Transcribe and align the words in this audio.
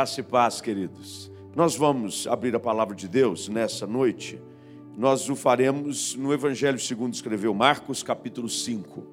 Graça 0.00 0.20
e 0.20 0.22
paz, 0.22 0.62
queridos. 0.62 1.30
Nós 1.54 1.76
vamos 1.76 2.26
abrir 2.26 2.56
a 2.56 2.58
palavra 2.58 2.96
de 2.96 3.06
Deus 3.06 3.50
nessa 3.50 3.86
noite. 3.86 4.40
Nós 4.96 5.28
o 5.28 5.36
faremos 5.36 6.14
no 6.14 6.32
Evangelho 6.32 6.78
segundo 6.78 7.12
escreveu 7.12 7.52
Marcos, 7.52 8.02
capítulo 8.02 8.48
5. 8.48 9.06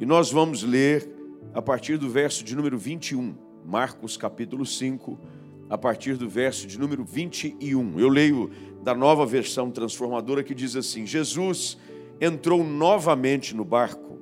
E 0.00 0.06
nós 0.06 0.32
vamos 0.32 0.62
ler 0.62 1.06
a 1.52 1.60
partir 1.60 1.98
do 1.98 2.08
verso 2.08 2.42
de 2.42 2.56
número 2.56 2.78
21. 2.78 3.34
Marcos, 3.66 4.16
capítulo 4.16 4.64
5, 4.64 5.20
a 5.68 5.76
partir 5.76 6.16
do 6.16 6.26
verso 6.26 6.66
de 6.66 6.78
número 6.78 7.04
21. 7.04 8.00
Eu 8.00 8.08
leio 8.08 8.50
da 8.82 8.94
nova 8.94 9.26
versão 9.26 9.70
transformadora 9.70 10.42
que 10.42 10.54
diz 10.54 10.74
assim: 10.74 11.04
Jesus 11.04 11.76
entrou 12.18 12.64
novamente 12.64 13.54
no 13.54 13.62
barco 13.62 14.18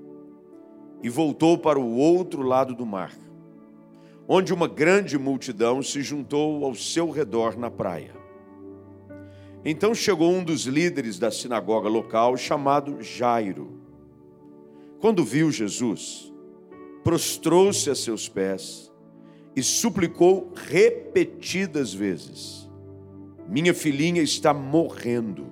e 1.01 1.09
voltou 1.09 1.57
para 1.57 1.79
o 1.79 1.95
outro 1.97 2.43
lado 2.43 2.75
do 2.75 2.85
mar 2.85 3.13
onde 4.29 4.53
uma 4.53 4.67
grande 4.67 5.19
multidão 5.19 5.83
se 5.83 6.03
juntou 6.03 6.65
ao 6.65 6.75
seu 6.75 7.11
redor 7.11 7.57
na 7.57 7.71
praia. 7.71 8.15
Então 9.65 9.95
chegou 9.95 10.31
um 10.31 10.45
dos 10.45 10.63
líderes 10.65 11.19
da 11.19 11.31
sinagoga 11.31 11.89
local, 11.89 12.37
chamado 12.37 13.03
Jairo. 13.03 13.81
Quando 15.01 15.25
viu 15.25 15.51
Jesus, 15.51 16.33
prostrou-se 17.03 17.89
a 17.91 17.95
seus 17.95 18.29
pés 18.29 18.93
e 19.55 19.63
suplicou 19.63 20.53
repetidas 20.55 21.93
vezes: 21.93 22.69
Minha 23.49 23.75
filhinha 23.75 24.23
está 24.23 24.53
morrendo. 24.53 25.47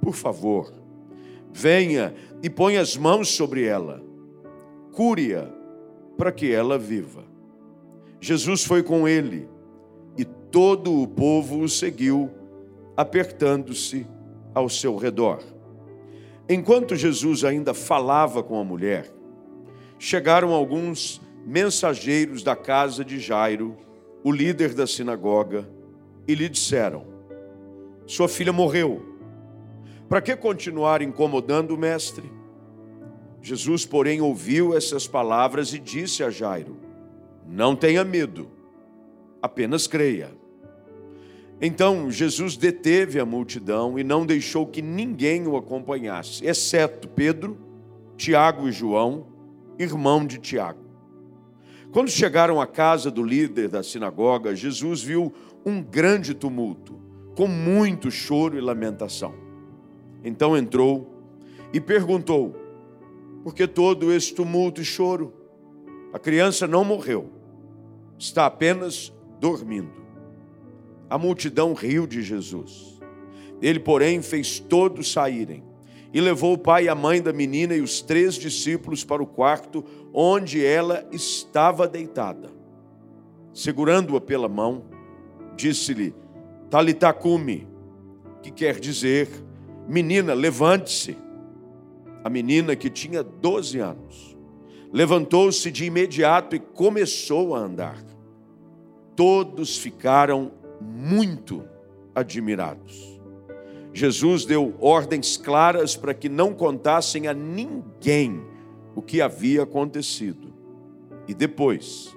Por 0.00 0.14
favor, 0.14 0.72
venha 1.52 2.14
e 2.42 2.48
ponha 2.48 2.80
as 2.80 2.96
mãos 2.96 3.28
sobre 3.28 3.64
ela, 3.64 4.02
cure-a 4.92 5.48
para 6.16 6.32
que 6.32 6.52
ela 6.52 6.78
viva. 6.78 7.29
Jesus 8.20 8.64
foi 8.64 8.82
com 8.82 9.08
ele 9.08 9.48
e 10.16 10.24
todo 10.24 11.00
o 11.00 11.08
povo 11.08 11.60
o 11.60 11.68
seguiu, 11.68 12.30
apertando-se 12.96 14.06
ao 14.54 14.68
seu 14.68 14.96
redor. 14.96 15.42
Enquanto 16.48 16.96
Jesus 16.96 17.44
ainda 17.44 17.72
falava 17.72 18.42
com 18.42 18.60
a 18.60 18.64
mulher, 18.64 19.10
chegaram 19.98 20.52
alguns 20.52 21.20
mensageiros 21.46 22.42
da 22.42 22.54
casa 22.54 23.04
de 23.04 23.18
Jairo, 23.18 23.76
o 24.22 24.30
líder 24.30 24.74
da 24.74 24.86
sinagoga, 24.86 25.68
e 26.28 26.34
lhe 26.34 26.48
disseram: 26.48 27.06
Sua 28.06 28.28
filha 28.28 28.52
morreu. 28.52 29.06
Para 30.08 30.20
que 30.20 30.34
continuar 30.34 31.00
incomodando 31.00 31.70
o 31.70 31.78
mestre? 31.78 32.30
Jesus, 33.40 33.86
porém, 33.86 34.20
ouviu 34.20 34.76
essas 34.76 35.06
palavras 35.06 35.72
e 35.72 35.78
disse 35.78 36.22
a 36.22 36.30
Jairo: 36.30 36.89
não 37.50 37.74
tenha 37.74 38.04
medo, 38.04 38.48
apenas 39.42 39.88
creia. 39.88 40.30
Então 41.60 42.08
Jesus 42.08 42.56
deteve 42.56 43.18
a 43.18 43.26
multidão 43.26 43.98
e 43.98 44.04
não 44.04 44.24
deixou 44.24 44.64
que 44.64 44.80
ninguém 44.80 45.48
o 45.48 45.56
acompanhasse, 45.56 46.46
exceto 46.46 47.08
Pedro, 47.08 47.58
Tiago 48.16 48.68
e 48.68 48.72
João, 48.72 49.26
irmão 49.78 50.24
de 50.24 50.38
Tiago. 50.38 50.78
Quando 51.90 52.08
chegaram 52.08 52.60
à 52.60 52.68
casa 52.68 53.10
do 53.10 53.24
líder 53.24 53.68
da 53.68 53.82
sinagoga, 53.82 54.54
Jesus 54.54 55.02
viu 55.02 55.34
um 55.66 55.82
grande 55.82 56.34
tumulto, 56.34 57.00
com 57.34 57.48
muito 57.48 58.12
choro 58.12 58.56
e 58.56 58.60
lamentação. 58.60 59.34
Então 60.22 60.56
entrou 60.56 61.20
e 61.72 61.80
perguntou: 61.80 62.54
Por 63.42 63.52
que 63.52 63.66
todo 63.66 64.12
esse 64.12 64.32
tumulto 64.32 64.80
e 64.80 64.84
choro? 64.84 65.34
A 66.12 66.18
criança 66.18 66.68
não 66.68 66.84
morreu 66.84 67.39
está 68.20 68.44
apenas 68.44 69.12
dormindo. 69.40 69.90
A 71.08 71.16
multidão 71.16 71.72
riu 71.72 72.06
de 72.06 72.22
Jesus. 72.22 73.00
Ele, 73.60 73.80
porém, 73.80 74.22
fez 74.22 74.60
todos 74.60 75.10
saírem 75.10 75.64
e 76.12 76.20
levou 76.20 76.54
o 76.54 76.58
pai 76.58 76.84
e 76.84 76.88
a 76.88 76.94
mãe 76.94 77.22
da 77.22 77.32
menina 77.32 77.74
e 77.74 77.80
os 77.80 78.02
três 78.02 78.34
discípulos 78.34 79.04
para 79.04 79.22
o 79.22 79.26
quarto 79.26 79.84
onde 80.12 80.64
ela 80.64 81.06
estava 81.10 81.88
deitada. 81.88 82.50
Segurando-a 83.54 84.20
pela 84.20 84.48
mão, 84.48 84.84
disse-lhe: 85.56 86.14
Talitacume, 86.68 87.66
que 88.42 88.50
quer 88.50 88.78
dizer: 88.78 89.28
Menina, 89.88 90.34
levante-se. 90.34 91.16
A 92.22 92.28
menina 92.28 92.76
que 92.76 92.90
tinha 92.90 93.22
12 93.22 93.78
anos 93.78 94.36
levantou-se 94.92 95.70
de 95.70 95.84
imediato 95.84 96.56
e 96.56 96.58
começou 96.58 97.54
a 97.54 97.60
andar 97.60 98.09
todos 99.20 99.76
ficaram 99.76 100.50
muito 100.80 101.62
admirados. 102.14 103.20
Jesus 103.92 104.46
deu 104.46 104.74
ordens 104.80 105.36
claras 105.36 105.94
para 105.94 106.14
que 106.14 106.26
não 106.26 106.54
contassem 106.54 107.28
a 107.28 107.34
ninguém 107.34 108.42
o 108.94 109.02
que 109.02 109.20
havia 109.20 109.64
acontecido. 109.64 110.54
E 111.28 111.34
depois 111.34 112.16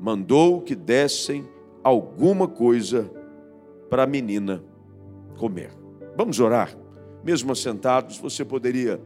mandou 0.00 0.62
que 0.62 0.74
dessem 0.74 1.46
alguma 1.84 2.48
coisa 2.48 3.12
para 3.90 4.04
a 4.04 4.06
menina 4.06 4.64
comer. 5.36 5.70
Vamos 6.16 6.40
orar. 6.40 6.74
Mesmo 7.22 7.52
assentados, 7.52 8.16
você 8.16 8.42
poderia 8.42 8.98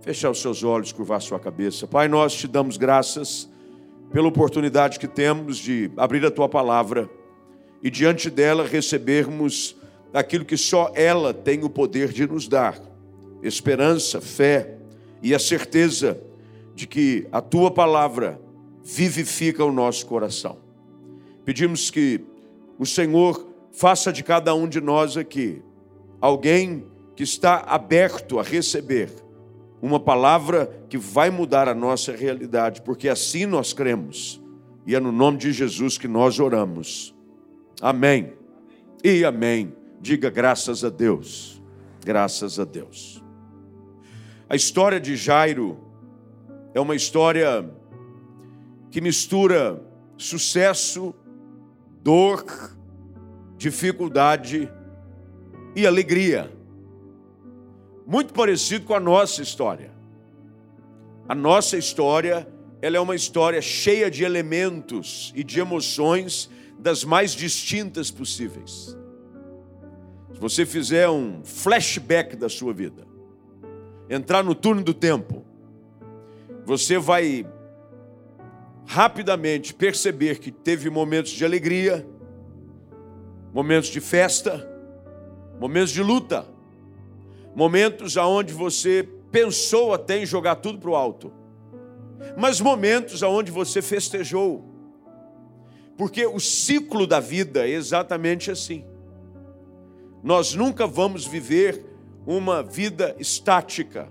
fechar 0.00 0.30
os 0.30 0.40
seus 0.40 0.64
olhos, 0.64 0.92
curvar 0.92 1.20
sua 1.20 1.38
cabeça. 1.38 1.86
Pai, 1.86 2.08
nós 2.08 2.32
te 2.32 2.48
damos 2.48 2.78
graças 2.78 3.54
pela 4.16 4.28
oportunidade 4.28 4.98
que 4.98 5.06
temos 5.06 5.58
de 5.58 5.90
abrir 5.94 6.24
a 6.24 6.30
tua 6.30 6.48
palavra 6.48 7.06
e 7.82 7.90
diante 7.90 8.30
dela 8.30 8.66
recebermos 8.66 9.76
aquilo 10.10 10.42
que 10.42 10.56
só 10.56 10.90
ela 10.94 11.34
tem 11.34 11.62
o 11.64 11.68
poder 11.68 12.14
de 12.14 12.26
nos 12.26 12.48
dar: 12.48 12.80
esperança, 13.42 14.18
fé 14.18 14.78
e 15.22 15.34
a 15.34 15.38
certeza 15.38 16.18
de 16.74 16.86
que 16.86 17.28
a 17.30 17.42
tua 17.42 17.70
palavra 17.70 18.40
vivifica 18.82 19.62
o 19.62 19.70
nosso 19.70 20.06
coração. 20.06 20.60
Pedimos 21.44 21.90
que 21.90 22.24
o 22.78 22.86
Senhor 22.86 23.46
faça 23.70 24.10
de 24.10 24.24
cada 24.24 24.54
um 24.54 24.66
de 24.66 24.80
nós 24.80 25.18
aqui 25.18 25.62
alguém 26.22 26.86
que 27.14 27.22
está 27.22 27.64
aberto 27.68 28.38
a 28.38 28.42
receber 28.42 29.10
uma 29.86 30.00
palavra 30.00 30.84
que 30.88 30.98
vai 30.98 31.30
mudar 31.30 31.68
a 31.68 31.74
nossa 31.74 32.14
realidade, 32.14 32.82
porque 32.82 33.08
assim 33.08 33.46
nós 33.46 33.72
cremos. 33.72 34.42
E 34.84 34.94
é 34.94 35.00
no 35.00 35.12
nome 35.12 35.38
de 35.38 35.52
Jesus 35.52 35.96
que 35.96 36.08
nós 36.08 36.40
oramos. 36.40 37.14
Amém. 37.80 38.32
E 39.04 39.24
amém. 39.24 39.72
Diga 40.00 40.28
graças 40.28 40.84
a 40.84 40.88
Deus. 40.88 41.62
Graças 42.04 42.58
a 42.58 42.64
Deus. 42.64 43.22
A 44.48 44.56
história 44.56 44.98
de 44.98 45.16
Jairo 45.16 45.78
é 46.74 46.80
uma 46.80 46.96
história 46.96 47.68
que 48.90 49.00
mistura 49.00 49.80
sucesso, 50.16 51.14
dor, 52.02 52.44
dificuldade 53.56 54.68
e 55.74 55.86
alegria 55.86 56.55
muito 58.06 58.32
parecido 58.32 58.86
com 58.86 58.94
a 58.94 59.00
nossa 59.00 59.42
história. 59.42 59.90
A 61.28 61.34
nossa 61.34 61.76
história, 61.76 62.46
ela 62.80 62.96
é 62.96 63.00
uma 63.00 63.16
história 63.16 63.60
cheia 63.60 64.08
de 64.08 64.22
elementos 64.22 65.32
e 65.34 65.42
de 65.42 65.58
emoções 65.58 66.48
das 66.78 67.02
mais 67.02 67.32
distintas 67.32 68.10
possíveis. 68.10 68.96
Se 70.32 70.40
você 70.40 70.64
fizer 70.64 71.08
um 71.08 71.42
flashback 71.44 72.36
da 72.36 72.48
sua 72.48 72.72
vida, 72.72 73.04
entrar 74.08 74.44
no 74.44 74.54
turno 74.54 74.84
do 74.84 74.94
tempo, 74.94 75.44
você 76.64 76.98
vai 76.98 77.44
rapidamente 78.86 79.74
perceber 79.74 80.38
que 80.38 80.52
teve 80.52 80.88
momentos 80.88 81.32
de 81.32 81.44
alegria, 81.44 82.06
momentos 83.52 83.88
de 83.88 84.00
festa, 84.00 84.64
momentos 85.58 85.90
de 85.90 86.02
luta 86.02 86.55
momentos 87.56 88.18
aonde 88.18 88.52
você 88.52 89.08
pensou 89.32 89.94
até 89.94 90.18
em 90.18 90.26
jogar 90.26 90.56
tudo 90.56 90.78
para 90.78 90.90
o 90.90 90.94
alto, 90.94 91.32
mas 92.36 92.60
momentos 92.60 93.22
aonde 93.22 93.50
você 93.50 93.80
festejou, 93.80 94.62
porque 95.96 96.26
o 96.26 96.38
ciclo 96.38 97.06
da 97.06 97.18
vida 97.18 97.66
é 97.66 97.70
exatamente 97.70 98.50
assim. 98.50 98.84
Nós 100.22 100.52
nunca 100.52 100.86
vamos 100.86 101.24
viver 101.26 101.82
uma 102.26 102.62
vida 102.62 103.16
estática. 103.18 104.06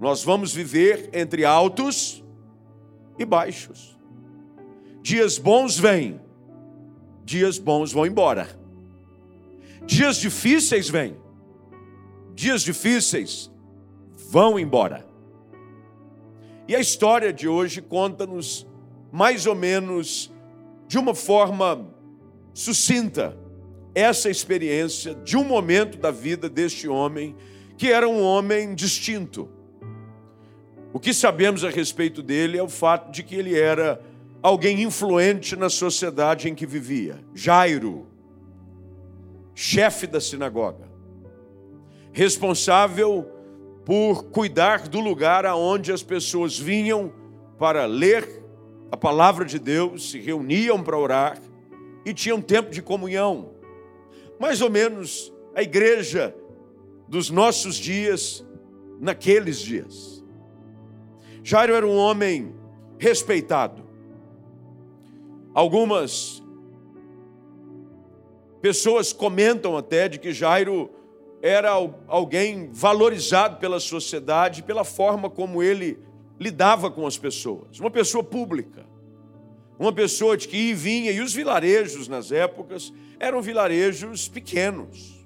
Nós 0.00 0.24
vamos 0.24 0.54
viver 0.54 1.10
entre 1.12 1.44
altos 1.44 2.24
e 3.18 3.26
baixos. 3.26 3.94
Dias 5.02 5.36
bons 5.36 5.78
vêm, 5.78 6.18
dias 7.24 7.58
bons 7.58 7.92
vão 7.92 8.06
embora. 8.06 8.48
Dias 9.84 10.16
difíceis 10.16 10.88
vêm, 10.88 11.14
dias 12.34 12.62
difíceis 12.62 13.50
vão 14.30 14.58
embora. 14.58 15.06
E 16.66 16.74
a 16.74 16.80
história 16.80 17.32
de 17.32 17.46
hoje 17.46 17.80
conta-nos 17.80 18.66
mais 19.12 19.46
ou 19.46 19.54
menos 19.54 20.32
de 20.88 20.98
uma 20.98 21.14
forma 21.14 21.88
sucinta 22.52 23.36
essa 23.94 24.28
experiência 24.28 25.14
de 25.14 25.36
um 25.36 25.44
momento 25.44 25.98
da 25.98 26.10
vida 26.10 26.48
deste 26.48 26.88
homem, 26.88 27.36
que 27.76 27.92
era 27.92 28.08
um 28.08 28.22
homem 28.22 28.74
distinto. 28.74 29.48
O 30.92 30.98
que 30.98 31.14
sabemos 31.14 31.64
a 31.64 31.70
respeito 31.70 32.22
dele 32.22 32.58
é 32.58 32.62
o 32.62 32.68
fato 32.68 33.12
de 33.12 33.22
que 33.22 33.36
ele 33.36 33.58
era 33.58 34.00
alguém 34.42 34.82
influente 34.82 35.54
na 35.54 35.68
sociedade 35.68 36.48
em 36.48 36.54
que 36.54 36.66
vivia. 36.66 37.24
Jairo, 37.34 38.06
chefe 39.54 40.06
da 40.06 40.20
sinagoga, 40.20 40.88
responsável 42.14 43.28
por 43.84 44.24
cuidar 44.26 44.88
do 44.88 45.00
lugar 45.00 45.44
aonde 45.44 45.92
as 45.92 46.02
pessoas 46.02 46.58
vinham 46.58 47.12
para 47.58 47.84
ler 47.84 48.42
a 48.90 48.96
palavra 48.96 49.44
de 49.44 49.58
Deus, 49.58 50.12
se 50.12 50.20
reuniam 50.20 50.82
para 50.82 50.96
orar 50.96 51.38
e 52.06 52.14
tinham 52.14 52.40
tempo 52.40 52.70
de 52.70 52.80
comunhão. 52.80 53.50
Mais 54.38 54.62
ou 54.62 54.70
menos 54.70 55.32
a 55.54 55.62
igreja 55.62 56.34
dos 57.08 57.30
nossos 57.30 57.74
dias, 57.74 58.46
naqueles 59.00 59.58
dias. 59.58 60.24
Jairo 61.42 61.74
era 61.74 61.86
um 61.86 61.96
homem 61.96 62.54
respeitado. 62.98 63.82
Algumas 65.52 66.42
pessoas 68.62 69.12
comentam 69.12 69.76
até 69.76 70.08
de 70.08 70.18
que 70.18 70.32
Jairo 70.32 70.90
era 71.46 71.72
alguém 72.08 72.70
valorizado 72.72 73.58
pela 73.58 73.78
sociedade 73.78 74.62
pela 74.62 74.82
forma 74.82 75.28
como 75.28 75.62
ele 75.62 75.98
lidava 76.40 76.90
com 76.90 77.06
as 77.06 77.18
pessoas. 77.18 77.78
Uma 77.78 77.90
pessoa 77.90 78.24
pública. 78.24 78.86
Uma 79.78 79.92
pessoa 79.92 80.38
de 80.38 80.48
que 80.48 80.56
ia 80.56 80.70
e 80.70 80.74
vinha, 80.74 81.12
e 81.12 81.20
os 81.20 81.34
vilarejos 81.34 82.08
nas 82.08 82.32
épocas 82.32 82.90
eram 83.20 83.42
vilarejos 83.42 84.26
pequenos. 84.26 85.22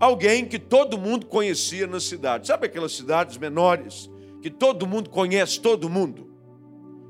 Alguém 0.00 0.46
que 0.46 0.58
todo 0.58 0.98
mundo 0.98 1.26
conhecia 1.26 1.86
na 1.86 2.00
cidade. 2.00 2.48
Sabe 2.48 2.66
aquelas 2.66 2.90
cidades 2.90 3.36
menores 3.36 4.10
que 4.42 4.50
todo 4.50 4.84
mundo 4.84 5.10
conhece 5.10 5.60
todo 5.60 5.88
mundo? 5.88 6.33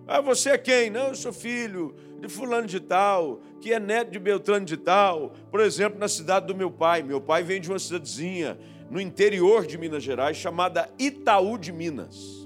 Ah, 0.06 0.20
você 0.20 0.50
é 0.50 0.58
quem? 0.58 0.90
Não, 0.90 1.08
eu 1.08 1.14
sou 1.14 1.32
filho 1.32 1.94
de 2.20 2.28
fulano 2.28 2.66
de 2.66 2.80
tal, 2.80 3.40
que 3.60 3.72
é 3.72 3.80
neto 3.80 4.10
de 4.10 4.18
Beltrano 4.18 4.64
de 4.64 4.76
tal. 4.76 5.32
Por 5.50 5.60
exemplo, 5.60 5.98
na 5.98 6.08
cidade 6.08 6.46
do 6.46 6.54
meu 6.54 6.70
pai. 6.70 7.02
Meu 7.02 7.20
pai 7.20 7.42
vem 7.42 7.60
de 7.60 7.70
uma 7.70 7.78
cidadezinha 7.78 8.58
no 8.90 9.00
interior 9.00 9.66
de 9.66 9.78
Minas 9.78 10.02
Gerais 10.02 10.36
chamada 10.36 10.90
Itaú 10.98 11.56
de 11.56 11.72
Minas. 11.72 12.44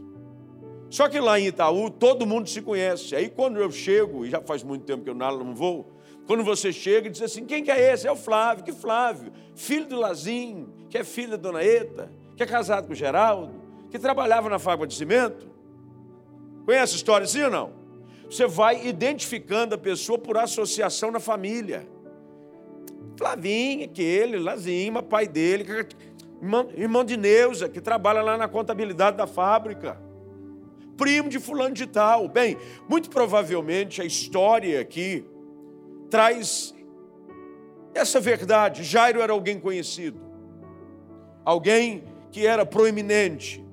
Só 0.88 1.08
que 1.08 1.20
lá 1.20 1.38
em 1.38 1.49
Itaú 1.49 1.90
todo 1.90 2.26
mundo 2.26 2.49
se 2.49 2.62
conhece. 2.62 3.14
Aí 3.14 3.28
quando 3.28 3.58
eu 3.58 3.70
chego, 3.70 4.25
e 4.25 4.31
já 4.31 4.40
faz 4.40 4.62
muito 4.62 4.84
tempo 4.84 5.05
que 5.05 5.10
eu 5.10 5.14
não 5.14 5.55
vou, 5.55 5.93
quando 6.26 6.44
você 6.44 6.72
chega 6.72 7.08
e 7.08 7.10
diz 7.10 7.22
assim: 7.22 7.44
quem 7.44 7.62
que 7.62 7.70
é 7.70 7.93
esse? 7.93 8.06
É 8.06 8.12
o 8.12 8.16
Flávio. 8.16 8.64
Que 8.64 8.72
Flávio? 8.72 9.32
Filho 9.55 9.87
do 9.87 9.96
Lazinho, 9.96 10.72
que 10.88 10.96
é 10.96 11.05
filho 11.05 11.32
da 11.32 11.37
dona 11.37 11.62
Eta, 11.62 12.10
que 12.37 12.43
é 12.43 12.46
casado 12.46 12.87
com 12.87 12.93
o 12.93 12.96
Geraldo, 12.96 13.52
que 13.90 13.99
trabalhava 13.99 14.49
na 14.49 14.58
fábrica 14.58 14.87
de 14.87 14.94
cimento. 14.94 15.57
Conhece 16.69 16.93
a 16.93 16.97
história 16.97 17.25
assim 17.25 17.43
ou 17.44 17.50
não? 17.50 17.73
Você 18.31 18.47
vai 18.47 18.87
identificando 18.87 19.75
a 19.75 19.79
pessoa 19.79 20.19
por 20.19 20.37
associação 20.37 21.11
na 21.11 21.19
família. 21.19 21.88
Flavinho, 23.17 23.87
aquele, 23.87 24.38
Lazinho, 24.38 25.03
pai 25.03 25.26
dele, 25.26 25.65
irmão, 26.43 26.69
irmão 26.76 27.05
de 27.05 27.17
Neuza, 27.17 27.70
que 27.70 27.81
trabalha 27.81 28.20
lá 28.20 28.37
na 28.37 28.47
contabilidade 28.47 29.17
da 29.17 29.26
fábrica 29.26 29.99
primo 30.94 31.31
de 31.31 31.38
fulano 31.38 31.75
de 31.75 31.87
tal. 31.87 32.29
Bem, 32.29 32.59
muito 32.87 33.09
provavelmente 33.09 34.03
a 34.03 34.05
história 34.05 34.79
aqui 34.79 35.25
traz 36.11 36.75
essa 37.94 38.20
verdade. 38.20 38.85
Jairo 38.85 39.23
era 39.23 39.32
alguém 39.32 39.59
conhecido, 39.59 40.20
alguém 41.47 42.05
que 42.31 42.47
era 42.47 42.67
proeminente 42.67 43.67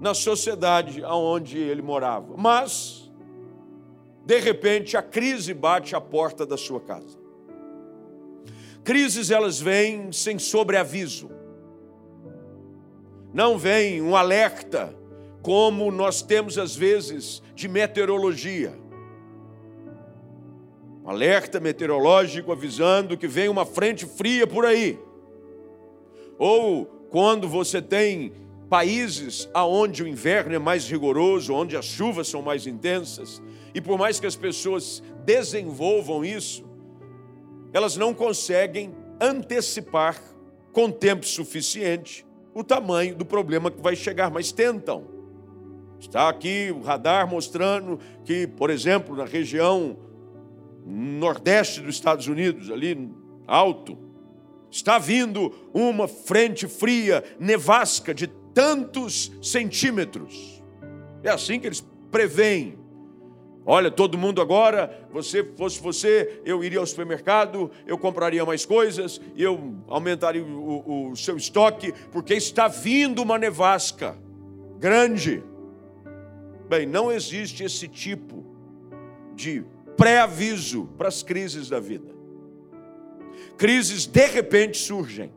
na 0.00 0.14
sociedade 0.14 1.02
aonde 1.04 1.58
ele 1.58 1.82
morava. 1.82 2.34
Mas, 2.36 3.10
de 4.24 4.38
repente, 4.38 4.96
a 4.96 5.02
crise 5.02 5.54
bate 5.54 5.94
à 5.94 6.00
porta 6.00 6.44
da 6.44 6.56
sua 6.56 6.80
casa. 6.80 7.18
Crises 8.82 9.30
elas 9.30 9.60
vêm 9.60 10.12
sem 10.12 10.38
sobreaviso. 10.38 11.30
Não 13.32 13.58
vem 13.58 14.02
um 14.02 14.14
alerta 14.14 14.94
como 15.42 15.90
nós 15.90 16.22
temos 16.22 16.58
às 16.58 16.76
vezes 16.76 17.42
de 17.54 17.66
meteorologia. 17.66 18.78
Um 21.04 21.10
alerta 21.10 21.60
meteorológico 21.60 22.52
avisando 22.52 23.16
que 23.16 23.26
vem 23.26 23.48
uma 23.48 23.66
frente 23.66 24.06
fria 24.06 24.46
por 24.46 24.64
aí. 24.64 24.98
Ou 26.38 26.86
quando 27.10 27.48
você 27.48 27.82
tem 27.82 28.32
países 28.68 29.48
aonde 29.52 30.02
o 30.02 30.08
inverno 30.08 30.54
é 30.54 30.58
mais 30.58 30.88
rigoroso, 30.88 31.54
onde 31.54 31.76
as 31.76 31.84
chuvas 31.84 32.28
são 32.28 32.42
mais 32.42 32.66
intensas, 32.66 33.42
e 33.74 33.80
por 33.80 33.98
mais 33.98 34.18
que 34.18 34.26
as 34.26 34.36
pessoas 34.36 35.02
desenvolvam 35.24 36.24
isso, 36.24 36.64
elas 37.72 37.96
não 37.96 38.14
conseguem 38.14 38.94
antecipar 39.20 40.20
com 40.72 40.90
tempo 40.90 41.26
suficiente 41.26 42.26
o 42.54 42.62
tamanho 42.62 43.16
do 43.16 43.24
problema 43.24 43.70
que 43.70 43.80
vai 43.80 43.96
chegar, 43.96 44.30
mas 44.30 44.52
tentam. 44.52 45.04
Está 45.98 46.28
aqui 46.28 46.70
o 46.70 46.82
radar 46.82 47.28
mostrando 47.28 47.98
que, 48.24 48.46
por 48.46 48.70
exemplo, 48.70 49.16
na 49.16 49.24
região 49.24 49.96
nordeste 50.86 51.80
dos 51.80 51.94
Estados 51.94 52.28
Unidos, 52.28 52.70
ali 52.70 53.10
alto, 53.46 53.98
está 54.70 54.98
vindo 54.98 55.52
uma 55.72 56.06
frente 56.06 56.68
fria, 56.68 57.24
nevasca 57.40 58.12
de 58.12 58.28
tantos 58.54 59.32
centímetros. 59.42 60.62
É 61.22 61.28
assim 61.28 61.58
que 61.58 61.66
eles 61.66 61.84
preveem. 62.10 62.78
Olha, 63.66 63.90
todo 63.90 64.18
mundo 64.18 64.42
agora, 64.42 65.06
você 65.10 65.42
fosse 65.42 65.80
você, 65.80 66.42
eu 66.44 66.62
iria 66.62 66.78
ao 66.78 66.86
supermercado, 66.86 67.70
eu 67.86 67.96
compraria 67.96 68.44
mais 68.44 68.66
coisas, 68.66 69.20
eu 69.36 69.74
aumentaria 69.88 70.44
o, 70.44 71.10
o, 71.10 71.16
seu 71.16 71.36
estoque, 71.36 71.92
porque 72.12 72.34
está 72.34 72.68
vindo 72.68 73.22
uma 73.22 73.38
nevasca 73.38 74.16
grande. 74.78 75.42
Bem, 76.68 76.86
não 76.86 77.10
existe 77.10 77.64
esse 77.64 77.88
tipo 77.88 78.44
de 79.34 79.64
pré-aviso 79.96 80.86
para 80.98 81.08
as 81.08 81.22
crises 81.22 81.70
da 81.70 81.80
vida. 81.80 82.12
Crises 83.56 84.04
de 84.04 84.26
repente 84.26 84.76
surgem. 84.76 85.32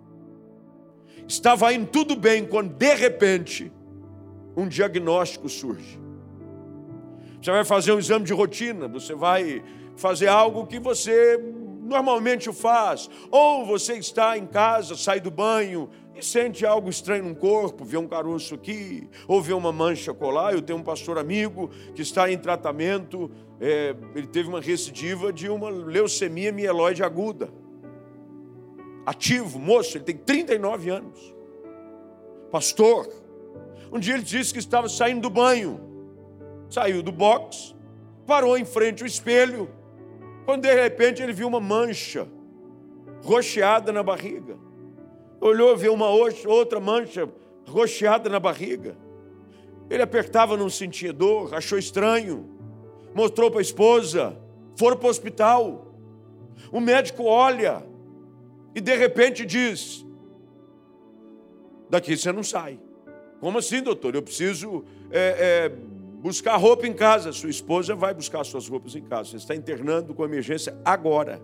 Estava 1.27 1.73
indo 1.73 1.87
tudo 1.87 2.15
bem 2.15 2.45
quando 2.45 2.73
de 2.73 2.93
repente 2.95 3.71
um 4.55 4.67
diagnóstico 4.67 5.49
surge. 5.49 5.99
Você 7.41 7.51
vai 7.51 7.65
fazer 7.65 7.91
um 7.91 7.99
exame 7.99 8.25
de 8.25 8.33
rotina, 8.33 8.87
você 8.87 9.13
vai 9.13 9.63
fazer 9.95 10.27
algo 10.27 10.65
que 10.65 10.79
você 10.79 11.37
normalmente 11.83 12.51
faz, 12.51 13.09
ou 13.31 13.65
você 13.65 13.93
está 13.93 14.37
em 14.37 14.45
casa, 14.45 14.95
sai 14.95 15.19
do 15.19 15.31
banho, 15.31 15.89
e 16.15 16.25
sente 16.25 16.65
algo 16.65 16.89
estranho 16.89 17.25
no 17.25 17.35
corpo, 17.35 17.85
vê 17.85 17.95
um 17.95 18.07
caroço 18.07 18.55
aqui, 18.55 19.07
ou 19.27 19.41
vê 19.41 19.53
uma 19.53 19.71
mancha 19.71 20.13
colar. 20.13 20.53
Eu 20.53 20.61
tenho 20.61 20.79
um 20.79 20.83
pastor 20.83 21.17
amigo 21.17 21.69
que 21.93 22.01
está 22.01 22.31
em 22.31 22.37
tratamento, 22.37 23.29
é, 23.61 23.95
ele 24.15 24.27
teve 24.27 24.49
uma 24.49 24.59
recidiva 24.59 25.31
de 25.31 25.47
uma 25.47 25.69
leucemia 25.69 26.51
mieloide 26.51 27.03
aguda. 27.03 27.49
Ativo, 29.07 29.57
moço, 29.57 29.97
ele 29.97 30.03
tem 30.03 30.17
39 30.17 30.89
anos. 30.89 31.35
Pastor, 32.51 33.07
um 33.91 33.99
dia 33.99 34.15
ele 34.15 34.23
disse 34.23 34.51
que 34.53 34.59
estava 34.59 34.87
saindo 34.89 35.21
do 35.21 35.29
banho, 35.29 35.79
saiu 36.69 37.01
do 37.01 37.11
box, 37.11 37.73
parou 38.25 38.57
em 38.57 38.65
frente 38.65 39.01
ao 39.01 39.07
espelho, 39.07 39.69
quando 40.45 40.63
de 40.63 40.73
repente 40.75 41.23
ele 41.23 41.33
viu 41.33 41.47
uma 41.47 41.59
mancha 41.59 42.27
rocheada 43.23 43.91
na 43.91 44.03
barriga 44.03 44.67
olhou, 45.39 45.75
viu 45.75 45.93
uma 45.93 46.09
outra 46.09 46.79
mancha 46.79 47.29
rocheada 47.67 48.29
na 48.29 48.39
barriga. 48.39 48.95
Ele 49.89 50.01
apertava, 50.01 50.57
não 50.57 50.69
sentia 50.69 51.13
dor, 51.13 51.53
achou 51.53 51.77
estranho, 51.77 52.49
mostrou 53.13 53.49
para 53.49 53.59
a 53.59 53.61
esposa, 53.61 54.37
foram 54.75 54.97
para 54.97 55.07
o 55.07 55.09
hospital. 55.09 55.93
O 56.71 56.79
médico 56.79 57.23
olha 57.23 57.83
e 58.77 58.79
de 58.79 58.95
repente 58.95 59.43
diz: 59.43 60.05
Daqui 61.89 62.15
você 62.15 62.31
não 62.31 62.43
sai. 62.43 62.79
Como 63.39 63.57
assim, 63.57 63.81
doutor? 63.81 64.13
Eu 64.13 64.21
preciso 64.21 64.85
é, 65.09 65.65
é, 65.65 65.69
buscar 66.19 66.55
roupa 66.57 66.85
em 66.85 66.93
casa. 66.93 67.31
Sua 67.31 67.49
esposa 67.49 67.95
vai 67.95 68.13
buscar 68.13 68.43
suas 68.43 68.67
roupas 68.67 68.95
em 68.95 69.01
casa. 69.01 69.31
Você 69.31 69.37
está 69.37 69.55
internando 69.55 70.13
com 70.13 70.23
emergência 70.23 70.79
agora. 70.85 71.41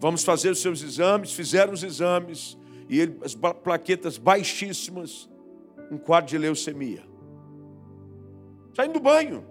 Vamos 0.00 0.24
fazer 0.24 0.48
os 0.48 0.62
seus 0.62 0.82
exames. 0.82 1.30
Fizeram 1.34 1.74
os 1.74 1.82
exames 1.82 2.56
e 2.88 3.00
ele, 3.00 3.18
as 3.22 3.34
plaquetas 3.34 4.16
baixíssimas, 4.16 5.28
um 5.90 5.98
quadro 5.98 6.30
de 6.30 6.38
leucemia. 6.38 7.02
Saindo 8.74 8.94
do 8.94 9.00
banho. 9.00 9.44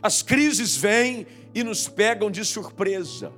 As 0.00 0.22
crises 0.22 0.76
vêm 0.76 1.26
e 1.52 1.64
nos 1.64 1.88
pegam 1.88 2.30
de 2.30 2.44
surpresa. 2.44 3.32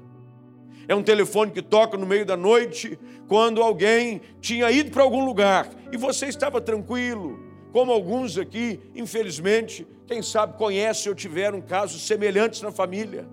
É 0.88 0.94
um 0.94 1.02
telefone 1.02 1.50
que 1.50 1.62
toca 1.62 1.96
no 1.96 2.06
meio 2.06 2.24
da 2.24 2.36
noite, 2.36 2.98
quando 3.26 3.62
alguém 3.62 4.20
tinha 4.40 4.70
ido 4.70 4.90
para 4.90 5.02
algum 5.02 5.24
lugar 5.24 5.68
e 5.92 5.96
você 5.96 6.26
estava 6.26 6.60
tranquilo, 6.60 7.38
como 7.72 7.92
alguns 7.92 8.38
aqui, 8.38 8.80
infelizmente, 8.94 9.86
quem 10.06 10.22
sabe 10.22 10.56
conhecem 10.56 11.10
ou 11.10 11.14
tiveram 11.14 11.60
casos 11.60 12.06
semelhantes 12.06 12.62
na 12.62 12.70
família. 12.70 13.26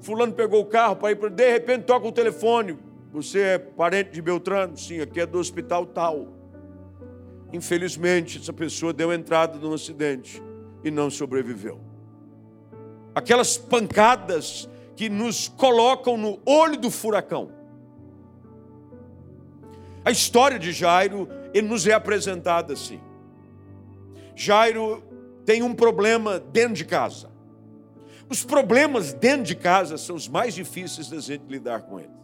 Fulano 0.00 0.32
pegou 0.32 0.60
o 0.60 0.64
carro 0.64 0.96
para 0.96 1.12
ir 1.12 1.16
para. 1.16 1.28
De 1.28 1.50
repente 1.50 1.84
toca 1.84 2.06
o 2.06 2.12
telefone. 2.12 2.78
Você 3.12 3.40
é 3.40 3.58
parente 3.58 4.10
de 4.10 4.22
Beltrano? 4.22 4.76
Sim, 4.76 5.00
aqui 5.00 5.20
é 5.20 5.26
do 5.26 5.38
hospital 5.38 5.86
tal. 5.86 6.28
Infelizmente, 7.52 8.38
essa 8.38 8.52
pessoa 8.52 8.92
deu 8.92 9.12
entrada 9.12 9.58
num 9.58 9.74
acidente 9.74 10.42
e 10.82 10.90
não 10.90 11.10
sobreviveu. 11.10 11.80
Aquelas 13.14 13.58
pancadas 13.58 14.68
que 14.96 15.08
nos 15.08 15.48
colocam 15.48 16.16
no 16.16 16.40
olho 16.44 16.78
do 16.78 16.90
furacão. 16.90 17.50
A 20.04 20.10
história 20.10 20.58
de 20.58 20.72
Jairo 20.72 21.28
nos 21.64 21.86
é 21.86 21.92
apresentada 21.92 22.72
assim. 22.72 23.00
Jairo 24.34 25.02
tem 25.44 25.62
um 25.62 25.74
problema 25.74 26.38
dentro 26.38 26.74
de 26.74 26.84
casa. 26.84 27.30
Os 28.28 28.44
problemas 28.44 29.12
dentro 29.12 29.44
de 29.44 29.54
casa 29.54 29.98
são 29.98 30.16
os 30.16 30.28
mais 30.28 30.54
difíceis 30.54 31.08
da 31.08 31.20
gente 31.20 31.44
lidar 31.48 31.82
com 31.82 32.00
eles. 32.00 32.22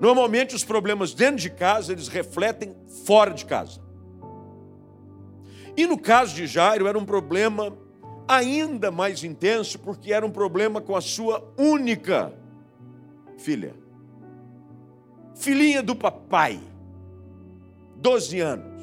Normalmente 0.00 0.54
os 0.54 0.64
problemas 0.64 1.14
dentro 1.14 1.36
de 1.36 1.50
casa, 1.50 1.92
eles 1.92 2.08
refletem 2.08 2.76
fora 3.06 3.32
de 3.32 3.44
casa. 3.44 3.80
E 5.76 5.86
no 5.86 5.96
caso 5.96 6.34
de 6.34 6.46
Jairo 6.46 6.86
era 6.86 6.98
um 6.98 7.04
problema 7.04 7.76
ainda 8.28 8.90
mais 8.90 9.24
intenso, 9.24 9.78
porque 9.78 10.12
era 10.12 10.24
um 10.24 10.30
problema 10.30 10.80
com 10.80 10.94
a 10.94 11.00
sua 11.00 11.42
única 11.56 12.32
filha. 13.38 13.74
Filhinha 15.34 15.82
do 15.82 15.96
papai. 15.96 16.60
12 17.96 18.38
anos. 18.40 18.82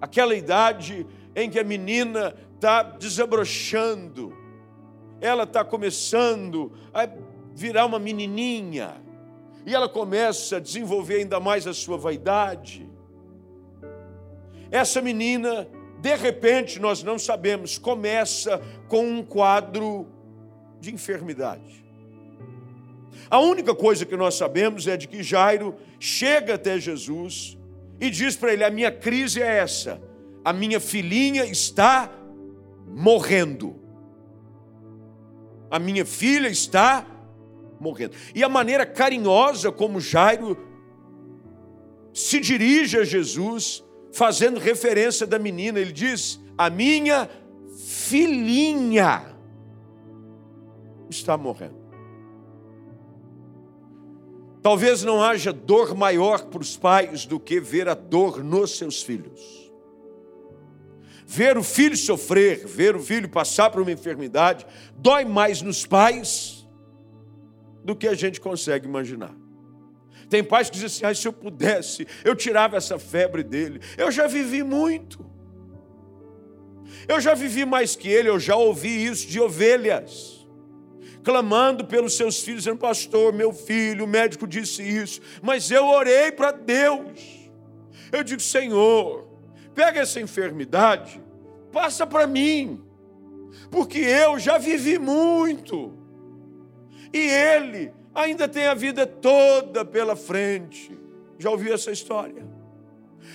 Aquela 0.00 0.34
idade 0.34 1.06
em 1.34 1.50
que 1.50 1.58
a 1.58 1.64
menina 1.64 2.34
está 2.54 2.82
desabrochando 2.82 4.46
ela 5.20 5.44
está 5.44 5.64
começando 5.64 6.72
a 6.92 7.08
virar 7.54 7.86
uma 7.86 7.98
menininha, 7.98 9.02
e 9.64 9.74
ela 9.74 9.88
começa 9.88 10.56
a 10.56 10.60
desenvolver 10.60 11.16
ainda 11.16 11.40
mais 11.40 11.66
a 11.66 11.74
sua 11.74 11.96
vaidade. 11.96 12.88
Essa 14.70 15.00
menina, 15.00 15.66
de 16.06 16.14
repente, 16.14 16.78
nós 16.78 17.02
não 17.02 17.18
sabemos, 17.18 17.78
começa 17.78 18.60
com 18.88 19.04
um 19.06 19.22
quadro 19.24 20.06
de 20.80 20.94
enfermidade. 20.94 21.84
A 23.28 23.40
única 23.40 23.74
coisa 23.74 24.06
que 24.06 24.16
nós 24.16 24.34
sabemos 24.34 24.86
é 24.86 24.96
de 24.96 25.08
que 25.08 25.22
Jairo 25.22 25.74
chega 25.98 26.54
até 26.54 26.78
Jesus 26.78 27.58
e 28.00 28.08
diz 28.08 28.36
para 28.36 28.52
ele: 28.52 28.62
A 28.62 28.70
minha 28.70 28.92
crise 28.92 29.42
é 29.42 29.58
essa, 29.58 30.00
a 30.44 30.52
minha 30.52 30.78
filhinha 30.78 31.44
está 31.44 32.10
morrendo 32.86 33.86
a 35.70 35.78
minha 35.78 36.04
filha 36.04 36.48
está 36.48 37.06
morrendo. 37.78 38.14
E 38.34 38.42
a 38.42 38.48
maneira 38.48 38.86
carinhosa 38.86 39.70
como 39.72 40.00
Jairo 40.00 40.56
se 42.12 42.40
dirige 42.40 42.98
a 42.98 43.04
Jesus, 43.04 43.84
fazendo 44.12 44.58
referência 44.58 45.26
da 45.26 45.38
menina, 45.38 45.78
ele 45.78 45.92
diz: 45.92 46.40
A 46.56 46.70
minha 46.70 47.28
filhinha 47.76 49.36
está 51.08 51.36
morrendo. 51.36 51.86
Talvez 54.62 55.04
não 55.04 55.22
haja 55.22 55.52
dor 55.52 55.94
maior 55.94 56.46
para 56.46 56.60
os 56.60 56.76
pais 56.76 57.24
do 57.24 57.38
que 57.38 57.60
ver 57.60 57.88
a 57.88 57.94
dor 57.94 58.42
nos 58.42 58.76
seus 58.76 59.00
filhos. 59.00 59.70
Ver 61.24 61.56
o 61.56 61.62
filho 61.62 61.96
sofrer, 61.96 62.66
ver 62.66 62.96
o 62.96 63.00
filho 63.00 63.28
passar 63.28 63.70
por 63.70 63.82
uma 63.82 63.92
enfermidade, 63.92 64.66
dói 64.96 65.24
mais 65.24 65.62
nos 65.62 65.86
pais 65.86 66.66
do 67.84 67.94
que 67.94 68.08
a 68.08 68.14
gente 68.14 68.40
consegue 68.40 68.86
imaginar. 68.86 69.34
Tem 70.28 70.42
pais 70.42 70.68
que 70.68 70.76
dizem 70.78 70.86
assim: 70.86 71.06
ah, 71.06 71.14
se 71.14 71.28
eu 71.28 71.32
pudesse, 71.32 72.06
eu 72.24 72.34
tirava 72.34 72.76
essa 72.76 72.98
febre 72.98 73.42
dele. 73.42 73.80
Eu 73.96 74.10
já 74.10 74.26
vivi 74.26 74.62
muito. 74.62 75.24
Eu 77.08 77.20
já 77.20 77.34
vivi 77.34 77.64
mais 77.64 77.94
que 77.94 78.08
ele, 78.08 78.28
eu 78.28 78.40
já 78.40 78.56
ouvi 78.56 79.06
isso 79.06 79.28
de 79.28 79.40
ovelhas, 79.40 80.46
clamando 81.22 81.84
pelos 81.84 82.16
seus 82.16 82.42
filhos, 82.42 82.64
dizendo: 82.64 82.78
Pastor, 82.78 83.32
meu 83.32 83.52
filho, 83.52 84.04
o 84.04 84.08
médico 84.08 84.46
disse 84.46 84.82
isso, 84.82 85.20
mas 85.42 85.70
eu 85.70 85.86
orei 85.86 86.32
para 86.32 86.50
Deus. 86.50 87.50
Eu 88.10 88.24
digo: 88.24 88.42
Senhor, 88.42 89.28
pega 89.74 90.00
essa 90.00 90.20
enfermidade, 90.20 91.22
passa 91.70 92.04
para 92.04 92.26
mim, 92.26 92.82
porque 93.70 93.98
eu 93.98 94.38
já 94.38 94.58
vivi 94.58 94.98
muito, 94.98 95.96
e 97.12 97.20
ele 97.20 97.92
ainda 98.16 98.48
tem 98.48 98.66
a 98.66 98.74
vida 98.74 99.06
toda 99.06 99.84
pela 99.84 100.16
frente. 100.16 100.96
Já 101.38 101.50
ouviu 101.50 101.74
essa 101.74 101.90
história? 101.90 102.46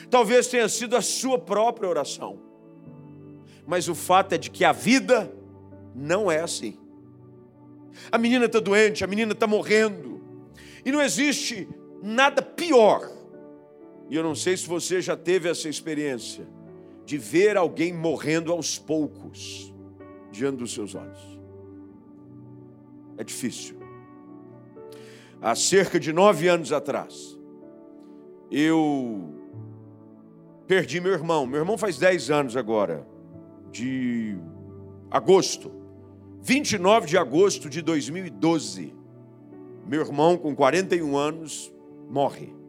Talvez 0.10 0.48
tenha 0.48 0.68
sido 0.68 0.96
a 0.96 1.02
sua 1.02 1.38
própria 1.38 1.88
oração, 1.88 2.40
mas 3.66 3.88
o 3.88 3.96
fato 3.96 4.34
é 4.34 4.38
de 4.38 4.50
que 4.50 4.66
a 4.66 4.72
vida 4.72 5.32
não 5.96 6.30
é 6.32 6.42
assim. 6.42 6.78
A 8.12 8.18
menina 8.18 8.46
está 8.46 8.60
doente, 8.60 9.04
a 9.04 9.08
menina 9.08 9.34
está 9.34 9.48
morrendo, 9.48 10.22
e 10.84 10.92
não 10.92 11.02
existe 11.02 11.70
nada 12.02 12.42
pior 12.42 13.22
e 14.12 14.16
eu 14.18 14.24
não 14.24 14.36
sei 14.36 14.58
se 14.58 14.68
você 14.68 15.02
já 15.02 15.16
teve 15.16 15.48
essa 15.48 15.70
experiência 15.70 16.46
de 17.06 17.18
ver 17.18 17.56
alguém 17.56 17.94
morrendo 17.94 18.52
aos 18.52 18.78
poucos 18.78 19.74
diante 20.30 20.58
dos 20.58 20.74
seus 20.74 20.94
olhos. 20.94 21.40
É 23.18 23.24
difícil. 23.24 23.81
Há 25.42 25.56
cerca 25.56 26.00
de 26.00 26.14
nove 26.14 26.48
anos 26.48 26.72
atrás, 26.72 27.38
eu 28.52 29.34
perdi 30.68 31.02
meu 31.02 31.14
irmão. 31.14 31.48
Meu 31.48 31.60
irmão 31.60 31.78
faz 31.78 31.98
dez 31.98 32.30
anos 32.30 32.56
agora, 32.56 33.08
de 33.72 34.38
agosto, 35.10 35.72
29 36.42 37.08
de 37.08 37.18
agosto 37.18 37.70
de 37.70 37.82
2012. 37.82 38.94
Meu 39.88 40.02
irmão, 40.02 40.38
com 40.38 40.56
41 40.56 41.18
anos, 41.18 41.74
morre 42.08 42.62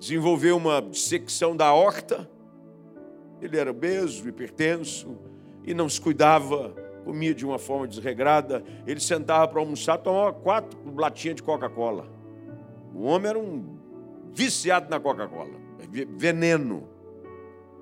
desenvolveu 0.00 0.56
uma 0.56 0.80
dissecção 0.80 1.54
da 1.54 1.72
horta. 1.74 2.28
Ele 3.40 3.58
era 3.58 3.70
obeso, 3.70 4.26
hipertenso 4.26 5.18
e 5.62 5.74
não 5.74 5.88
se 5.88 6.00
cuidava, 6.00 6.74
comia 7.04 7.34
de 7.34 7.44
uma 7.44 7.58
forma 7.58 7.86
desregrada. 7.86 8.62
Ele 8.86 9.00
sentava 9.00 9.46
para 9.48 9.60
almoçar, 9.60 9.98
tomava 9.98 10.32
quatro 10.32 10.78
latinhas 10.96 11.36
de 11.36 11.42
Coca-Cola. 11.42 12.06
O 12.94 13.04
homem 13.04 13.30
era 13.30 13.38
um 13.38 13.78
viciado 14.32 14.88
na 14.90 15.00
Coca-Cola, 15.00 15.54
veneno. 16.16 16.88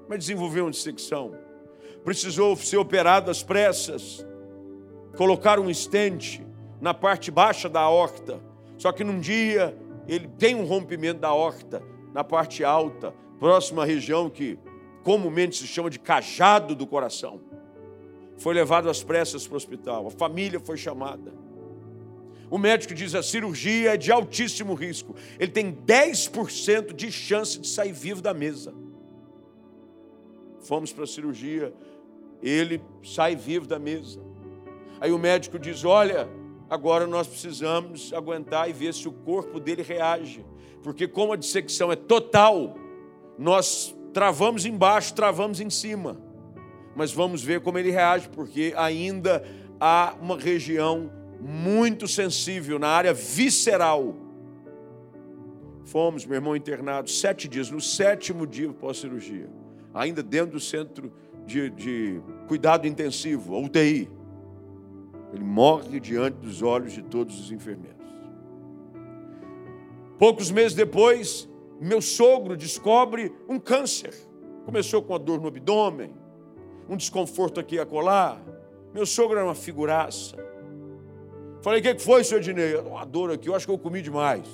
Mas 0.09 0.21
desenvolveu 0.21 0.65
uma 0.65 0.71
dissecção. 0.71 1.37
Precisou 2.05 2.57
ser 2.57 2.77
operado 2.79 3.31
às 3.31 3.43
pressas. 3.43 4.27
Colocar 5.17 5.59
um 5.59 5.69
estente 5.69 6.47
na 6.81 6.95
parte 6.95 7.31
baixa 7.31 7.69
da 7.69 7.89
horta. 7.89 8.41
Só 8.77 8.93
que 8.93 9.05
num 9.05 9.19
dia 9.19 9.77
ele 10.07 10.29
tem 10.29 10.55
um 10.55 10.65
rompimento 10.65 11.21
da 11.21 11.33
horta 11.33 11.83
na 12.15 12.25
parte 12.25 12.65
alta, 12.65 13.13
próxima 13.39 13.85
região 13.85 14.31
que 14.31 14.59
comumente 15.03 15.57
se 15.57 15.67
chama 15.67 15.91
de 15.91 15.99
cajado 15.99 16.75
do 16.75 16.87
coração. 16.87 17.41
Foi 18.39 18.55
levado 18.55 18.89
às 18.89 19.03
pressas 19.03 19.47
para 19.47 19.55
o 19.55 19.57
hospital, 19.57 20.07
a 20.07 20.11
família 20.11 20.61
foi 20.61 20.77
chamada. 20.77 21.33
O 22.51 22.57
médico 22.57 22.95
diz 22.95 23.15
a 23.15 23.23
cirurgia 23.23 23.95
é 23.95 23.97
de 23.97 24.11
altíssimo 24.11 24.73
risco. 24.73 25.15
Ele 25.39 25.51
tem 25.51 25.71
10% 25.71 26.95
de 26.95 27.13
chance 27.13 27.59
de 27.59 27.69
sair 27.69 27.93
vivo 27.93 28.23
da 28.23 28.33
mesa. 28.33 28.73
Fomos 30.61 30.93
para 30.93 31.05
a 31.05 31.07
cirurgia, 31.07 31.75
ele 32.43 32.81
sai 33.05 33.37
vivo 33.37 33.67
da 33.67 33.79
mesa. 33.79 34.21
Aí 34.99 35.13
o 35.13 35.19
médico 35.19 35.59
diz: 35.59 35.85
Olha, 35.85 36.27
agora 36.71 37.07
nós 37.07 37.27
precisamos 37.27 38.13
aguentar 38.15 38.71
e 38.71 38.73
ver 38.73 38.95
se 38.95 39.07
o 39.07 39.13
corpo 39.13 39.61
dele 39.61 39.83
reage 39.83 40.43
porque 40.83 41.07
como 41.09 41.33
a 41.33 41.37
dissecção 41.37 41.91
é 41.93 41.97
total, 41.97 42.77
nós 43.39 43.95
travamos 44.13 44.65
embaixo, 44.65 45.15
travamos 45.15 45.61
em 45.61 45.71
cima. 45.71 46.21
Mas 46.99 47.13
vamos 47.13 47.45
ver 47.45 47.61
como 47.61 47.79
ele 47.79 47.93
reage, 47.93 48.29
porque 48.29 48.75
ainda 48.77 49.45
há 49.79 50.17
uma 50.21 50.37
região 50.37 51.09
muito 51.41 52.09
sensível 52.09 52.77
na 52.77 52.89
área 52.89 53.15
visceral. 53.15 54.17
Fomos, 55.85 56.27
meu 56.27 56.35
irmão, 56.35 56.57
internado 56.57 57.09
sete 57.09 57.47
dias, 57.47 57.71
no 57.71 57.81
sétimo 57.81 58.45
dia 58.45 58.73
pós-cirurgia, 58.73 59.49
ainda 59.95 60.25
dentro 60.25 60.55
do 60.55 60.61
centro 60.61 61.13
de, 61.47 61.71
de 61.71 62.21
cuidado 62.49 62.85
intensivo, 62.85 63.57
UTI. 63.57 64.11
Ele 65.33 65.45
morre 65.45 66.01
diante 66.01 66.39
dos 66.39 66.63
olhos 66.63 66.95
de 66.95 67.03
todos 67.03 67.39
os 67.39 67.53
enfermeiros. 67.53 67.97
Poucos 70.19 70.51
meses 70.51 70.75
depois, 70.75 71.49
meu 71.81 72.03
sogro 72.03 72.57
descobre 72.57 73.33
um 73.49 73.57
câncer. 73.57 74.13
Começou 74.65 75.01
com 75.01 75.15
a 75.15 75.19
dor 75.19 75.41
no 75.41 75.47
abdômen, 75.47 76.18
um 76.89 76.97
desconforto 76.97 77.61
aqui 77.61 77.77
e 77.77 77.81
acolá. 77.81 78.41
Meu 78.95 79.05
sogro 79.05 79.37
era 79.37 79.47
uma 79.47 79.55
figuraça. 79.55 80.37
Falei, 81.61 81.81
o 81.81 81.83
que 81.83 81.99
foi, 81.99 82.25
senhor 82.25 82.41
Dinei? 82.41 82.77
Uma 82.77 83.05
dor 83.05 83.33
aqui, 83.33 83.49
eu 83.49 83.55
acho 83.55 83.67
que 83.67 83.73
eu 83.73 83.79
comi 83.79 84.01
demais. 84.01 84.47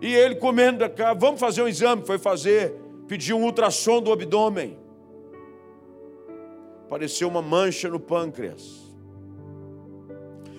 E 0.00 0.14
ele 0.14 0.36
comendo 0.36 0.88
cá, 0.90 1.12
vamos 1.12 1.40
fazer 1.40 1.62
um 1.62 1.68
exame. 1.68 2.04
Foi 2.04 2.18
fazer, 2.18 2.74
pediu 3.06 3.36
um 3.36 3.44
ultrassom 3.44 4.00
do 4.00 4.12
abdômen. 4.12 4.78
Apareceu 6.86 7.28
uma 7.28 7.42
mancha 7.42 7.88
no 7.88 7.98
pâncreas. 7.98 8.86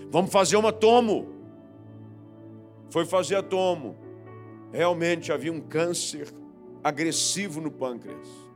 Vamos 0.10 0.32
fazer 0.32 0.58
uma 0.58 0.74
tomo. 0.74 1.30
Foi 2.90 3.06
fazer 3.06 3.36
a 3.36 3.44
tomo. 3.44 3.96
Realmente 4.72 5.32
havia 5.32 5.52
um 5.52 5.62
câncer 5.62 6.28
agressivo 6.84 7.62
no 7.62 7.72
pâncreas. 7.72 8.47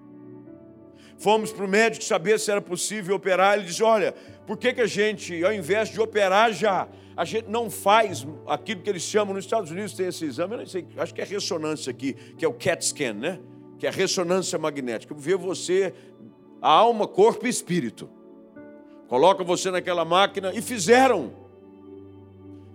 Fomos 1.22 1.52
para 1.52 1.64
o 1.64 1.68
médico 1.68 2.04
saber 2.04 2.40
se 2.40 2.50
era 2.50 2.60
possível 2.60 3.16
operar. 3.16 3.54
Ele 3.56 3.68
disse: 3.68 3.84
Olha, 3.84 4.12
por 4.48 4.58
que, 4.58 4.74
que 4.74 4.82
a 4.82 4.88
gente, 4.88 5.46
ao 5.46 5.54
invés 5.54 5.90
de 5.90 6.02
operar 6.02 6.52
já, 6.52 6.88
a 7.16 7.24
gente 7.24 7.48
não 7.48 7.70
faz 7.70 8.26
aquilo 8.48 8.82
que 8.82 8.90
eles 8.90 9.04
chamam 9.04 9.36
nos 9.36 9.46
Estados 9.46 9.70
Unidos, 9.70 9.94
tem 9.94 10.08
esse 10.08 10.26
exame, 10.26 10.56
eu 10.56 10.58
não 10.58 10.66
sei, 10.66 10.88
acho 10.98 11.14
que 11.14 11.22
é 11.22 11.24
ressonância 11.24 11.92
aqui, 11.92 12.14
que 12.14 12.44
é 12.44 12.48
o 12.48 12.54
CAT 12.54 12.84
scan, 12.84 13.14
né? 13.14 13.40
Que 13.78 13.86
é 13.86 13.90
a 13.90 13.92
ressonância 13.92 14.58
magnética. 14.58 15.14
Ver 15.14 15.38
você, 15.38 15.94
a 16.60 16.72
alma, 16.72 17.08
corpo 17.08 17.46
e 17.46 17.50
espírito. 17.50 18.10
Coloca 19.08 19.44
você 19.44 19.70
naquela 19.70 20.04
máquina 20.04 20.52
e 20.56 20.62
fizeram. 20.62 21.34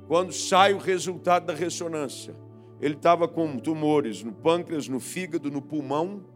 Quando 0.06 0.32
sai 0.32 0.72
o 0.72 0.78
resultado 0.78 1.46
da 1.46 1.52
ressonância, 1.52 2.36
ele 2.80 2.94
estava 2.94 3.26
com 3.26 3.58
tumores 3.58 4.22
no 4.22 4.30
pâncreas, 4.30 4.86
no 4.86 5.00
fígado, 5.00 5.50
no 5.50 5.60
pulmão 5.60 6.35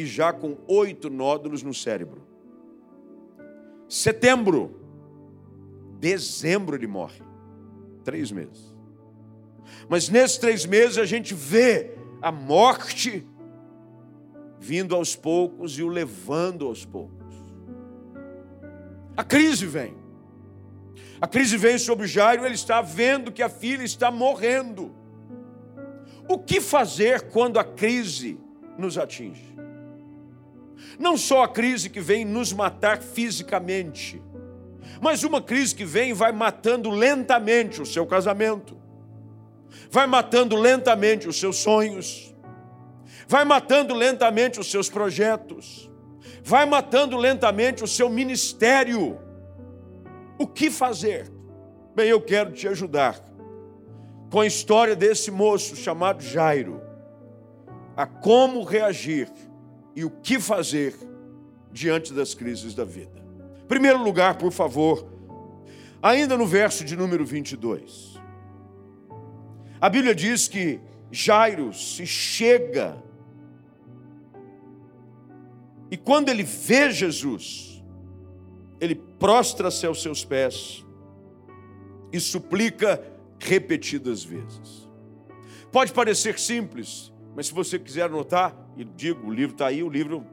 e 0.00 0.06
já 0.06 0.32
com 0.32 0.56
oito 0.66 1.10
nódulos 1.10 1.62
no 1.62 1.74
cérebro. 1.74 2.22
Setembro, 3.86 4.74
dezembro 5.98 6.74
ele 6.74 6.86
morre. 6.86 7.22
Três 8.02 8.32
meses. 8.32 8.74
Mas 9.88 10.08
nesses 10.08 10.38
três 10.38 10.64
meses 10.64 10.96
a 10.96 11.04
gente 11.04 11.34
vê 11.34 11.90
a 12.22 12.32
morte 12.32 13.26
vindo 14.58 14.94
aos 14.94 15.14
poucos 15.14 15.78
e 15.78 15.82
o 15.82 15.88
levando 15.88 16.66
aos 16.66 16.84
poucos. 16.84 17.34
A 19.16 19.22
crise 19.22 19.66
vem. 19.66 19.94
A 21.20 21.26
crise 21.26 21.58
vem 21.58 21.76
sobre 21.76 22.06
Jairo, 22.06 22.46
ele 22.46 22.54
está 22.54 22.80
vendo 22.80 23.30
que 23.30 23.42
a 23.42 23.50
filha 23.50 23.82
está 23.82 24.10
morrendo. 24.10 24.94
O 26.26 26.38
que 26.38 26.58
fazer 26.58 27.28
quando 27.28 27.58
a 27.58 27.64
crise 27.64 28.38
nos 28.78 28.96
atinge? 28.96 29.50
Não 30.98 31.16
só 31.16 31.44
a 31.44 31.48
crise 31.48 31.88
que 31.88 32.00
vem 32.00 32.24
nos 32.24 32.52
matar 32.52 33.00
fisicamente, 33.00 34.22
mas 35.00 35.24
uma 35.24 35.40
crise 35.40 35.74
que 35.74 35.84
vem 35.84 36.10
e 36.10 36.14
vai 36.14 36.32
matando 36.32 36.90
lentamente 36.90 37.80
o 37.80 37.86
seu 37.86 38.06
casamento, 38.06 38.76
vai 39.90 40.06
matando 40.06 40.56
lentamente 40.56 41.28
os 41.28 41.38
seus 41.38 41.56
sonhos, 41.56 42.34
vai 43.26 43.44
matando 43.44 43.94
lentamente 43.94 44.60
os 44.60 44.70
seus 44.70 44.88
projetos, 44.88 45.90
vai 46.42 46.66
matando 46.66 47.16
lentamente 47.16 47.82
o 47.82 47.88
seu 47.88 48.10
ministério 48.10 49.18
o 50.38 50.46
que 50.46 50.70
fazer? 50.70 51.30
Bem, 51.94 52.08
eu 52.08 52.20
quero 52.20 52.52
te 52.52 52.66
ajudar 52.66 53.20
com 54.30 54.40
a 54.40 54.46
história 54.46 54.96
desse 54.96 55.30
moço 55.30 55.76
chamado 55.76 56.22
Jairo, 56.22 56.80
a 57.96 58.06
como 58.06 58.62
reagir 58.62 59.30
e 60.00 60.04
o 60.04 60.10
que 60.10 60.40
fazer 60.40 60.94
diante 61.70 62.14
das 62.14 62.32
crises 62.32 62.74
da 62.74 62.86
vida. 62.86 63.22
Primeiro 63.68 64.02
lugar, 64.02 64.38
por 64.38 64.50
favor, 64.50 65.06
ainda 66.02 66.38
no 66.38 66.46
verso 66.46 66.86
de 66.86 66.96
número 66.96 67.22
22. 67.22 68.18
A 69.78 69.90
Bíblia 69.90 70.14
diz 70.14 70.48
que 70.48 70.80
Jairo 71.12 71.74
se 71.74 72.06
chega 72.06 72.96
e 75.90 75.98
quando 75.98 76.30
ele 76.30 76.44
vê 76.44 76.90
Jesus, 76.90 77.84
ele 78.80 78.94
prostra-se 78.94 79.84
aos 79.84 80.00
seus 80.00 80.24
pés 80.24 80.82
e 82.10 82.18
suplica 82.18 83.04
repetidas 83.38 84.24
vezes. 84.24 84.88
Pode 85.70 85.92
parecer 85.92 86.38
simples, 86.38 87.12
mas 87.36 87.48
se 87.48 87.52
você 87.52 87.78
quiser 87.78 88.04
anotar, 88.04 88.69
e 88.80 88.84
digo, 88.84 89.28
o 89.28 89.30
livro 89.30 89.52
está 89.52 89.66
aí, 89.66 89.82
o 89.82 89.90
livro 89.90 90.24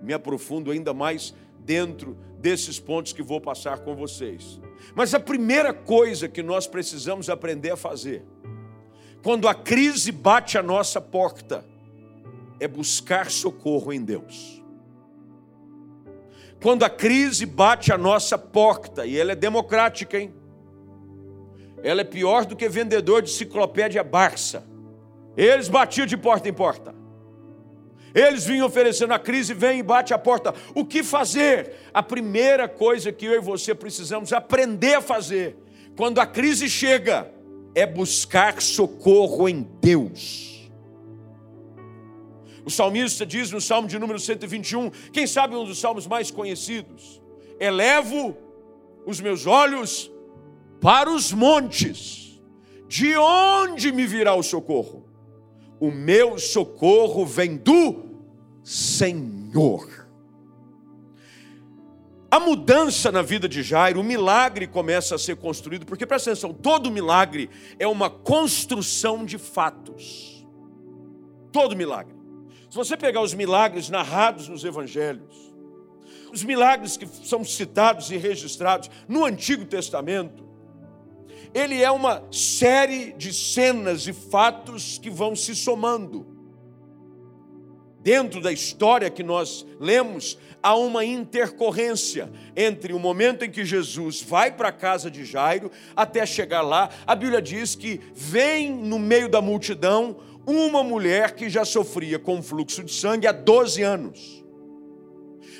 me 0.00 0.12
aprofundo 0.12 0.70
ainda 0.70 0.94
mais 0.94 1.34
dentro 1.58 2.16
desses 2.38 2.78
pontos 2.78 3.12
que 3.12 3.24
vou 3.24 3.40
passar 3.40 3.80
com 3.80 3.96
vocês. 3.96 4.60
Mas 4.94 5.12
a 5.14 5.18
primeira 5.18 5.74
coisa 5.74 6.28
que 6.28 6.44
nós 6.44 6.68
precisamos 6.68 7.28
aprender 7.28 7.72
a 7.72 7.76
fazer, 7.76 8.24
quando 9.20 9.48
a 9.48 9.54
crise 9.54 10.12
bate 10.12 10.56
a 10.56 10.62
nossa 10.62 11.00
porta, 11.00 11.64
é 12.60 12.68
buscar 12.68 13.32
socorro 13.32 13.92
em 13.92 14.00
Deus. 14.00 14.62
Quando 16.62 16.84
a 16.84 16.88
crise 16.88 17.46
bate 17.46 17.92
a 17.92 17.98
nossa 17.98 18.38
porta, 18.38 19.04
e 19.04 19.18
ela 19.18 19.32
é 19.32 19.36
democrática, 19.36 20.16
hein? 20.20 20.32
Ela 21.82 22.02
é 22.02 22.04
pior 22.04 22.46
do 22.46 22.54
que 22.54 22.68
vendedor 22.68 23.22
de 23.22 23.30
enciclopédia 23.30 24.04
Barça. 24.04 24.64
Eles 25.36 25.68
batiam 25.68 26.06
de 26.06 26.16
porta 26.16 26.48
em 26.48 26.52
porta. 26.52 26.94
Eles 28.16 28.46
vinham 28.46 28.66
oferecendo 28.66 29.12
a 29.12 29.18
crise, 29.18 29.52
vem 29.52 29.80
e 29.80 29.82
bate 29.82 30.14
a 30.14 30.18
porta. 30.18 30.54
O 30.74 30.86
que 30.86 31.02
fazer? 31.02 31.74
A 31.92 32.02
primeira 32.02 32.66
coisa 32.66 33.12
que 33.12 33.26
eu 33.26 33.34
e 33.34 33.40
você 33.40 33.74
precisamos 33.74 34.32
aprender 34.32 34.94
a 34.94 35.02
fazer, 35.02 35.54
quando 35.94 36.18
a 36.18 36.26
crise 36.26 36.66
chega, 36.66 37.30
é 37.74 37.86
buscar 37.86 38.62
socorro 38.62 39.46
em 39.46 39.68
Deus. 39.82 40.70
O 42.64 42.70
salmista 42.70 43.26
diz 43.26 43.50
no 43.50 43.60
Salmo 43.60 43.86
de 43.86 43.98
número 43.98 44.18
121, 44.18 44.88
quem 45.12 45.26
sabe 45.26 45.54
um 45.54 45.66
dos 45.66 45.78
salmos 45.78 46.06
mais 46.06 46.30
conhecidos: 46.30 47.20
Elevo 47.60 48.34
os 49.04 49.20
meus 49.20 49.46
olhos 49.46 50.10
para 50.80 51.10
os 51.10 51.34
montes, 51.34 52.40
de 52.88 53.14
onde 53.14 53.92
me 53.92 54.06
virá 54.06 54.34
o 54.34 54.42
socorro? 54.42 55.04
O 55.78 55.90
meu 55.90 56.38
socorro 56.38 57.26
vem 57.26 57.58
do 57.58 58.05
Senhor. 58.66 60.08
A 62.28 62.40
mudança 62.40 63.12
na 63.12 63.22
vida 63.22 63.48
de 63.48 63.62
Jairo, 63.62 64.00
o 64.00 64.04
milagre 64.04 64.66
começa 64.66 65.14
a 65.14 65.18
ser 65.18 65.36
construído, 65.36 65.86
porque 65.86 66.04
presta 66.04 66.32
atenção, 66.32 66.52
todo 66.52 66.90
milagre 66.90 67.48
é 67.78 67.86
uma 67.86 68.10
construção 68.10 69.24
de 69.24 69.38
fatos. 69.38 70.44
Todo 71.52 71.76
milagre. 71.76 72.16
Se 72.68 72.76
você 72.76 72.96
pegar 72.96 73.22
os 73.22 73.32
milagres 73.32 73.88
narrados 73.88 74.48
nos 74.48 74.64
evangelhos, 74.64 75.54
os 76.32 76.42
milagres 76.42 76.96
que 76.96 77.06
são 77.06 77.44
citados 77.44 78.10
e 78.10 78.16
registrados 78.16 78.90
no 79.06 79.24
Antigo 79.24 79.64
Testamento, 79.64 80.44
ele 81.54 81.80
é 81.80 81.90
uma 81.92 82.24
série 82.32 83.12
de 83.12 83.32
cenas 83.32 84.08
e 84.08 84.12
fatos 84.12 84.98
que 84.98 85.08
vão 85.08 85.36
se 85.36 85.54
somando. 85.54 86.35
Dentro 88.06 88.40
da 88.40 88.52
história 88.52 89.10
que 89.10 89.24
nós 89.24 89.66
lemos, 89.80 90.38
há 90.62 90.76
uma 90.76 91.04
intercorrência 91.04 92.30
entre 92.54 92.92
o 92.92 93.00
momento 93.00 93.44
em 93.44 93.50
que 93.50 93.64
Jesus 93.64 94.22
vai 94.22 94.52
para 94.52 94.68
a 94.68 94.72
casa 94.72 95.10
de 95.10 95.24
Jairo 95.24 95.72
até 95.96 96.24
chegar 96.24 96.62
lá. 96.62 96.88
A 97.04 97.16
Bíblia 97.16 97.42
diz 97.42 97.74
que 97.74 98.00
vem 98.14 98.72
no 98.72 98.96
meio 98.96 99.28
da 99.28 99.42
multidão 99.42 100.18
uma 100.46 100.84
mulher 100.84 101.32
que 101.32 101.50
já 101.50 101.64
sofria 101.64 102.16
com 102.16 102.40
fluxo 102.40 102.84
de 102.84 102.92
sangue 102.92 103.26
há 103.26 103.32
12 103.32 103.82
anos. 103.82 104.44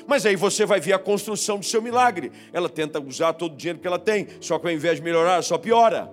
Mas 0.07 0.25
aí 0.25 0.37
você 0.37 0.65
vai 0.65 0.79
ver 0.79 0.93
a 0.93 0.99
construção 0.99 1.59
do 1.59 1.65
seu 1.65 1.81
milagre. 1.81 2.31
Ela 2.53 2.69
tenta 2.69 2.97
usar 2.97 3.33
todo 3.33 3.55
o 3.55 3.57
dinheiro 3.57 3.79
que 3.79 3.87
ela 3.87 3.99
tem, 3.99 4.25
só 4.39 4.57
que 4.57 4.67
ao 4.67 4.73
invés 4.73 4.99
de 4.99 5.03
melhorar, 5.03 5.43
só 5.43 5.57
piora. 5.57 6.09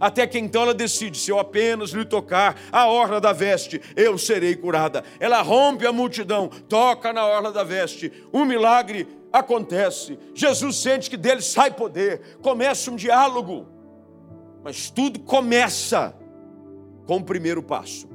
Até 0.00 0.26
que 0.26 0.38
então 0.38 0.62
ela 0.62 0.74
decide: 0.74 1.18
se 1.18 1.30
eu 1.30 1.38
apenas 1.38 1.90
lhe 1.90 2.04
tocar 2.04 2.60
a 2.70 2.86
orla 2.86 3.20
da 3.20 3.32
veste, 3.32 3.80
eu 3.96 4.16
serei 4.18 4.56
curada. 4.56 5.04
Ela 5.18 5.42
rompe 5.42 5.86
a 5.86 5.92
multidão, 5.92 6.48
toca 6.68 7.12
na 7.12 7.26
orla 7.26 7.52
da 7.52 7.64
veste. 7.64 8.12
Um 8.32 8.44
milagre 8.44 9.06
acontece. 9.32 10.18
Jesus 10.34 10.76
sente 10.76 11.08
que 11.08 11.16
dele 11.16 11.42
sai 11.42 11.70
poder. 11.70 12.38
Começa 12.42 12.90
um 12.90 12.96
diálogo. 12.96 13.66
Mas 14.62 14.90
tudo 14.90 15.20
começa 15.20 16.14
com 17.06 17.16
o 17.16 17.24
primeiro 17.24 17.62
passo. 17.62 18.08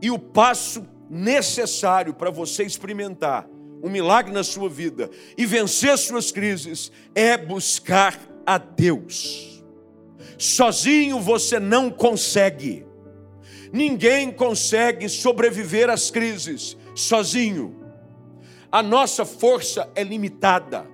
E 0.00 0.10
o 0.10 0.18
passo 0.18 0.86
necessário 1.10 2.14
para 2.14 2.30
você 2.30 2.62
experimentar 2.62 3.48
um 3.82 3.90
milagre 3.90 4.32
na 4.32 4.42
sua 4.42 4.68
vida 4.68 5.10
e 5.36 5.46
vencer 5.46 5.96
suas 5.98 6.30
crises 6.30 6.90
é 7.14 7.36
buscar 7.36 8.18
a 8.44 8.58
Deus. 8.58 9.47
Sozinho 10.38 11.18
você 11.18 11.58
não 11.58 11.90
consegue. 11.90 12.86
Ninguém 13.72 14.30
consegue 14.30 15.08
sobreviver 15.08 15.90
às 15.90 16.10
crises 16.10 16.76
sozinho. 16.94 17.76
A 18.70 18.82
nossa 18.82 19.24
força 19.24 19.90
é 19.96 20.04
limitada. 20.04 20.86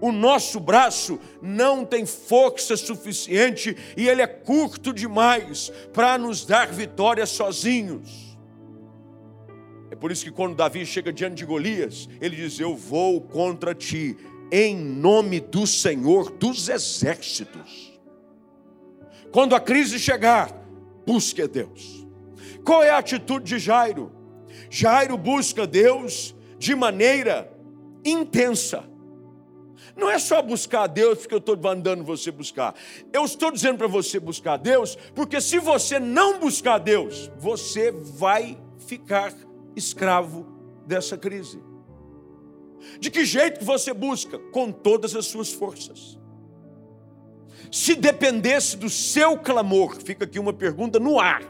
O 0.00 0.10
nosso 0.10 0.58
braço 0.58 1.20
não 1.40 1.84
tem 1.84 2.04
força 2.06 2.76
suficiente 2.76 3.76
e 3.96 4.08
ele 4.08 4.22
é 4.22 4.26
curto 4.26 4.92
demais 4.92 5.70
para 5.92 6.18
nos 6.18 6.44
dar 6.44 6.72
vitória 6.72 7.26
sozinhos. 7.26 8.36
É 9.90 9.94
por 9.94 10.10
isso 10.10 10.24
que 10.24 10.32
quando 10.32 10.56
Davi 10.56 10.84
chega 10.86 11.12
diante 11.12 11.36
de 11.36 11.44
Golias, 11.44 12.08
ele 12.20 12.34
diz: 12.34 12.58
Eu 12.58 12.74
vou 12.74 13.20
contra 13.20 13.74
ti, 13.74 14.16
em 14.50 14.74
nome 14.74 15.38
do 15.38 15.66
Senhor 15.66 16.30
dos 16.32 16.68
exércitos. 16.68 17.91
Quando 19.32 19.54
a 19.54 19.60
crise 19.60 19.98
chegar, 19.98 20.52
busque 21.06 21.46
Deus. 21.48 22.06
Qual 22.64 22.82
é 22.82 22.90
a 22.90 22.98
atitude 22.98 23.46
de 23.46 23.58
Jairo? 23.58 24.12
Jairo 24.70 25.16
busca 25.16 25.66
Deus 25.66 26.34
de 26.58 26.74
maneira 26.74 27.50
intensa. 28.04 28.84
Não 29.96 30.08
é 30.08 30.18
só 30.18 30.40
buscar 30.40 30.82
a 30.82 30.86
Deus 30.86 31.20
porque 31.20 31.34
eu 31.34 31.38
estou 31.38 31.56
mandando 31.56 32.04
você 32.04 32.30
buscar. 32.30 32.74
Eu 33.12 33.24
estou 33.24 33.50
dizendo 33.50 33.78
para 33.78 33.86
você 33.86 34.20
buscar 34.20 34.54
a 34.54 34.56
Deus, 34.56 34.96
porque 35.14 35.40
se 35.40 35.58
você 35.58 35.98
não 35.98 36.38
buscar 36.38 36.74
a 36.74 36.78
Deus, 36.78 37.30
você 37.38 37.90
vai 37.90 38.58
ficar 38.86 39.34
escravo 39.74 40.46
dessa 40.86 41.16
crise. 41.16 41.60
De 42.98 43.10
que 43.10 43.24
jeito 43.24 43.60
que 43.60 43.64
você 43.64 43.92
busca? 43.92 44.38
Com 44.38 44.70
todas 44.72 45.14
as 45.14 45.26
suas 45.26 45.52
forças. 45.52 46.18
Se 47.72 47.94
dependesse 47.94 48.76
do 48.76 48.90
seu 48.90 49.38
clamor, 49.38 49.96
fica 49.96 50.26
aqui 50.26 50.38
uma 50.38 50.52
pergunta 50.52 51.00
no 51.00 51.18
ar. 51.18 51.42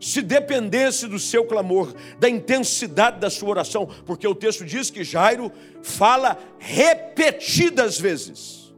Se 0.00 0.22
dependesse 0.22 1.08
do 1.08 1.18
seu 1.18 1.44
clamor, 1.44 1.92
da 2.20 2.30
intensidade 2.30 3.18
da 3.18 3.28
sua 3.28 3.48
oração, 3.48 3.88
porque 4.04 4.24
o 4.24 4.36
texto 4.36 4.64
diz 4.64 4.88
que 4.88 5.02
Jairo 5.02 5.50
fala 5.82 6.38
repetidas 6.60 7.98
vezes. 7.98 8.72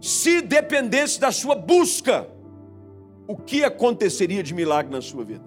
Se 0.00 0.40
dependesse 0.40 1.20
da 1.20 1.30
sua 1.30 1.54
busca, 1.54 2.26
o 3.26 3.36
que 3.36 3.62
aconteceria 3.62 4.42
de 4.42 4.54
milagre 4.54 4.90
na 4.90 5.02
sua 5.02 5.24
vida? 5.24 5.44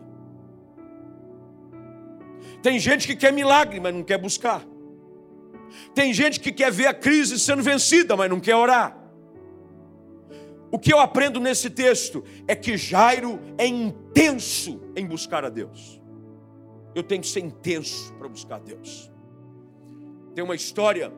Tem 2.62 2.78
gente 2.78 3.08
que 3.08 3.16
quer 3.16 3.34
milagre, 3.34 3.80
mas 3.80 3.96
não 3.96 4.04
quer 4.04 4.20
buscar. 4.20 4.64
Tem 5.94 6.14
gente 6.14 6.40
que 6.40 6.52
quer 6.52 6.72
ver 6.72 6.88
a 6.88 6.94
crise 6.94 7.40
sendo 7.40 7.64
vencida, 7.64 8.16
mas 8.16 8.30
não 8.30 8.40
quer 8.40 8.56
orar. 8.56 8.98
O 10.72 10.80
que 10.80 10.94
eu 10.94 11.00
aprendo 11.00 11.40
nesse 11.40 11.70
texto 11.70 12.24
é 12.48 12.56
que 12.56 12.78
Jairo 12.78 13.40
é 13.58 13.68
intenso 13.68 14.82
em 14.96 15.06
buscar 15.06 15.44
a 15.44 15.50
Deus. 15.50 16.02
Eu 16.96 17.04
tenho 17.04 17.22
que 17.22 17.28
ser 17.28 17.42
intenso 17.42 18.14
para 18.14 18.30
buscar 18.30 18.56
a 18.56 18.60
Deus. 18.60 19.12
Tem 20.34 20.44
uma 20.44 20.56
história 20.56 21.12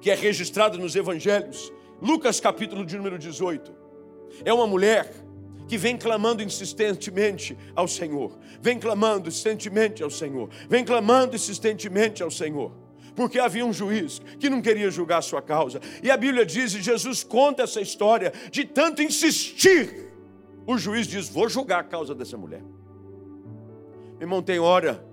que 0.00 0.10
é 0.10 0.14
registrada 0.14 0.78
nos 0.78 0.94
evangelhos, 0.94 1.72
Lucas 2.00 2.40
capítulo 2.40 2.84
de 2.84 2.96
número 2.96 3.18
18. 3.18 3.72
É 4.44 4.52
uma 4.52 4.66
mulher 4.66 5.12
que 5.68 5.76
vem 5.78 5.96
clamando 5.96 6.42
insistentemente 6.42 7.56
ao 7.74 7.88
Senhor, 7.88 8.38
vem 8.60 8.78
clamando 8.78 9.28
insistentemente 9.28 10.02
ao 10.02 10.10
Senhor, 10.10 10.48
vem 10.68 10.84
clamando 10.84 11.34
insistentemente 11.34 12.22
ao 12.22 12.30
Senhor. 12.30 12.72
Porque 13.14 13.38
havia 13.38 13.64
um 13.64 13.72
juiz 13.72 14.20
que 14.38 14.48
não 14.48 14.62
queria 14.62 14.90
julgar 14.90 15.18
a 15.18 15.22
sua 15.22 15.42
causa. 15.42 15.80
E 16.02 16.10
a 16.10 16.16
Bíblia 16.16 16.46
diz, 16.46 16.74
e 16.74 16.80
Jesus 16.80 17.22
conta 17.22 17.62
essa 17.62 17.80
história, 17.80 18.32
de 18.50 18.64
tanto 18.64 19.02
insistir, 19.02 20.12
o 20.66 20.78
juiz 20.78 21.06
diz: 21.06 21.28
Vou 21.28 21.48
julgar 21.48 21.80
a 21.80 21.84
causa 21.84 22.14
dessa 22.14 22.36
mulher. 22.36 22.62
Irmão, 24.20 24.42
tem 24.42 24.58
hora 24.58 25.04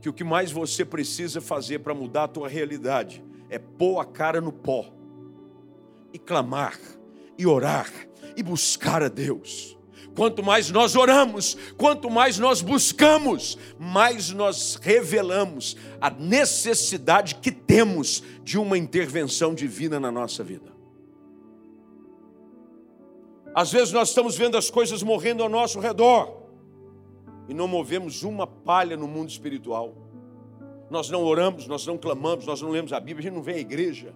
que 0.00 0.08
o 0.08 0.12
que 0.12 0.24
mais 0.24 0.52
você 0.52 0.84
precisa 0.84 1.40
fazer 1.40 1.78
para 1.78 1.94
mudar 1.94 2.24
a 2.24 2.28
tua 2.28 2.48
realidade 2.48 3.24
é 3.48 3.58
pôr 3.58 3.98
a 4.00 4.04
cara 4.04 4.40
no 4.40 4.52
pó 4.52 4.92
e 6.12 6.18
clamar, 6.18 6.78
e 7.38 7.46
orar, 7.46 7.90
e 8.36 8.42
buscar 8.42 9.02
a 9.02 9.08
Deus. 9.08 9.78
Quanto 10.14 10.42
mais 10.42 10.70
nós 10.70 10.94
oramos, 10.94 11.56
quanto 11.76 12.10
mais 12.10 12.38
nós 12.38 12.60
buscamos, 12.60 13.56
mais 13.78 14.30
nós 14.30 14.78
revelamos 14.80 15.76
a 16.00 16.10
necessidade 16.10 17.36
que 17.36 17.50
temos 17.50 18.22
de 18.44 18.58
uma 18.58 18.76
intervenção 18.76 19.54
divina 19.54 19.98
na 19.98 20.10
nossa 20.10 20.44
vida. 20.44 20.70
Às 23.54 23.72
vezes 23.72 23.92
nós 23.92 24.08
estamos 24.08 24.36
vendo 24.36 24.56
as 24.56 24.70
coisas 24.70 25.02
morrendo 25.02 25.42
ao 25.42 25.48
nosso 25.48 25.80
redor 25.80 26.42
e 27.48 27.54
não 27.54 27.68
movemos 27.68 28.22
uma 28.22 28.46
palha 28.46 28.96
no 28.96 29.06
mundo 29.06 29.30
espiritual. 29.30 29.94
Nós 30.90 31.08
não 31.08 31.22
oramos, 31.22 31.66
nós 31.66 31.86
não 31.86 31.96
clamamos, 31.96 32.46
nós 32.46 32.60
não 32.60 32.70
lemos 32.70 32.92
a 32.92 33.00
Bíblia, 33.00 33.20
a 33.20 33.22
gente 33.22 33.34
não 33.34 33.42
vem 33.42 33.56
à 33.56 33.58
igreja. 33.58 34.14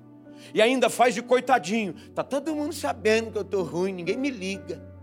E 0.52 0.60
ainda 0.60 0.90
faz 0.90 1.14
de 1.14 1.22
coitadinho. 1.22 1.94
Tá 2.14 2.22
todo 2.22 2.54
mundo 2.54 2.74
sabendo 2.74 3.30
que 3.30 3.38
eu 3.38 3.42
estou 3.42 3.62
ruim, 3.62 3.92
ninguém 3.92 4.16
me 4.16 4.30
liga. 4.30 4.95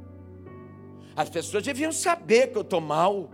As 1.15 1.29
pessoas 1.29 1.63
deviam 1.63 1.91
saber 1.91 2.51
que 2.51 2.57
eu 2.57 2.61
estou 2.63 2.81
mal. 2.81 3.29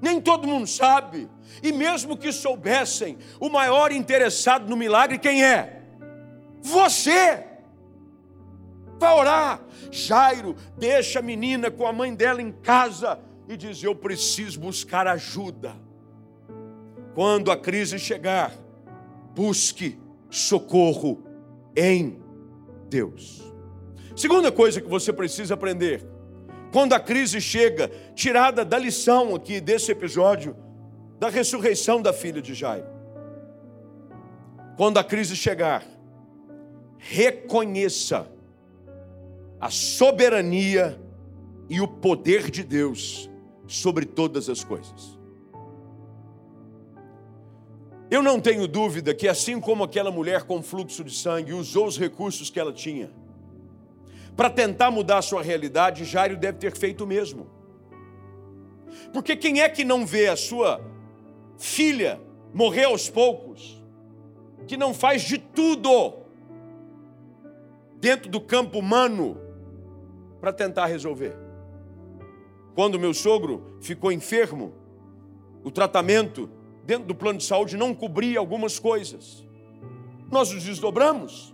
Nem 0.00 0.20
todo 0.20 0.46
mundo 0.46 0.66
sabe. 0.66 1.28
E 1.62 1.72
mesmo 1.72 2.16
que 2.16 2.32
soubessem, 2.32 3.18
o 3.40 3.48
maior 3.48 3.90
interessado 3.90 4.68
no 4.68 4.76
milagre 4.76 5.18
quem 5.18 5.44
é? 5.44 5.82
Você. 6.60 7.44
Vai 8.98 9.14
orar. 9.14 9.60
Jairo 9.90 10.56
deixa 10.76 11.20
a 11.20 11.22
menina 11.22 11.70
com 11.70 11.86
a 11.86 11.92
mãe 11.92 12.14
dela 12.14 12.42
em 12.42 12.52
casa 12.52 13.18
e 13.48 13.56
diz: 13.56 13.82
Eu 13.82 13.94
preciso 13.94 14.60
buscar 14.60 15.06
ajuda. 15.06 15.74
Quando 17.14 17.50
a 17.50 17.56
crise 17.56 17.98
chegar, 17.98 18.52
busque 19.34 19.98
socorro 20.30 21.24
em 21.74 22.20
Deus. 22.88 23.42
Segunda 24.14 24.52
coisa 24.52 24.80
que 24.80 24.88
você 24.88 25.12
precisa 25.12 25.54
aprender 25.54 26.17
quando 26.72 26.92
a 26.92 27.00
crise 27.00 27.40
chega, 27.40 27.90
tirada 28.14 28.64
da 28.64 28.78
lição 28.78 29.34
aqui 29.34 29.60
desse 29.60 29.90
episódio, 29.90 30.56
da 31.18 31.28
ressurreição 31.28 32.00
da 32.00 32.12
filha 32.12 32.42
de 32.42 32.54
Jairo. 32.54 32.86
Quando 34.76 34.98
a 34.98 35.04
crise 35.04 35.34
chegar, 35.34 35.84
reconheça 36.98 38.30
a 39.60 39.70
soberania 39.70 41.00
e 41.68 41.80
o 41.80 41.88
poder 41.88 42.50
de 42.50 42.62
Deus 42.62 43.28
sobre 43.66 44.04
todas 44.04 44.48
as 44.48 44.62
coisas. 44.62 45.18
Eu 48.10 48.22
não 48.22 48.40
tenho 48.40 48.66
dúvida 48.66 49.14
que, 49.14 49.28
assim 49.28 49.60
como 49.60 49.84
aquela 49.84 50.10
mulher 50.10 50.44
com 50.44 50.62
fluxo 50.62 51.04
de 51.04 51.14
sangue 51.14 51.52
usou 51.52 51.86
os 51.86 51.98
recursos 51.98 52.48
que 52.48 52.58
ela 52.58 52.72
tinha, 52.72 53.10
para 54.38 54.48
tentar 54.48 54.92
mudar 54.92 55.18
a 55.18 55.22
sua 55.22 55.42
realidade, 55.42 56.04
Jairo 56.04 56.36
deve 56.36 56.58
ter 56.58 56.70
feito 56.70 57.02
o 57.02 57.06
mesmo. 57.08 57.48
Porque 59.12 59.34
quem 59.34 59.60
é 59.60 59.68
que 59.68 59.82
não 59.82 60.06
vê 60.06 60.28
a 60.28 60.36
sua 60.36 60.80
filha 61.58 62.20
morrer 62.54 62.84
aos 62.84 63.10
poucos, 63.10 63.82
que 64.68 64.76
não 64.76 64.94
faz 64.94 65.22
de 65.22 65.38
tudo 65.38 66.20
dentro 67.96 68.30
do 68.30 68.40
campo 68.40 68.78
humano 68.78 69.40
para 70.40 70.52
tentar 70.52 70.86
resolver? 70.86 71.36
Quando 72.76 72.96
meu 72.96 73.12
sogro 73.12 73.76
ficou 73.80 74.12
enfermo, 74.12 74.72
o 75.64 75.70
tratamento 75.72 76.48
dentro 76.84 77.08
do 77.08 77.14
plano 77.16 77.40
de 77.40 77.44
saúde 77.44 77.76
não 77.76 77.92
cobria 77.92 78.38
algumas 78.38 78.78
coisas. 78.78 79.44
Nós 80.30 80.52
nos 80.52 80.62
desdobramos. 80.62 81.52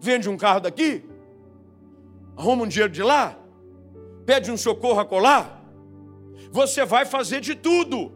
Vende 0.00 0.30
um 0.30 0.38
carro 0.38 0.60
daqui, 0.60 1.12
arruma 2.36 2.64
um 2.64 2.66
dinheiro 2.66 2.92
de 2.92 3.02
lá, 3.02 3.38
pede 4.26 4.50
um 4.50 4.56
socorro 4.56 5.00
a 5.00 5.04
colar, 5.04 5.64
você 6.50 6.84
vai 6.84 7.04
fazer 7.04 7.40
de 7.40 7.54
tudo, 7.54 8.12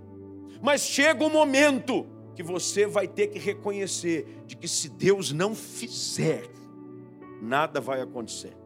mas 0.62 0.82
chega 0.82 1.22
o 1.22 1.26
um 1.26 1.32
momento 1.32 2.06
que 2.34 2.42
você 2.42 2.86
vai 2.86 3.08
ter 3.08 3.28
que 3.28 3.38
reconhecer 3.38 4.42
de 4.46 4.56
que 4.56 4.68
se 4.68 4.88
Deus 4.88 5.32
não 5.32 5.54
fizer, 5.54 6.48
nada 7.42 7.80
vai 7.80 8.00
acontecer. 8.00 8.56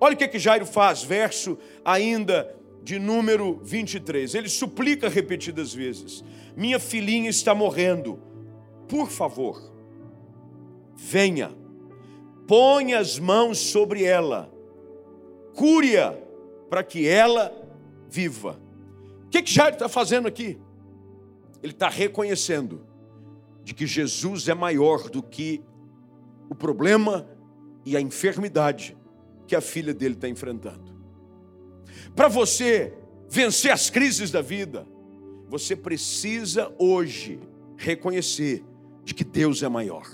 Olha 0.00 0.14
o 0.14 0.16
que, 0.16 0.28
que 0.28 0.38
Jairo 0.38 0.64
faz, 0.64 1.02
verso 1.02 1.58
ainda 1.84 2.56
de 2.82 2.98
número 2.98 3.60
23. 3.64 4.34
Ele 4.34 4.48
suplica 4.48 5.08
repetidas 5.08 5.74
vezes: 5.74 6.24
Minha 6.56 6.78
filhinha 6.78 7.28
está 7.28 7.54
morrendo, 7.54 8.20
por 8.88 9.08
favor, 9.10 9.72
venha 10.94 11.54
põe 12.48 12.94
as 12.94 13.18
mãos 13.18 13.58
sobre 13.58 14.02
ela, 14.02 14.50
cure-a, 15.54 16.14
para 16.70 16.82
que 16.82 17.06
ela 17.06 17.54
viva. 18.08 18.58
O 19.26 19.28
que, 19.28 19.42
que 19.42 19.52
Jairo 19.52 19.74
está 19.74 19.88
fazendo 19.88 20.26
aqui? 20.26 20.58
Ele 21.62 21.72
está 21.72 21.90
reconhecendo 21.90 22.86
de 23.62 23.74
que 23.74 23.86
Jesus 23.86 24.48
é 24.48 24.54
maior 24.54 25.10
do 25.10 25.22
que 25.22 25.62
o 26.48 26.54
problema 26.54 27.28
e 27.84 27.94
a 27.94 28.00
enfermidade 28.00 28.96
que 29.46 29.54
a 29.54 29.60
filha 29.60 29.92
dele 29.92 30.14
está 30.14 30.28
enfrentando. 30.28 30.96
Para 32.16 32.28
você 32.28 32.94
vencer 33.28 33.70
as 33.70 33.90
crises 33.90 34.30
da 34.30 34.40
vida, 34.40 34.86
você 35.48 35.76
precisa 35.76 36.72
hoje 36.78 37.38
reconhecer 37.76 38.64
de 39.04 39.12
que 39.12 39.24
Deus 39.24 39.62
é 39.62 39.68
maior. 39.68 40.06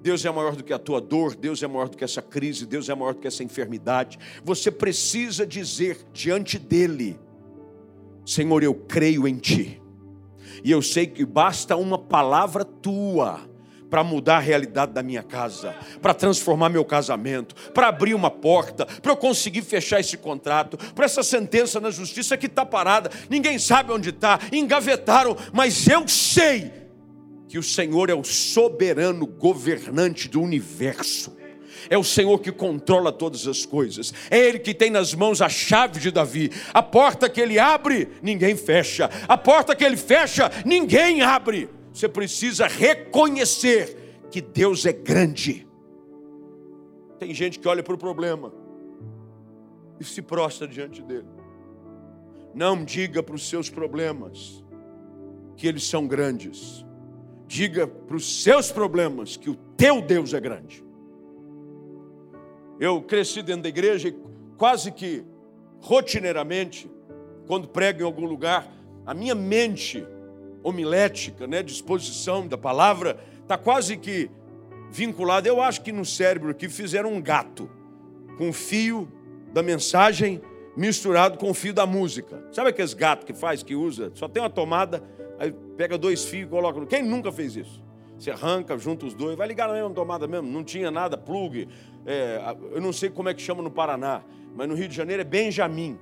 Deus 0.00 0.24
é 0.24 0.30
maior 0.30 0.54
do 0.54 0.62
que 0.62 0.72
a 0.72 0.78
tua 0.78 1.00
dor, 1.00 1.34
Deus 1.34 1.62
é 1.62 1.66
maior 1.66 1.88
do 1.88 1.96
que 1.96 2.04
essa 2.04 2.22
crise, 2.22 2.66
Deus 2.66 2.88
é 2.88 2.94
maior 2.94 3.14
do 3.14 3.20
que 3.20 3.26
essa 3.26 3.42
enfermidade. 3.42 4.18
Você 4.44 4.70
precisa 4.70 5.46
dizer 5.46 5.98
diante 6.12 6.58
dele: 6.58 7.18
Senhor, 8.24 8.62
eu 8.62 8.74
creio 8.74 9.26
em 9.26 9.36
ti. 9.36 9.82
E 10.64 10.70
eu 10.70 10.82
sei 10.82 11.06
que 11.06 11.24
basta 11.24 11.76
uma 11.76 11.98
palavra 11.98 12.64
tua 12.64 13.48
para 13.88 14.04
mudar 14.04 14.36
a 14.36 14.40
realidade 14.40 14.92
da 14.92 15.02
minha 15.02 15.22
casa, 15.22 15.74
para 16.02 16.12
transformar 16.12 16.68
meu 16.68 16.84
casamento, 16.84 17.54
para 17.72 17.88
abrir 17.88 18.14
uma 18.14 18.30
porta, 18.30 18.84
para 18.84 19.12
eu 19.12 19.16
conseguir 19.16 19.62
fechar 19.62 20.00
esse 20.00 20.16
contrato, 20.16 20.76
para 20.94 21.06
essa 21.06 21.22
sentença 21.22 21.80
na 21.80 21.90
justiça 21.90 22.36
que 22.36 22.46
está 22.46 22.66
parada, 22.66 23.10
ninguém 23.30 23.58
sabe 23.58 23.92
onde 23.92 24.10
está, 24.10 24.38
engavetaram, 24.52 25.36
mas 25.52 25.88
eu 25.88 26.06
sei 26.06 26.70
que 27.48 27.58
o 27.58 27.62
Senhor 27.62 28.10
é 28.10 28.14
o 28.14 28.22
soberano 28.22 29.26
governante 29.26 30.28
do 30.28 30.40
universo. 30.40 31.36
É 31.88 31.96
o 31.96 32.04
Senhor 32.04 32.38
que 32.40 32.52
controla 32.52 33.10
todas 33.10 33.46
as 33.46 33.64
coisas. 33.64 34.12
É 34.30 34.38
Ele 34.38 34.58
que 34.58 34.74
tem 34.74 34.90
nas 34.90 35.14
mãos 35.14 35.40
a 35.40 35.48
chave 35.48 35.98
de 35.98 36.10
Davi. 36.10 36.50
A 36.74 36.82
porta 36.82 37.28
que 37.28 37.40
ele 37.40 37.58
abre, 37.58 38.08
ninguém 38.22 38.56
fecha. 38.56 39.08
A 39.26 39.38
porta 39.38 39.74
que 39.74 39.84
ele 39.84 39.96
fecha, 39.96 40.50
ninguém 40.66 41.22
abre. 41.22 41.70
Você 41.92 42.08
precisa 42.08 42.66
reconhecer 42.66 43.96
que 44.30 44.40
Deus 44.40 44.84
é 44.84 44.92
grande. 44.92 45.66
Tem 47.18 47.32
gente 47.32 47.58
que 47.58 47.66
olha 47.66 47.82
para 47.82 47.94
o 47.94 47.98
problema 47.98 48.52
e 49.98 50.04
se 50.04 50.20
prostra 50.20 50.68
diante 50.68 51.02
dele. 51.02 51.26
Não 52.54 52.84
diga 52.84 53.22
para 53.22 53.34
os 53.34 53.48
seus 53.48 53.70
problemas 53.70 54.64
que 55.56 55.66
eles 55.66 55.84
são 55.84 56.06
grandes. 56.06 56.84
Diga 57.48 57.86
para 57.86 58.14
os 58.16 58.42
seus 58.42 58.70
problemas 58.70 59.36
que 59.36 59.50
o 59.50 59.56
teu 59.76 60.00
Deus 60.00 60.34
é 60.34 60.40
grande. 60.40 60.84
Eu 62.78 63.02
cresci 63.02 63.42
dentro 63.42 63.62
da 63.62 63.68
igreja 63.68 64.08
e 64.08 64.16
quase 64.56 64.92
que 64.92 65.24
rotineiramente, 65.80 66.88
quando 67.46 67.66
prego 67.66 68.02
em 68.02 68.04
algum 68.04 68.26
lugar, 68.26 68.70
a 69.06 69.14
minha 69.14 69.34
mente 69.34 70.06
homilética, 70.62 71.46
né, 71.46 71.62
disposição 71.62 72.46
da 72.46 72.58
palavra, 72.58 73.18
está 73.40 73.56
quase 73.56 73.96
que 73.96 74.30
vinculada. 74.90 75.48
Eu 75.48 75.62
acho 75.62 75.80
que 75.80 75.90
no 75.90 76.04
cérebro 76.04 76.50
aqui 76.50 76.68
fizeram 76.68 77.12
um 77.12 77.20
gato 77.20 77.68
com 78.36 78.50
o 78.50 78.52
fio 78.52 79.10
da 79.52 79.62
mensagem 79.62 80.40
misturado 80.78 81.38
com 81.38 81.50
o 81.50 81.54
fio 81.54 81.74
da 81.74 81.84
música. 81.84 82.40
Sabe 82.52 82.70
aqueles 82.70 82.94
gatos 82.94 83.24
que 83.24 83.34
faz, 83.34 83.64
que 83.64 83.74
usa? 83.74 84.12
Só 84.14 84.28
tem 84.28 84.40
uma 84.40 84.48
tomada, 84.48 85.02
aí 85.38 85.52
pega 85.76 85.96
dois 85.96 86.24
fios 86.24 86.46
e 86.46 86.50
coloca. 86.50 86.84
Quem 86.86 87.02
nunca 87.02 87.30
fez 87.30 87.56
isso? 87.56 87.84
Você 88.18 88.30
arranca, 88.30 88.76
junta 88.76 89.06
os 89.06 89.14
dois, 89.14 89.36
vai 89.36 89.46
ligar 89.46 89.68
na 89.68 89.74
mesma 89.74 89.90
tomada 89.90 90.26
mesmo. 90.26 90.48
Não 90.48 90.64
tinha 90.64 90.90
nada, 90.90 91.16
plug. 91.16 91.68
É, 92.04 92.40
eu 92.72 92.80
não 92.80 92.92
sei 92.92 93.10
como 93.10 93.28
é 93.28 93.34
que 93.34 93.40
chama 93.40 93.62
no 93.62 93.70
Paraná, 93.70 94.22
mas 94.56 94.68
no 94.68 94.74
Rio 94.74 94.88
de 94.88 94.96
Janeiro 94.96 95.22
é 95.22 95.24
Benjamin. 95.24 95.98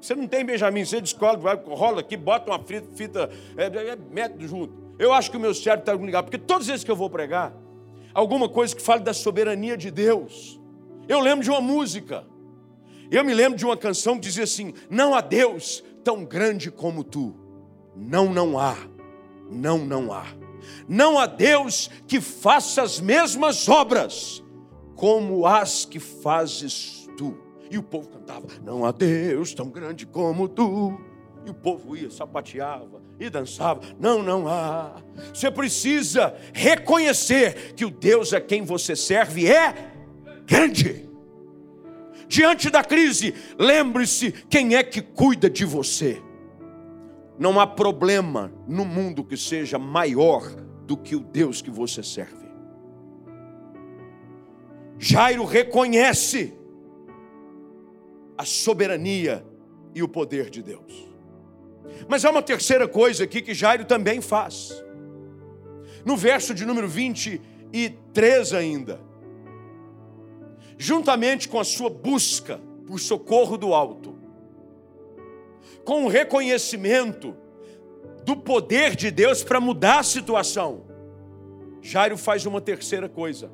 Você 0.00 0.14
não 0.14 0.26
tem 0.26 0.44
Benjamin, 0.44 0.84
você 0.84 1.00
descobre, 1.00 1.42
vai, 1.42 1.56
rola 1.56 2.00
aqui, 2.00 2.16
bota 2.16 2.50
uma 2.50 2.58
fita, 2.60 2.88
fita 2.94 3.30
é, 3.56 3.66
é, 3.66 3.96
mete 4.10 4.46
junto. 4.46 4.72
Eu 4.98 5.12
acho 5.12 5.30
que 5.30 5.36
o 5.36 5.40
meu 5.40 5.52
cérebro 5.52 5.80
está 5.80 5.94
ligado, 5.94 6.24
porque 6.24 6.38
todas 6.38 6.62
as 6.62 6.68
vezes 6.68 6.84
que 6.84 6.90
eu 6.90 6.96
vou 6.96 7.10
pregar, 7.10 7.52
alguma 8.14 8.48
coisa 8.48 8.74
que 8.74 8.80
fale 8.80 9.02
da 9.02 9.12
soberania 9.12 9.76
de 9.76 9.90
Deus. 9.90 10.60
Eu 11.08 11.20
lembro 11.20 11.44
de 11.44 11.50
uma 11.50 11.60
música. 11.60 12.24
Eu 13.10 13.24
me 13.24 13.34
lembro 13.34 13.58
de 13.58 13.64
uma 13.64 13.76
canção 13.76 14.14
que 14.14 14.20
dizia 14.20 14.44
assim: 14.44 14.72
Não 14.88 15.14
há 15.14 15.20
Deus 15.20 15.82
tão 16.04 16.24
grande 16.24 16.70
como 16.70 17.02
tu. 17.02 17.34
Não, 17.94 18.32
não 18.32 18.58
há. 18.58 18.76
Não, 19.50 19.78
não 19.78 20.12
há. 20.12 20.26
Não 20.88 21.18
há 21.18 21.26
Deus 21.26 21.90
que 22.06 22.20
faça 22.20 22.82
as 22.82 23.00
mesmas 23.00 23.68
obras 23.68 24.42
como 24.94 25.46
as 25.46 25.84
que 25.84 25.98
fazes 25.98 27.08
tu. 27.16 27.36
E 27.70 27.78
o 27.78 27.82
povo 27.82 28.08
cantava: 28.08 28.46
Não 28.62 28.84
há 28.84 28.92
Deus 28.92 29.54
tão 29.54 29.70
grande 29.70 30.06
como 30.06 30.48
tu. 30.48 31.00
E 31.46 31.50
o 31.50 31.54
povo 31.54 31.96
ia, 31.96 32.10
sapateava 32.10 33.00
e 33.18 33.30
dançava. 33.30 33.80
Não, 33.98 34.22
não 34.22 34.46
há. 34.46 35.02
Você 35.32 35.50
precisa 35.50 36.34
reconhecer 36.52 37.74
que 37.74 37.84
o 37.84 37.90
Deus 37.90 38.34
a 38.34 38.40
quem 38.40 38.62
você 38.62 38.94
serve 38.94 39.46
é 39.46 39.92
grande. 40.46 41.08
Diante 42.28 42.68
da 42.70 42.84
crise, 42.84 43.34
lembre-se 43.58 44.32
quem 44.50 44.76
é 44.76 44.82
que 44.82 45.00
cuida 45.00 45.48
de 45.48 45.64
você. 45.64 46.22
Não 47.40 47.58
há 47.58 47.66
problema 47.66 48.52
no 48.68 48.84
mundo 48.84 49.24
que 49.24 49.34
seja 49.34 49.78
maior 49.78 50.44
do 50.84 50.94
que 50.94 51.16
o 51.16 51.20
Deus 51.20 51.62
que 51.62 51.70
você 51.70 52.02
serve. 52.02 52.46
Jairo 54.98 55.46
reconhece 55.46 56.52
a 58.36 58.44
soberania 58.44 59.42
e 59.94 60.02
o 60.02 60.08
poder 60.08 60.50
de 60.50 60.62
Deus. 60.62 61.08
Mas 62.06 62.26
há 62.26 62.30
uma 62.30 62.42
terceira 62.42 62.86
coisa 62.86 63.24
aqui 63.24 63.40
que 63.40 63.54
Jairo 63.54 63.86
também 63.86 64.20
faz. 64.20 64.84
No 66.04 66.18
verso 66.18 66.52
de 66.52 66.66
número 66.66 66.88
23 66.88 68.52
ainda, 68.52 69.00
juntamente 70.76 71.48
com 71.48 71.58
a 71.58 71.64
sua 71.64 71.88
busca 71.88 72.60
por 72.86 73.00
socorro 73.00 73.56
do 73.56 73.72
alto, 73.72 74.19
com 75.84 76.04
o 76.04 76.08
reconhecimento 76.08 77.36
do 78.24 78.36
poder 78.36 78.94
de 78.94 79.10
Deus 79.10 79.42
para 79.42 79.60
mudar 79.60 80.00
a 80.00 80.02
situação, 80.04 80.84
Jairo 81.82 82.16
faz 82.16 82.46
uma 82.46 82.60
terceira 82.60 83.08
coisa 83.08 83.50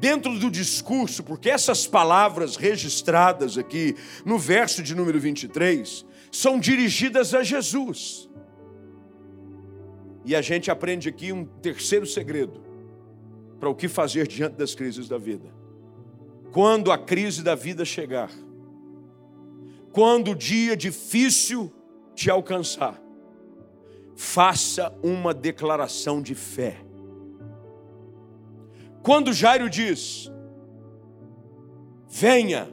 dentro 0.00 0.38
do 0.38 0.50
discurso, 0.50 1.22
porque 1.22 1.50
essas 1.50 1.86
palavras 1.86 2.56
registradas 2.56 3.58
aqui 3.58 3.96
no 4.24 4.38
verso 4.38 4.82
de 4.82 4.94
número 4.94 5.18
23 5.18 6.06
são 6.30 6.58
dirigidas 6.58 7.34
a 7.34 7.42
Jesus. 7.42 8.28
E 10.24 10.36
a 10.36 10.42
gente 10.42 10.70
aprende 10.70 11.08
aqui 11.08 11.32
um 11.32 11.44
terceiro 11.44 12.06
segredo 12.06 12.62
para 13.58 13.68
o 13.68 13.74
que 13.74 13.88
fazer 13.88 14.26
diante 14.26 14.56
das 14.56 14.74
crises 14.74 15.08
da 15.08 15.18
vida. 15.18 15.48
Quando 16.52 16.92
a 16.92 16.98
crise 16.98 17.42
da 17.42 17.54
vida 17.54 17.84
chegar, 17.84 18.30
quando 19.98 20.30
o 20.30 20.34
dia 20.34 20.76
difícil 20.76 21.72
te 22.14 22.30
alcançar, 22.30 23.02
faça 24.14 24.96
uma 25.02 25.34
declaração 25.34 26.22
de 26.22 26.36
fé 26.36 26.88
quando 29.02 29.32
Jairo 29.32 29.70
diz: 29.70 30.30
Venha, 32.08 32.68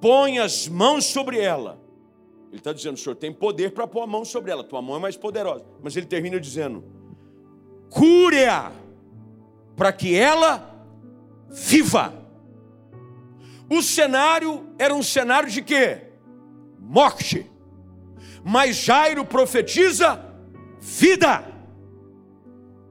põe 0.00 0.38
as 0.38 0.68
mãos 0.68 1.06
sobre 1.06 1.40
ela. 1.40 1.80
Ele 2.48 2.58
está 2.58 2.72
dizendo: 2.72 2.94
O 2.94 2.98
senhor 2.98 3.16
tem 3.16 3.32
poder 3.32 3.72
para 3.72 3.86
pôr 3.86 4.02
a 4.02 4.06
mão 4.06 4.24
sobre 4.24 4.52
ela, 4.52 4.62
tua 4.62 4.82
mão 4.82 4.96
é 4.96 4.98
mais 4.98 5.16
poderosa. 5.16 5.64
Mas 5.82 5.96
ele 5.96 6.04
termina 6.04 6.38
dizendo: 6.38 6.84
Cure-a, 7.90 8.70
para 9.74 9.92
que 9.92 10.14
ela 10.14 10.78
viva. 11.48 12.14
O 13.70 13.82
cenário 13.82 14.68
era 14.78 14.94
um 14.94 15.02
cenário 15.02 15.50
de 15.50 15.62
quê? 15.62 16.05
Morte. 16.78 17.50
Mas 18.44 18.76
Jairo 18.76 19.24
profetiza 19.24 20.24
vida. 20.80 21.44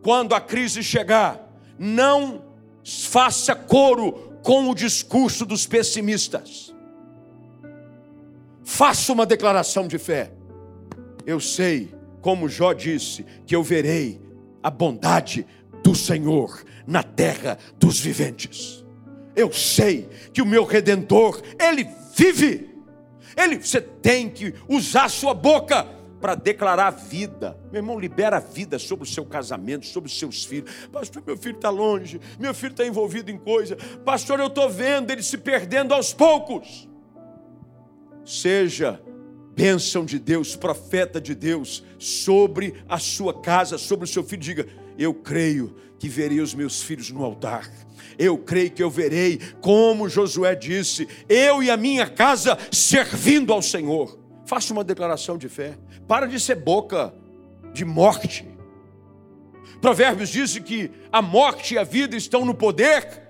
Quando 0.02 0.36
a 0.36 0.42
crise 0.42 0.84
chegar, 0.84 1.50
não 1.80 2.44
faça 2.84 3.56
coro 3.56 4.38
com 4.44 4.70
o 4.70 4.76
discurso 4.76 5.46
dos 5.46 5.66
pessimistas. 5.66 6.76
Faça 8.64 9.12
uma 9.12 9.26
declaração 9.26 9.88
de 9.88 9.98
fé. 9.98 10.32
Eu 11.26 11.40
sei, 11.40 11.94
como 12.22 12.50
Jó 12.50 12.74
disse, 12.74 13.26
que 13.46 13.56
eu 13.56 13.64
verei 13.64 14.22
a 14.62 14.70
bondade 14.70 15.46
do 15.84 15.96
Senhor 15.96 16.64
na 16.86 17.02
terra 17.02 17.58
dos 17.80 18.00
viventes. 18.00 18.84
Eu 19.36 19.52
sei 19.52 20.10
que 20.34 20.42
o 20.42 20.46
meu 20.46 20.64
redentor, 20.64 21.42
ele 21.60 21.88
vive. 22.16 22.75
Ele, 23.36 23.58
você 23.58 23.82
tem 23.82 24.30
que 24.30 24.54
usar 24.68 25.10
sua 25.10 25.34
boca 25.34 25.88
para 26.20 26.34
declarar 26.36 26.90
vida. 26.90 27.58
Meu 27.72 27.80
irmão, 27.82 28.00
libera 28.00 28.38
a 28.38 28.40
vida 28.40 28.80
sobre 28.80 29.04
o 29.04 29.08
seu 29.08 29.26
casamento, 29.26 29.86
sobre 29.86 30.10
os 30.10 30.18
seus 30.18 30.44
filhos. 30.44 30.72
Pastor, 30.92 31.22
meu 31.26 31.38
filho 31.38 31.56
está 31.56 31.70
longe, 31.70 32.20
meu 32.40 32.54
filho 32.54 32.72
está 32.72 32.86
envolvido 32.86 33.30
em 33.30 33.38
coisa. 33.38 33.76
Pastor, 34.04 34.40
eu 34.40 34.48
estou 34.48 34.70
vendo 34.70 35.12
ele 35.12 35.22
se 35.22 35.38
perdendo 35.38 35.94
aos 35.94 36.14
poucos. 36.14 36.90
Seja 38.24 39.00
bênção 39.56 40.04
de 40.04 40.18
Deus, 40.18 40.56
profeta 40.56 41.22
de 41.22 41.36
Deus, 41.36 41.84
sobre 42.00 42.74
a 42.90 42.98
sua 42.98 43.42
casa, 43.42 43.78
sobre 43.78 44.06
o 44.06 44.08
seu 44.08 44.24
filho. 44.24 44.42
Diga: 44.42 44.68
Eu 44.98 45.14
creio 45.14 45.76
que 46.00 46.10
verei 46.10 46.40
os 46.40 46.54
meus 46.54 46.82
filhos 46.82 47.10
no 47.12 47.24
altar. 47.24 47.70
Eu 48.18 48.38
creio 48.38 48.72
que 48.72 48.84
eu 48.84 48.90
verei, 48.90 49.40
como 49.62 50.10
Josué 50.10 50.56
disse, 50.56 51.08
eu 51.28 51.62
e 51.62 51.70
a 51.70 51.78
minha 51.78 52.08
casa 52.08 52.58
servindo 52.72 53.52
ao 53.52 53.62
Senhor. 53.62 54.18
Faça 54.46 54.72
uma 54.74 54.84
declaração 54.84 55.38
de 55.38 55.50
fé. 55.50 55.78
Para 56.08 56.28
de 56.28 56.40
ser 56.40 56.56
boca 56.56 57.14
de 57.74 57.84
morte. 57.84 58.48
Provérbios 59.82 60.30
diz 60.30 60.58
que 60.60 60.92
a 61.12 61.22
morte 61.22 61.74
e 61.74 61.78
a 61.78 61.84
vida 61.84 62.16
estão 62.16 62.46
no 62.46 62.54
poder 62.54 63.24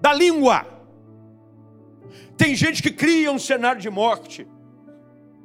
da 0.00 0.12
língua. 0.12 0.66
Tem 2.36 2.54
gente 2.54 2.82
que 2.82 2.90
cria 2.90 3.32
um 3.32 3.38
cenário 3.38 3.80
de 3.80 3.88
morte. 3.88 4.46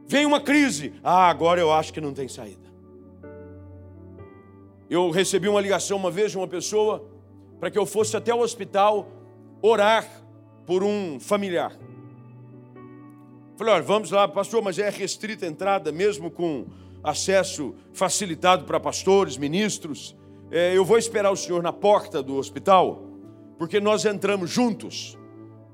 Vem 0.08 0.26
uma 0.26 0.42
crise. 0.42 0.94
Ah, 1.04 1.30
agora 1.30 1.62
eu 1.62 1.72
acho 1.72 1.94
que 1.94 2.02
não 2.02 2.14
tem 2.14 2.28
saída. 2.28 2.71
Eu 4.92 5.10
recebi 5.10 5.48
uma 5.48 5.62
ligação 5.62 5.96
uma 5.96 6.12
vez 6.12 6.32
de 6.32 6.38
uma 6.38 6.50
pessoa 6.50 7.10
para 7.62 7.72
que 7.72 7.80
eu 7.80 7.86
fosse 7.86 8.18
até 8.18 8.36
o 8.36 8.42
hospital 8.42 9.08
orar 9.62 10.06
por 10.66 10.84
um 10.84 11.18
familiar. 11.18 11.72
Falei, 13.56 13.74
olha, 13.74 13.84
vamos 13.84 14.12
lá, 14.12 14.28
pastor, 14.28 14.62
mas 14.62 14.78
é 14.78 14.90
restrita 14.90 15.46
a 15.46 15.48
entrada, 15.48 15.94
mesmo 15.94 16.30
com 16.30 16.66
acesso 17.02 17.74
facilitado 17.94 18.66
para 18.66 18.82
pastores, 18.82 19.38
ministros. 19.38 20.14
É, 20.52 20.76
eu 20.76 20.84
vou 20.84 20.98
esperar 20.98 21.32
o 21.32 21.38
senhor 21.38 21.64
na 21.64 21.72
porta 21.72 22.22
do 22.22 22.36
hospital, 22.36 23.02
porque 23.58 23.80
nós 23.80 24.04
entramos 24.04 24.50
juntos 24.50 25.18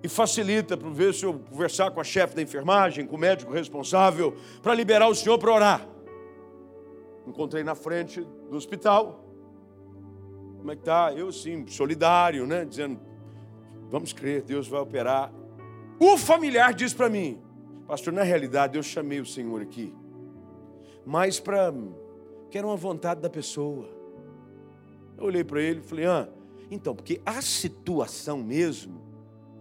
e 0.04 0.08
facilita 0.08 0.78
para 0.78 0.92
ver 0.92 1.12
se 1.16 1.26
eu 1.26 1.42
conversar 1.50 1.90
com 1.90 2.00
a 2.00 2.04
chefe 2.04 2.36
da 2.36 2.42
enfermagem, 2.44 3.08
com 3.08 3.16
o 3.16 3.20
médico 3.20 3.52
responsável, 3.52 4.36
para 4.62 4.76
liberar 4.76 5.08
o 5.08 5.16
senhor 5.16 5.40
para 5.40 5.52
orar. 5.52 5.88
Encontrei 7.26 7.64
na 7.64 7.74
frente 7.74 8.24
do 8.50 8.58
hospital. 8.58 9.24
Como 10.58 10.72
é 10.72 10.76
que 10.76 10.84
tá? 10.84 11.14
Eu 11.14 11.32
sim, 11.32 11.66
solidário, 11.68 12.46
né? 12.46 12.66
Dizendo, 12.66 13.00
vamos 13.90 14.14
crer, 14.14 14.44
Deus 14.44 14.68
vai 14.68 14.80
operar. 14.80 15.34
O 16.00 16.18
familiar 16.18 16.74
diz 16.74 16.94
para 16.94 17.10
mim, 17.10 17.42
pastor, 17.88 18.14
na 18.14 18.24
realidade 18.24 18.78
eu 18.78 18.84
chamei 18.84 19.20
o 19.20 19.26
senhor 19.26 19.62
aqui, 19.62 19.94
mas 21.06 21.40
para 21.40 21.74
que 22.50 22.58
era 22.58 22.68
uma 22.68 22.78
vontade 22.78 23.22
da 23.22 23.30
pessoa. 23.30 23.90
Eu 25.18 25.26
olhei 25.26 25.44
para 25.44 25.62
ele 25.62 25.80
e 25.80 25.84
falei, 25.84 26.06
ah, 26.06 26.30
então, 26.70 26.96
porque 26.96 27.22
a 27.26 27.42
situação 27.42 28.38
mesmo 28.38 29.02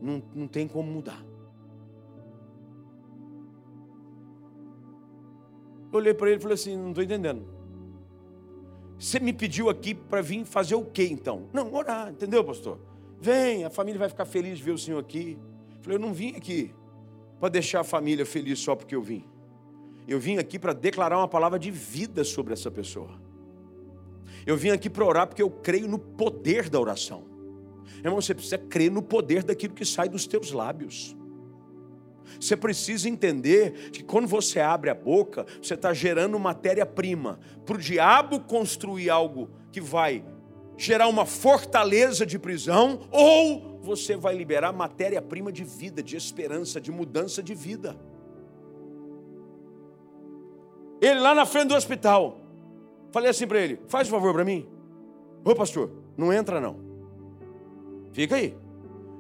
não, 0.01 0.23
não 0.35 0.49
tem 0.49 0.67
como 0.69 0.91
mudar. 0.91 1.25
Eu 5.93 5.99
olhei 5.99 6.13
para 6.13 6.29
ele 6.29 6.39
e 6.39 6.43
falei 6.43 6.55
assim: 6.55 6.77
não 6.77 6.91
estou 6.91 7.03
entendendo. 7.03 7.56
Você 8.99 9.21
me 9.21 9.33
pediu 9.33 9.69
aqui 9.69 9.95
para 9.95 10.23
vir 10.23 10.45
fazer 10.45 10.75
o 10.75 10.85
quê 10.85 11.07
então? 11.11 11.49
Não, 11.53 11.73
orar, 11.75 12.11
entendeu, 12.11 12.43
pastor? 12.43 12.79
Vem, 13.21 13.65
a 13.65 13.71
família 13.71 13.99
vai 13.99 14.09
ficar 14.09 14.25
feliz 14.25 14.59
de 14.59 14.65
ver 14.65 14.73
o 14.73 14.79
senhor 14.79 14.99
aqui. 14.99 15.39
Eu 15.77 15.83
falei: 15.83 15.97
eu 15.97 16.01
não 16.01 16.13
vim 16.13 16.35
aqui 16.37 16.75
para 17.39 17.49
deixar 17.49 17.81
a 17.81 17.85
família 17.85 18.25
feliz 18.25 18.59
só 18.59 18.75
porque 18.75 18.95
eu 18.95 19.03
vim. 19.03 19.25
Eu 20.09 20.19
vim 20.21 20.39
aqui 20.39 20.59
para 20.59 20.73
declarar 20.73 21.19
uma 21.19 21.29
palavra 21.29 21.59
de 21.59 21.71
vida 21.71 22.25
sobre 22.25 22.53
essa 22.53 22.71
pessoa. 22.71 23.21
Eu 24.47 24.57
vim 24.57 24.71
aqui 24.71 24.89
para 24.89 25.05
orar 25.05 25.27
porque 25.27 25.43
eu 25.43 25.51
creio 25.51 25.89
no 25.89 25.99
poder 25.99 26.71
da 26.71 26.81
oração. 26.81 27.25
Irmão, 27.99 28.21
você 28.21 28.35
precisa 28.35 28.59
crer 28.59 28.91
no 28.91 29.03
poder 29.03 29.43
daquilo 29.43 29.75
que 29.75 29.85
sai 29.85 30.09
dos 30.09 30.27
teus 30.27 30.53
lábios. 30.53 31.17
Você 32.41 32.57
precisa 32.57 33.09
entender 33.09 33.91
que 33.91 34.03
quando 34.03 34.27
você 34.27 34.61
abre 34.61 34.91
a 34.91 34.95
boca, 34.95 35.47
você 35.63 35.75
está 35.75 35.93
gerando 35.93 36.39
matéria-prima 36.39 37.39
para 37.65 37.77
o 37.77 37.79
diabo 37.79 38.41
construir 38.41 39.11
algo 39.11 39.51
que 39.73 39.81
vai 39.81 40.25
gerar 40.77 41.09
uma 41.09 41.25
fortaleza 41.25 42.27
de 42.27 42.39
prisão, 42.39 43.01
ou 43.11 43.81
você 43.81 44.17
vai 44.17 44.37
liberar 44.37 44.73
matéria-prima 44.73 45.51
de 45.51 45.65
vida, 45.65 46.03
de 46.03 46.17
esperança, 46.17 46.81
de 46.81 46.91
mudança 46.91 47.43
de 47.43 47.55
vida. 47.55 47.97
Ele 51.01 51.21
lá 51.21 51.35
na 51.35 51.47
frente 51.47 51.69
do 51.69 51.75
hospital, 51.75 52.41
falei 53.11 53.31
assim 53.31 53.47
para 53.47 53.61
ele: 53.61 53.81
faz 53.89 54.09
um 54.09 54.11
favor 54.11 54.33
para 54.33 54.45
mim. 54.45 54.69
Ô 55.45 55.55
pastor, 55.55 55.91
não 56.17 56.33
entra 56.33 56.61
não. 56.61 56.77
Fica 58.13 58.37
aí. 58.37 58.57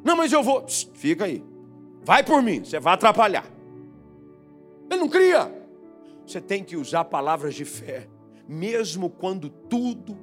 Não, 0.02 0.16
mas 0.16 0.32
eu 0.32 0.42
vou. 0.42 0.62
Psst, 0.62 0.90
fica 0.94 1.24
aí. 1.24 1.44
Vai 2.06 2.22
por 2.22 2.40
mim, 2.40 2.62
você 2.62 2.78
vai 2.78 2.94
atrapalhar. 2.94 3.44
Ele 4.88 5.00
não 5.00 5.08
cria. 5.08 5.52
Você 6.24 6.40
tem 6.40 6.62
que 6.62 6.76
usar 6.76 7.04
palavras 7.06 7.52
de 7.52 7.64
fé, 7.64 8.08
mesmo 8.46 9.10
quando 9.10 9.50
tudo 9.50 10.16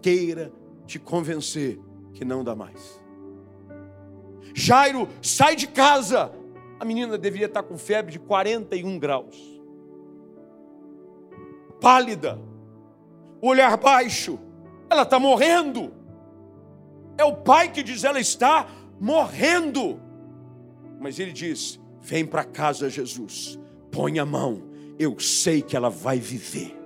queira 0.00 0.50
te 0.86 0.98
convencer 0.98 1.78
que 2.14 2.24
não 2.24 2.42
dá 2.42 2.54
mais. 2.54 2.98
Jairo 4.54 5.10
sai 5.20 5.54
de 5.56 5.66
casa. 5.66 6.32
A 6.80 6.86
menina 6.86 7.18
deveria 7.18 7.48
estar 7.48 7.62
com 7.62 7.76
febre 7.76 8.12
de 8.12 8.18
41 8.18 8.98
graus. 8.98 9.60
Pálida, 11.82 12.40
olhar 13.42 13.76
baixo, 13.76 14.38
ela 14.88 15.02
está 15.02 15.20
morrendo. 15.20 15.92
É 17.18 17.24
o 17.24 17.36
pai 17.36 17.70
que 17.70 17.82
diz: 17.82 18.04
ela 18.04 18.20
está 18.20 18.66
morrendo. 18.98 20.05
Mas 21.00 21.18
ele 21.18 21.32
diz: 21.32 21.78
vem 22.00 22.24
para 22.24 22.44
casa, 22.44 22.88
Jesus, 22.88 23.58
põe 23.90 24.18
a 24.18 24.26
mão, 24.26 24.62
eu 24.98 25.18
sei 25.18 25.62
que 25.62 25.76
ela 25.76 25.90
vai 25.90 26.18
viver. 26.18 26.76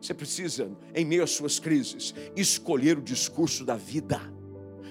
Você 0.00 0.14
precisa, 0.14 0.70
em 0.94 1.04
meio 1.04 1.24
às 1.24 1.32
suas 1.32 1.58
crises, 1.58 2.14
escolher 2.36 2.98
o 2.98 3.02
discurso 3.02 3.64
da 3.64 3.76
vida, 3.76 4.20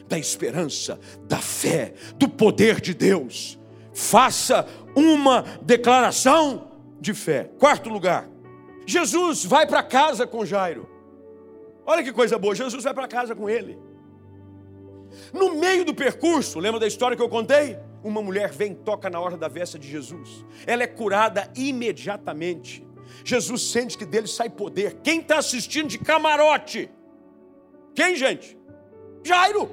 da 0.07 0.19
esperança, 0.19 0.99
da 1.27 1.37
fé, 1.37 1.93
do 2.17 2.27
poder 2.27 2.81
de 2.81 2.93
Deus. 2.93 3.57
Faça 3.93 4.67
uma 4.95 5.43
declaração 5.61 6.71
de 6.99 7.13
fé. 7.13 7.49
Quarto 7.59 7.89
lugar, 7.89 8.29
Jesus 8.85 9.45
vai 9.45 9.65
para 9.65 9.81
casa 9.81 10.27
com 10.27 10.45
Jairo. 10.45 10.89
Olha 11.85 12.03
que 12.03 12.11
coisa 12.11 12.37
boa, 12.37 12.55
Jesus 12.55 12.83
vai 12.83 12.93
para 12.93 13.07
casa 13.07 13.35
com 13.35 13.49
ele. 13.49 13.77
No 15.33 15.55
meio 15.55 15.85
do 15.85 15.93
percurso, 15.93 16.59
lembra 16.59 16.79
da 16.79 16.87
história 16.87 17.15
que 17.15 17.23
eu 17.23 17.29
contei? 17.29 17.77
Uma 18.03 18.21
mulher 18.21 18.51
vem 18.51 18.73
toca 18.73 19.09
na 19.09 19.19
hora 19.19 19.37
da 19.37 19.47
vesta 19.47 19.79
de 19.79 19.89
Jesus. 19.89 20.45
Ela 20.65 20.83
é 20.83 20.87
curada 20.87 21.51
imediatamente. 21.55 22.85
Jesus 23.23 23.71
sente 23.71 23.97
que 23.97 24.05
dele 24.05 24.27
sai 24.27 24.49
poder. 24.49 24.97
Quem 25.03 25.21
está 25.21 25.37
assistindo 25.37 25.87
de 25.87 25.97
camarote? 25.97 26.89
Quem, 27.93 28.15
gente? 28.15 28.57
Jairo. 29.23 29.71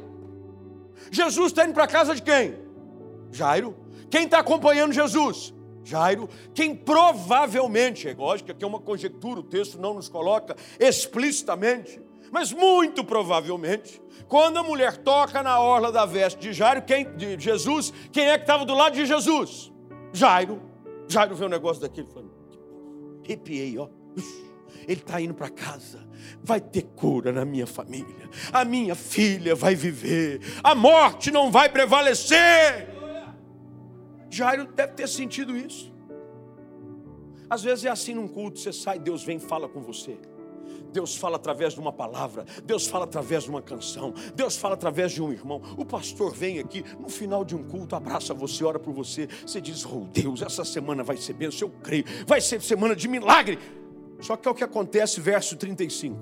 Jesus 1.11 1.49
está 1.49 1.65
indo 1.65 1.75
para 1.75 1.87
casa 1.87 2.15
de 2.15 2.23
quem? 2.23 2.57
Jairo. 3.31 3.77
Quem 4.11 4.25
está 4.25 4.39
acompanhando 4.39 4.93
Jesus? 4.93 5.53
Jairo, 5.85 6.29
quem 6.55 6.75
provavelmente, 6.75 8.09
é 8.09 8.15
lógico 8.15 8.47
que 8.47 8.53
aqui 8.53 8.65
é 8.65 8.67
uma 8.67 8.81
conjectura, 8.81 9.41
o 9.41 9.43
texto 9.43 9.81
não 9.81 9.95
nos 9.95 10.09
coloca 10.09 10.57
explicitamente, 10.79 12.01
mas 12.33 12.51
muito 12.51 13.05
provavelmente, 13.05 14.03
quando 14.27 14.57
a 14.57 14.63
mulher 14.63 14.97
toca 14.97 15.43
na 15.43 15.61
orla 15.61 15.93
da 15.93 16.07
veste 16.07 16.41
de 16.41 16.53
Jairo, 16.55 16.81
quem, 16.81 17.15
de 17.15 17.39
Jesus, 17.39 17.93
quem 18.11 18.31
é 18.31 18.39
que 18.39 18.45
estava 18.45 18.65
do 18.65 18.75
lado 18.75 18.95
de 18.95 19.05
Jesus? 19.05 19.71
Jairo. 20.15 20.63
Jairo 21.07 21.37
vê 21.37 21.45
um 21.45 21.51
negócio 21.51 21.83
daquele 21.83 22.07
falando, 22.07 22.33
arrepiei, 23.23 23.77
ó. 23.79 23.87
Ele 24.89 25.01
está 25.01 25.21
indo 25.21 25.35
para 25.35 25.51
casa. 25.51 26.09
Vai 26.43 26.59
ter 26.59 26.83
cura 26.83 27.31
na 27.33 27.45
minha 27.45 27.67
família. 27.67 28.29
A 28.51 28.65
minha 28.65 28.95
filha 28.95 29.55
vai 29.55 29.75
viver. 29.75 30.41
A 30.65 30.75
morte 30.75 31.31
não 31.31 31.51
vai 31.51 31.69
prevalecer. 31.69 32.89
Jairo 34.31 34.67
deve 34.73 34.95
ter 34.95 35.07
sentido 35.07 35.55
isso. 35.55 35.93
Às 37.51 37.63
vezes 37.63 37.85
é 37.85 37.91
assim 37.91 38.15
num 38.15 38.27
culto, 38.27 38.59
você 38.59 38.73
sai, 38.73 38.99
Deus 38.99 39.23
vem 39.23 39.37
e 39.37 39.41
fala 39.41 39.69
com 39.69 39.83
você. 39.83 40.19
Deus 40.93 41.17
fala 41.17 41.37
através 41.37 41.73
de 41.73 41.81
uma 41.81 41.93
palavra, 41.93 42.45
Deus 42.65 42.87
fala 42.87 43.05
através 43.05 43.45
de 43.45 43.51
uma 43.51 43.63
canção, 43.63 44.13
Deus 44.35 44.57
fala 44.57 44.75
através 44.75 45.13
de 45.13 45.23
um 45.23 45.33
irmão. 45.33 45.61
O 45.77 45.85
pastor 45.85 46.35
vem 46.35 46.59
aqui 46.59 46.85
no 47.01 47.09
final 47.09 47.45
de 47.45 47.57
um 47.57 47.65
culto, 47.65 47.97
abraça 47.97 48.35
você, 48.35 48.63
ora 48.63 48.79
por 48.79 48.93
você. 48.93 49.27
Você 49.47 49.61
diz: 49.61 49.85
Oh 49.87 50.07
Deus, 50.13 50.43
essa 50.43 50.65
semana 50.65 51.03
vai 51.03 51.17
ser 51.17 51.33
bênção, 51.33 51.69
eu 51.69 51.75
creio, 51.83 52.05
vai 52.27 52.41
ser 52.41 52.61
semana 52.61 52.95
de 52.95 53.09
milagre. 53.09 53.59
Só 54.21 54.37
que 54.37 54.47
é 54.47 54.51
o 54.51 54.55
que 54.55 54.63
acontece, 54.63 55.21
verso 55.21 55.57
35. 55.57 56.17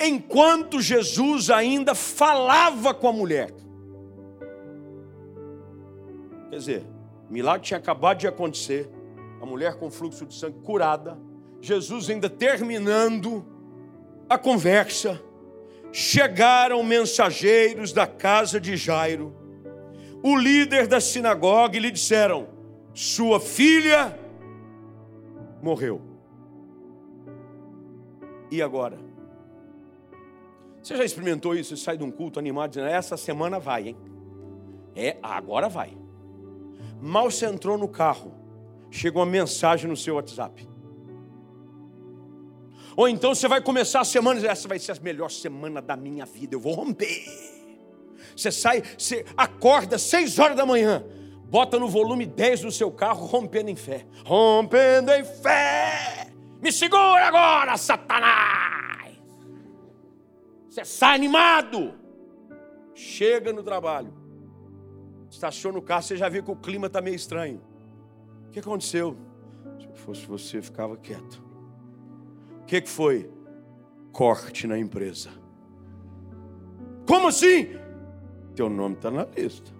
Enquanto 0.00 0.80
Jesus 0.80 1.50
ainda 1.50 1.94
falava 1.94 2.94
com 2.94 3.06
a 3.06 3.12
mulher, 3.12 3.52
quer 6.50 6.56
dizer, 6.56 6.86
milagre 7.28 7.66
tinha 7.66 7.78
acabado 7.78 8.18
de 8.18 8.26
acontecer, 8.26 8.90
a 9.40 9.46
mulher 9.46 9.74
com 9.74 9.90
fluxo 9.90 10.24
de 10.24 10.34
sangue 10.34 10.58
curada 10.60 11.18
Jesus 11.62 12.10
ainda 12.10 12.28
terminando 12.28 13.46
a 14.28 14.36
conversa, 14.36 15.22
chegaram 15.92 16.82
mensageiros 16.82 17.92
da 17.92 18.04
casa 18.04 18.60
de 18.60 18.76
Jairo, 18.76 19.32
o 20.24 20.36
líder 20.36 20.88
da 20.88 21.00
sinagoga, 21.00 21.76
e 21.76 21.80
lhe 21.80 21.92
disseram: 21.92 22.48
Sua 22.92 23.38
filha 23.38 24.18
morreu. 25.62 26.02
E 28.50 28.60
agora? 28.60 28.98
Você 30.82 30.96
já 30.96 31.04
experimentou 31.04 31.54
isso? 31.54 31.76
Você 31.76 31.84
sai 31.84 31.96
de 31.96 32.02
um 32.02 32.10
culto 32.10 32.40
animado 32.40 32.70
dizendo: 32.70 32.88
essa 32.88 33.16
semana 33.16 33.60
vai, 33.60 33.90
hein? 33.90 33.96
É, 34.96 35.16
agora 35.22 35.68
vai. 35.68 35.96
Mal 37.00 37.30
você 37.30 37.46
entrou 37.46 37.78
no 37.78 37.86
carro, 37.86 38.34
chega 38.90 39.16
uma 39.16 39.26
mensagem 39.26 39.88
no 39.88 39.96
seu 39.96 40.16
WhatsApp. 40.16 40.71
Ou 42.96 43.08
então 43.08 43.34
você 43.34 43.48
vai 43.48 43.60
começar 43.60 44.00
a 44.00 44.04
semana 44.04 44.40
e 44.40 44.46
essa 44.46 44.68
vai 44.68 44.78
ser 44.78 44.92
a 44.92 44.96
melhor 45.00 45.30
semana 45.30 45.80
da 45.80 45.96
minha 45.96 46.26
vida, 46.26 46.54
eu 46.54 46.60
vou 46.60 46.74
romper. 46.74 47.24
Você 48.36 48.50
sai, 48.50 48.82
você 48.96 49.24
acorda 49.36 49.98
seis 49.98 50.38
horas 50.38 50.56
da 50.56 50.64
manhã, 50.64 51.04
bota 51.44 51.78
no 51.78 51.88
volume 51.88 52.26
10 52.26 52.62
do 52.62 52.72
seu 52.72 52.90
carro, 52.90 53.26
rompendo 53.26 53.70
em 53.70 53.76
fé. 53.76 54.06
Rompendo 54.24 55.10
em 55.12 55.24
fé. 55.24 56.32
Me 56.60 56.70
segura 56.70 57.26
agora, 57.26 57.76
Satanás. 57.76 59.16
Você 60.68 60.84
sai 60.84 61.16
animado. 61.16 61.94
Chega 62.94 63.52
no 63.52 63.62
trabalho. 63.62 64.12
Estaciona 65.30 65.78
o 65.78 65.82
carro, 65.82 66.02
você 66.02 66.16
já 66.16 66.28
viu 66.28 66.42
que 66.42 66.50
o 66.50 66.56
clima 66.56 66.86
está 66.86 67.00
meio 67.00 67.16
estranho. 67.16 67.60
O 68.48 68.50
que 68.50 68.60
aconteceu? 68.60 69.16
Se 69.78 69.86
eu 69.86 69.94
fosse 69.94 70.26
você, 70.26 70.62
ficava 70.62 70.96
quieto. 70.96 71.51
Que, 72.72 72.80
que 72.80 72.88
foi? 72.88 73.28
Corte 74.12 74.66
na 74.66 74.78
empresa. 74.78 75.28
Como 77.06 77.28
assim? 77.28 77.68
Teu 78.56 78.70
nome 78.70 78.94
está 78.94 79.10
na 79.10 79.26
lista. 79.36 79.70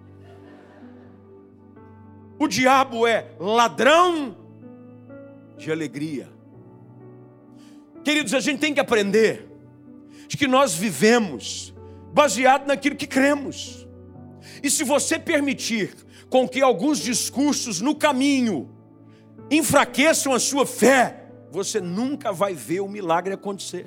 O 2.37 2.47
diabo 2.47 3.07
é 3.07 3.31
ladrão 3.39 4.37
de 5.57 5.71
alegria. 5.71 6.29
Queridos, 8.03 8.35
a 8.35 8.39
gente 8.39 8.59
tem 8.59 8.75
que 8.75 8.79
aprender 8.79 9.49
de 10.27 10.37
que 10.37 10.45
nós 10.45 10.75
vivemos 10.75 11.73
baseado 12.13 12.67
naquilo 12.67 12.95
que 12.95 13.07
cremos. 13.07 13.87
E 14.61 14.69
se 14.69 14.83
você 14.83 15.17
permitir 15.17 15.95
com 16.29 16.47
que 16.47 16.61
alguns 16.61 16.99
discursos 16.99 17.81
no 17.81 17.95
caminho 17.95 18.69
enfraqueçam 19.49 20.31
a 20.31 20.39
sua 20.39 20.63
fé, 20.63 21.22
você 21.53 21.79
nunca 21.79 22.33
vai 22.33 22.55
ver 22.55 22.79
o 22.79 22.87
milagre 22.87 23.35
acontecer. 23.35 23.85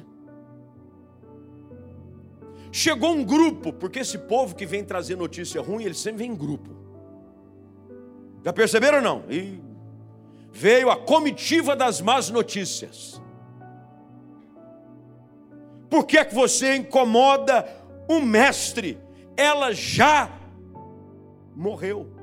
Chegou 2.71 3.11
um 3.11 3.25
grupo, 3.25 3.73
porque 3.73 3.99
esse 3.99 4.19
povo 4.19 4.55
que 4.55 4.65
vem 4.65 4.85
trazer 4.85 5.17
notícia 5.17 5.61
ruim, 5.61 5.83
ele 5.83 5.95
sempre 5.95 6.19
vem 6.19 6.31
em 6.31 6.37
grupo. 6.37 6.71
Já 8.45 8.53
perceberam 8.53 8.99
ou 8.99 9.05
não? 9.05 9.25
E 9.29 9.61
veio 10.53 10.91
a 10.91 10.97
comitiva 10.97 11.75
das 11.75 12.01
más 12.01 12.31
notícias. 12.31 13.21
Por 15.91 16.07
que 16.07 16.19
é 16.19 16.25
que 16.25 16.35
você 16.35 16.77
incomoda 16.77 17.67
o 18.09 18.21
mestre? 18.21 18.97
Ela 19.37 19.73
já 19.73 20.31
morreu. 21.55 22.15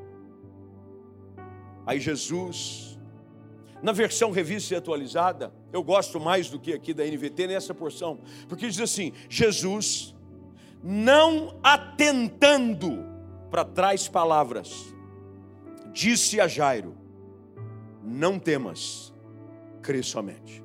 Aí 1.86 2.00
Jesus 2.00 2.93
na 3.84 3.92
versão 3.92 4.32
revista 4.32 4.74
e 4.74 4.78
atualizada, 4.78 5.54
eu 5.74 5.84
gosto 5.84 6.18
mais 6.18 6.50
do 6.50 6.58
que 6.58 6.72
aqui 6.72 6.94
da 6.94 7.04
NVT 7.04 7.48
nessa 7.48 7.76
porção, 7.76 8.18
porque 8.48 8.70
diz 8.70 8.80
assim: 8.80 9.12
Jesus, 9.28 10.16
não 10.82 11.60
atentando 11.62 13.06
para 13.52 13.66
trás 13.66 14.08
palavras, 14.08 14.96
disse 15.92 16.40
a 16.40 16.48
Jairo: 16.48 16.96
Não 18.02 18.40
temas, 18.40 19.14
crê 19.82 20.02
somente. 20.02 20.64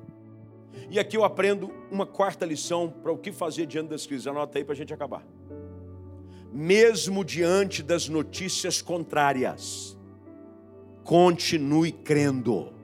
E 0.89 0.97
aqui 0.97 1.17
eu 1.17 1.25
aprendo 1.25 1.69
uma 1.91 2.05
quarta 2.05 2.45
lição 2.45 2.89
para 2.89 3.11
o 3.11 3.17
que 3.17 3.33
fazer 3.33 3.65
diante 3.65 3.89
das 3.89 4.07
crises. 4.07 4.27
Anota 4.27 4.57
aí 4.57 4.63
para 4.63 4.73
a 4.73 4.77
gente 4.77 4.93
acabar. 4.93 5.27
Mesmo 6.53 7.25
diante 7.25 7.83
das 7.83 8.07
notícias 8.07 8.81
contrárias, 8.81 9.95
continue 11.03 11.91
crendo. 11.91 12.78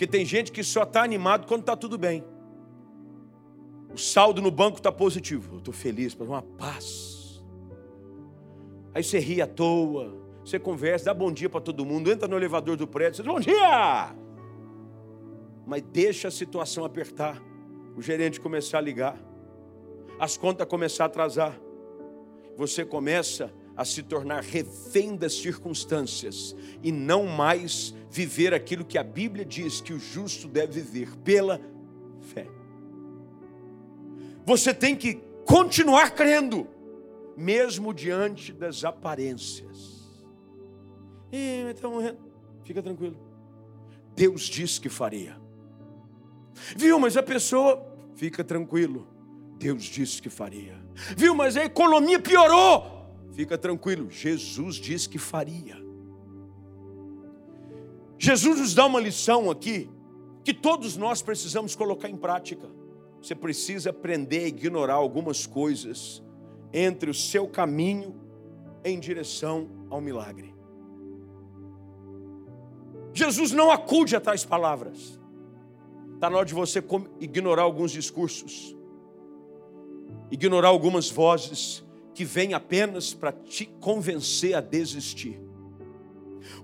Porque 0.00 0.10
tem 0.10 0.24
gente 0.24 0.50
que 0.50 0.64
só 0.64 0.84
está 0.84 1.02
animado 1.02 1.46
quando 1.46 1.60
está 1.60 1.76
tudo 1.76 1.98
bem. 1.98 2.24
O 3.92 3.98
saldo 3.98 4.40
no 4.40 4.50
banco 4.50 4.78
está 4.78 4.90
positivo. 4.90 5.56
Eu 5.56 5.58
estou 5.58 5.74
feliz, 5.74 6.14
para 6.14 6.24
uma 6.24 6.40
paz. 6.40 7.44
Aí 8.94 9.04
você 9.04 9.18
ri 9.18 9.42
à 9.42 9.46
toa, 9.46 10.16
você 10.42 10.58
conversa, 10.58 11.04
dá 11.04 11.12
bom 11.12 11.30
dia 11.30 11.50
para 11.50 11.60
todo 11.60 11.84
mundo, 11.84 12.10
entra 12.10 12.26
no 12.26 12.34
elevador 12.34 12.78
do 12.78 12.86
prédio, 12.86 13.16
você 13.16 13.22
diz 13.22 13.30
bom 13.30 13.40
dia! 13.40 14.16
Mas 15.66 15.82
deixa 15.82 16.28
a 16.28 16.30
situação 16.30 16.82
apertar, 16.86 17.38
o 17.94 18.00
gerente 18.00 18.40
começar 18.40 18.78
a 18.78 18.80
ligar, 18.80 19.20
as 20.18 20.34
contas 20.34 20.66
começar 20.66 21.04
a 21.04 21.06
atrasar. 21.08 21.60
Você 22.56 22.86
começa 22.86 23.52
a 23.76 23.84
se 23.84 24.02
tornar 24.02 24.42
refém 24.42 25.16
das 25.16 25.34
circunstâncias 25.34 26.54
e 26.82 26.92
não 26.92 27.26
mais 27.26 27.94
viver 28.10 28.52
aquilo 28.52 28.84
que 28.84 28.98
a 28.98 29.02
Bíblia 29.02 29.44
diz 29.44 29.80
que 29.80 29.92
o 29.92 29.98
justo 29.98 30.48
deve 30.48 30.80
viver 30.80 31.16
pela 31.18 31.60
fé. 32.20 32.46
Você 34.44 34.74
tem 34.74 34.96
que 34.96 35.22
continuar 35.44 36.10
crendo, 36.10 36.66
mesmo 37.36 37.94
diante 37.94 38.52
das 38.52 38.84
aparências. 38.84 40.10
Ih, 41.32 41.70
está 41.70 41.88
morrendo. 41.88 42.18
Fica 42.64 42.82
tranquilo. 42.82 43.16
Deus 44.14 44.42
disse 44.42 44.80
que 44.80 44.88
faria. 44.88 45.36
Viu, 46.76 46.98
mas 46.98 47.16
a 47.16 47.22
pessoa. 47.22 47.86
Fica 48.16 48.44
tranquilo. 48.44 49.06
Deus 49.56 49.84
disse 49.84 50.20
que 50.20 50.28
faria. 50.28 50.78
Viu, 51.16 51.34
mas 51.34 51.56
a 51.56 51.64
economia 51.64 52.20
piorou. 52.20 52.99
Fica 53.32 53.56
tranquilo, 53.56 54.10
Jesus 54.10 54.76
disse 54.76 55.08
que 55.08 55.18
faria. 55.18 55.76
Jesus 58.18 58.60
nos 58.60 58.74
dá 58.74 58.84
uma 58.86 59.00
lição 59.00 59.50
aqui 59.50 59.88
que 60.44 60.52
todos 60.52 60.96
nós 60.96 61.22
precisamos 61.22 61.74
colocar 61.74 62.08
em 62.08 62.16
prática. 62.16 62.68
Você 63.22 63.34
precisa 63.34 63.90
aprender 63.90 64.44
a 64.44 64.48
ignorar 64.48 64.94
algumas 64.94 65.46
coisas 65.46 66.22
entre 66.72 67.10
o 67.10 67.14
seu 67.14 67.46
caminho 67.46 68.14
em 68.84 68.98
direção 68.98 69.68
ao 69.88 70.00
milagre. 70.00 70.54
Jesus 73.12 73.52
não 73.52 73.70
acude 73.70 74.16
a 74.16 74.20
tais 74.20 74.44
palavras. 74.44 75.18
Está 76.14 76.28
na 76.30 76.36
hora 76.36 76.46
de 76.46 76.54
você 76.54 76.82
ignorar 77.18 77.62
alguns 77.62 77.90
discursos, 77.90 78.76
ignorar 80.30 80.68
algumas 80.68 81.10
vozes 81.10 81.82
que 82.14 82.24
vem 82.24 82.54
apenas 82.54 83.14
para 83.14 83.32
te 83.32 83.66
convencer 83.80 84.54
a 84.54 84.60
desistir. 84.60 85.40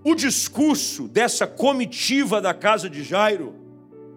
O 0.03 0.15
discurso 0.15 1.09
dessa 1.09 1.47
comitiva 1.47 2.41
da 2.41 2.55
casa 2.55 2.89
de 2.89 3.03
Jairo 3.03 3.55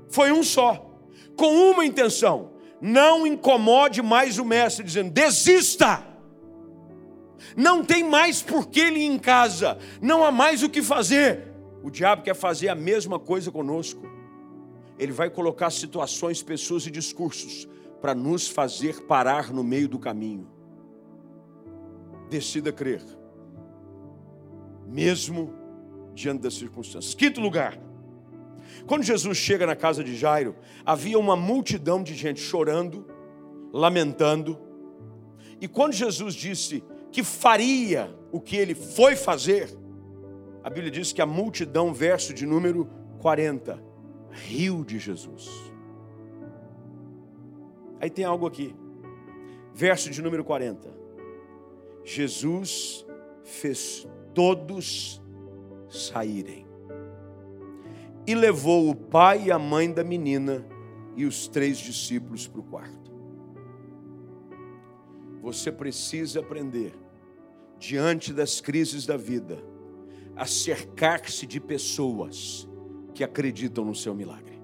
foi 0.09 0.31
um 0.31 0.43
só, 0.43 0.97
com 1.35 1.71
uma 1.71 1.85
intenção: 1.85 2.51
não 2.81 3.25
incomode 3.25 4.01
mais 4.01 4.37
o 4.37 4.45
mestre, 4.45 4.83
dizendo: 4.83 5.11
desista. 5.11 6.05
Não 7.55 7.83
tem 7.85 8.03
mais 8.03 8.41
por 8.41 8.67
que 8.67 8.79
ele 8.81 8.99
ir 8.99 9.05
em 9.05 9.17
casa, 9.17 9.77
não 10.01 10.23
há 10.23 10.31
mais 10.31 10.61
o 10.61 10.69
que 10.69 10.81
fazer. 10.81 11.47
O 11.81 11.89
diabo 11.89 12.21
quer 12.21 12.35
fazer 12.35 12.67
a 12.67 12.75
mesma 12.75 13.17
coisa 13.17 13.49
conosco. 13.49 14.01
Ele 14.97 15.13
vai 15.13 15.29
colocar 15.29 15.69
situações, 15.69 16.43
pessoas 16.43 16.85
e 16.85 16.91
discursos 16.91 17.67
para 18.01 18.13
nos 18.13 18.49
fazer 18.49 19.01
parar 19.03 19.53
no 19.53 19.63
meio 19.63 19.87
do 19.87 19.97
caminho 19.97 20.58
decida 22.29 22.71
crer, 22.71 23.01
mesmo 24.87 25.53
diante 26.13 26.41
das 26.41 26.53
circunstâncias. 26.53 27.13
Quinto 27.13 27.41
lugar, 27.41 27.79
quando 28.85 29.03
Jesus 29.03 29.37
chega 29.37 29.65
na 29.65 29.75
casa 29.75 30.03
de 30.03 30.15
Jairo, 30.15 30.55
havia 30.85 31.17
uma 31.17 31.35
multidão 31.35 32.01
de 32.03 32.13
gente 32.13 32.39
chorando, 32.39 33.05
lamentando, 33.73 34.57
e 35.61 35.67
quando 35.67 35.93
Jesus 35.93 36.33
disse 36.33 36.83
que 37.11 37.23
faria 37.23 38.15
o 38.31 38.39
que 38.39 38.55
ele 38.55 38.75
foi 38.75 39.15
fazer, 39.15 39.75
a 40.63 40.69
Bíblia 40.69 40.91
diz 40.91 41.11
que 41.11 41.21
a 41.21 41.25
multidão, 41.25 41.93
verso 41.93 42.33
de 42.33 42.45
número 42.45 42.87
40, 43.19 43.81
riu 44.29 44.83
de 44.83 44.99
Jesus. 44.99 45.49
Aí 47.99 48.09
tem 48.09 48.23
algo 48.23 48.45
aqui, 48.45 48.73
verso 49.73 50.09
de 50.09 50.21
número 50.21 50.43
40. 50.43 50.98
Jesus 52.03 53.05
fez 53.43 54.07
todos 54.33 55.21
saírem 55.89 56.65
e 58.25 58.35
levou 58.35 58.89
o 58.89 58.95
pai 58.95 59.45
e 59.45 59.51
a 59.51 59.57
mãe 59.57 59.91
da 59.91 60.03
menina 60.03 60.65
e 61.15 61.25
os 61.25 61.47
três 61.47 61.77
discípulos 61.77 62.47
para 62.47 62.59
o 62.59 62.63
quarto. 62.63 63.11
Você 65.41 65.71
precisa 65.71 66.39
aprender, 66.39 66.93
diante 67.79 68.31
das 68.31 68.61
crises 68.61 69.05
da 69.05 69.17
vida, 69.17 69.57
a 70.35 70.45
cercar-se 70.45 71.47
de 71.47 71.59
pessoas 71.59 72.69
que 73.15 73.23
acreditam 73.23 73.83
no 73.83 73.95
seu 73.95 74.13
milagre. 74.13 74.58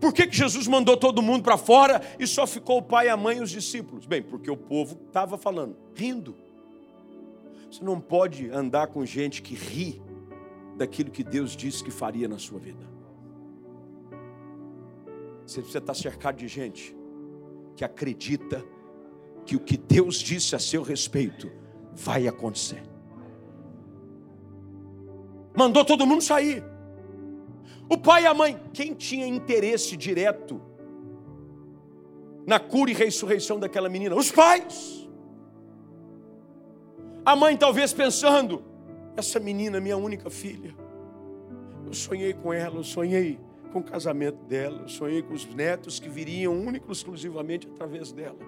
Por 0.00 0.12
que, 0.12 0.26
que 0.26 0.36
Jesus 0.36 0.66
mandou 0.66 0.96
todo 0.96 1.22
mundo 1.22 1.42
para 1.42 1.56
fora 1.56 2.00
e 2.18 2.26
só 2.26 2.46
ficou 2.46 2.78
o 2.78 2.82
pai, 2.82 3.08
a 3.08 3.16
mãe 3.16 3.38
e 3.38 3.40
os 3.40 3.50
discípulos? 3.50 4.06
Bem, 4.06 4.22
porque 4.22 4.50
o 4.50 4.56
povo 4.56 4.98
estava 5.06 5.36
falando, 5.36 5.76
rindo. 5.94 6.34
Você 7.70 7.84
não 7.84 8.00
pode 8.00 8.50
andar 8.50 8.88
com 8.88 9.04
gente 9.04 9.42
que 9.42 9.54
ri 9.54 10.00
daquilo 10.76 11.10
que 11.10 11.24
Deus 11.24 11.56
disse 11.56 11.84
que 11.84 11.90
faria 11.90 12.28
na 12.28 12.38
sua 12.38 12.58
vida. 12.58 12.86
Você 15.46 15.60
precisa 15.60 15.78
estar 15.78 15.94
cercado 15.94 16.36
de 16.36 16.48
gente 16.48 16.96
que 17.74 17.84
acredita 17.84 18.64
que 19.44 19.56
o 19.56 19.60
que 19.60 19.76
Deus 19.76 20.16
disse 20.16 20.54
a 20.54 20.58
seu 20.58 20.82
respeito 20.82 21.50
vai 21.94 22.28
acontecer. 22.28 22.82
Mandou 25.56 25.84
todo 25.84 26.06
mundo 26.06 26.22
sair. 26.22 26.62
O 27.88 27.96
pai 27.96 28.24
e 28.24 28.26
a 28.26 28.34
mãe, 28.34 28.60
quem 28.72 28.94
tinha 28.94 29.26
interesse 29.26 29.96
direto 29.96 30.60
na 32.46 32.58
cura 32.58 32.90
e 32.90 32.94
ressurreição 32.94 33.58
daquela 33.58 33.88
menina? 33.88 34.14
Os 34.14 34.30
pais. 34.30 35.08
A 37.24 37.34
mãe 37.36 37.56
talvez 37.56 37.92
pensando: 37.92 38.62
essa 39.16 39.38
menina, 39.40 39.80
minha 39.80 39.96
única 39.96 40.30
filha, 40.30 40.74
eu 41.86 41.94
sonhei 41.94 42.32
com 42.32 42.52
ela, 42.52 42.76
eu 42.76 42.84
sonhei 42.84 43.38
com 43.72 43.80
o 43.80 43.84
casamento 43.84 44.44
dela, 44.44 44.82
eu 44.82 44.88
sonhei 44.88 45.22
com 45.22 45.34
os 45.34 45.46
netos 45.46 45.98
que 45.98 46.08
viriam 46.08 46.58
único 46.58 46.90
exclusivamente 46.92 47.66
através 47.66 48.12
dela. 48.12 48.38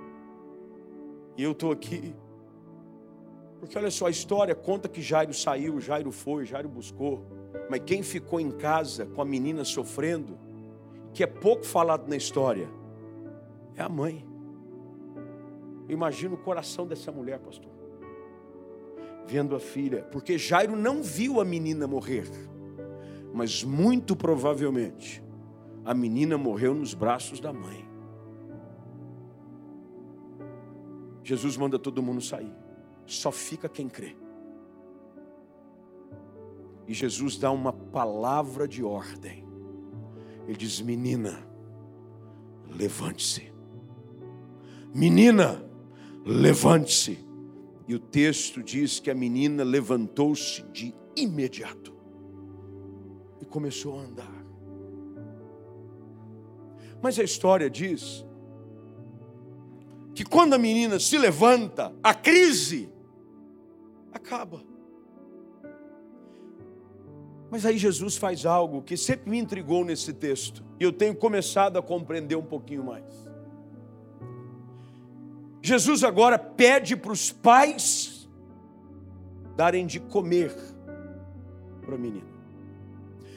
E 1.37 1.43
eu 1.43 1.53
estou 1.53 1.73
aqui. 1.73 2.15
Porque 3.59 3.77
olha 3.77 3.91
só, 3.91 4.07
a 4.07 4.11
história 4.11 4.55
conta 4.55 4.89
que 4.89 5.03
Jairo 5.03 5.35
saiu, 5.35 5.81
Jairo 5.81 6.11
foi, 6.11 6.47
Jairo 6.47 6.69
buscou. 6.69 7.25
Mas 7.69 7.83
quem 7.85 8.03
ficou 8.03 8.41
em 8.41 8.51
casa 8.51 9.07
com 9.07 9.23
a 9.23 9.25
menina 9.25 9.65
sofrendo, 9.65 10.39
que 11.13 11.23
é 11.23 11.27
pouco 11.27 11.65
falado 11.65 12.09
na 12.09 12.17
história, 12.17 12.69
é 13.77 13.83
a 13.83 13.89
mãe. 13.89 14.27
Eu 15.89 15.95
imagino 15.95 16.35
o 16.35 16.39
coração 16.39 16.87
dessa 16.87 17.11
mulher, 17.11 17.39
pastor. 17.41 17.71
Vendo 19.27 19.55
a 19.55 19.61
filha, 19.61 20.03
porque 20.11 20.39
Jairo 20.39 20.77
não 20.77 21.03
viu 21.03 21.41
a 21.41 21.45
menina 21.45 21.87
morrer, 21.87 22.29
mas 23.33 23.63
muito 23.63 24.17
provavelmente 24.17 25.23
a 25.85 25.95
menina 25.95 26.37
morreu 26.37 26.75
nos 26.75 26.95
braços 26.95 27.41
da 27.41 27.53
mãe. 27.53 27.89
Jesus 31.23 31.57
manda 31.57 31.79
todo 31.79 32.03
mundo 32.03 32.21
sair, 32.21 32.53
só 33.07 33.31
fica 33.31 33.69
quem 33.69 33.89
crê. 33.89 34.17
E 36.91 36.93
Jesus 36.93 37.39
dá 37.39 37.53
uma 37.53 37.73
palavra 37.73 38.67
de 38.67 38.83
ordem. 38.83 39.47
Ele 40.45 40.57
diz: 40.57 40.81
Menina, 40.81 41.39
levante-se. 42.69 43.53
Menina, 44.93 45.65
levante-se. 46.27 47.25
E 47.87 47.95
o 47.95 48.01
texto 48.01 48.61
diz 48.61 48.99
que 48.99 49.09
a 49.09 49.15
menina 49.15 49.63
levantou-se 49.63 50.63
de 50.73 50.93
imediato 51.15 51.95
e 53.41 53.45
começou 53.45 53.97
a 53.97 54.03
andar. 54.03 54.45
Mas 57.01 57.21
a 57.21 57.23
história 57.23 57.71
diz 57.71 58.27
que 60.13 60.25
quando 60.25 60.55
a 60.55 60.59
menina 60.59 60.99
se 60.99 61.17
levanta, 61.17 61.95
a 62.03 62.13
crise 62.13 62.93
acaba. 64.13 64.70
Mas 67.51 67.67
aí 67.67 67.77
Jesus 67.77 68.17
faz 68.17 68.47
algo 68.47 68.81
que 68.81 68.97
sempre 68.97 69.29
me 69.29 69.39
intrigou 69.39 69.85
nesse 69.85 70.13
texto, 70.13 70.63
e 70.79 70.85
eu 70.85 70.93
tenho 70.93 71.15
começado 71.15 71.77
a 71.79 71.83
compreender 71.83 72.37
um 72.37 72.45
pouquinho 72.45 72.85
mais. 72.85 73.29
Jesus 75.61 76.05
agora 76.05 76.39
pede 76.39 76.97
para 76.97 77.13
os 77.13 77.33
pais 77.33 78.29
darem 79.57 79.87
de 79.87 80.01
comer 80.01 80.55
para 81.83 81.97
a 81.97 81.99
menina. 81.99 82.31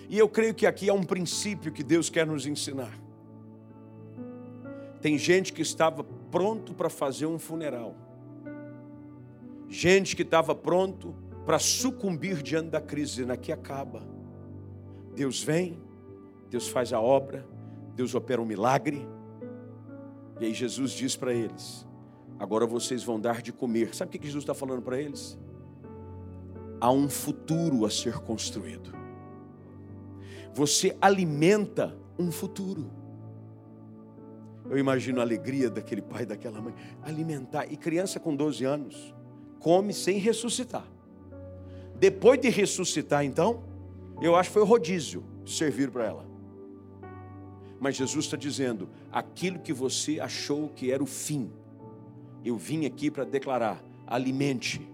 E 0.07 0.17
eu 0.17 0.29
creio 0.29 0.53
que 0.53 0.67
aqui 0.67 0.89
há 0.89 0.93
um 0.93 1.03
princípio 1.03 1.71
que 1.71 1.83
Deus 1.83 2.09
quer 2.09 2.25
nos 2.25 2.45
ensinar. 2.45 2.93
Tem 5.01 5.17
gente 5.17 5.51
que 5.51 5.61
estava 5.61 6.03
pronto 6.31 6.73
para 6.73 6.89
fazer 6.89 7.25
um 7.25 7.37
funeral, 7.37 7.95
gente 9.67 10.15
que 10.15 10.21
estava 10.21 10.55
pronto 10.55 11.15
para 11.45 11.59
sucumbir 11.59 12.41
diante 12.41 12.69
da 12.69 12.81
crise, 12.81 13.15
dizendo 13.15 13.33
aqui 13.33 13.51
acaba. 13.51 14.03
Deus 15.15 15.43
vem, 15.43 15.81
Deus 16.49 16.67
faz 16.67 16.93
a 16.93 16.99
obra, 16.99 17.45
Deus 17.95 18.15
opera 18.15 18.41
um 18.41 18.45
milagre. 18.45 19.07
E 20.39 20.45
aí 20.45 20.53
Jesus 20.53 20.91
diz 20.91 21.15
para 21.15 21.33
eles: 21.33 21.85
agora 22.39 22.65
vocês 22.65 23.03
vão 23.03 23.19
dar 23.19 23.41
de 23.41 23.51
comer. 23.51 23.93
Sabe 23.93 24.15
o 24.15 24.19
que 24.19 24.25
Jesus 24.25 24.43
está 24.43 24.53
falando 24.53 24.81
para 24.81 24.99
eles? 24.99 25.37
Há 26.79 26.91
um 26.91 27.07
futuro 27.09 27.85
a 27.85 27.89
ser 27.89 28.19
construído. 28.19 28.91
Você 30.53 30.95
alimenta 31.01 31.95
um 32.17 32.31
futuro. 32.31 32.91
Eu 34.69 34.77
imagino 34.77 35.19
a 35.19 35.23
alegria 35.23 35.69
daquele 35.69 36.01
pai, 36.01 36.25
daquela 36.25 36.61
mãe, 36.61 36.73
alimentar. 37.01 37.71
E 37.71 37.75
criança 37.75 38.19
com 38.19 38.35
12 38.35 38.63
anos, 38.63 39.13
come 39.59 39.93
sem 39.93 40.17
ressuscitar. 40.17 40.92
Depois 42.03 42.37
de 42.37 42.49
ressuscitar, 42.49 43.23
então, 43.23 43.63
eu 44.21 44.35
acho 44.35 44.49
que 44.49 44.55
foi 44.55 44.61
o 44.61 44.65
rodízio 44.65 45.23
servir 45.45 45.89
para 45.89 46.03
ela. 46.03 46.25
Mas 47.79 47.95
Jesus 47.95 48.25
está 48.25 48.35
dizendo: 48.35 48.89
aquilo 49.09 49.59
que 49.59 49.71
você 49.71 50.19
achou 50.19 50.67
que 50.67 50.91
era 50.91 51.01
o 51.01 51.05
fim, 51.05 51.49
eu 52.43 52.57
vim 52.57 52.85
aqui 52.85 53.09
para 53.09 53.23
declarar: 53.23 53.81
alimente, 54.05 54.85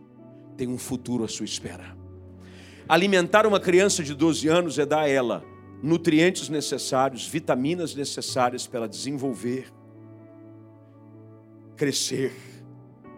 tem 0.56 0.68
um 0.68 0.78
futuro 0.78 1.24
à 1.24 1.28
sua 1.28 1.46
espera. 1.46 1.98
Alimentar 2.88 3.48
uma 3.48 3.60
criança 3.60 4.04
de 4.04 4.14
12 4.14 4.48
anos 4.48 4.78
é 4.78 4.86
dar 4.86 5.00
a 5.00 5.10
ela 5.10 5.44
nutrientes 5.82 6.48
necessários, 6.48 7.28
vitaminas 7.28 7.96
necessárias 7.96 8.68
para 8.68 8.82
ela 8.82 8.88
desenvolver, 8.88 9.74
crescer 11.76 12.36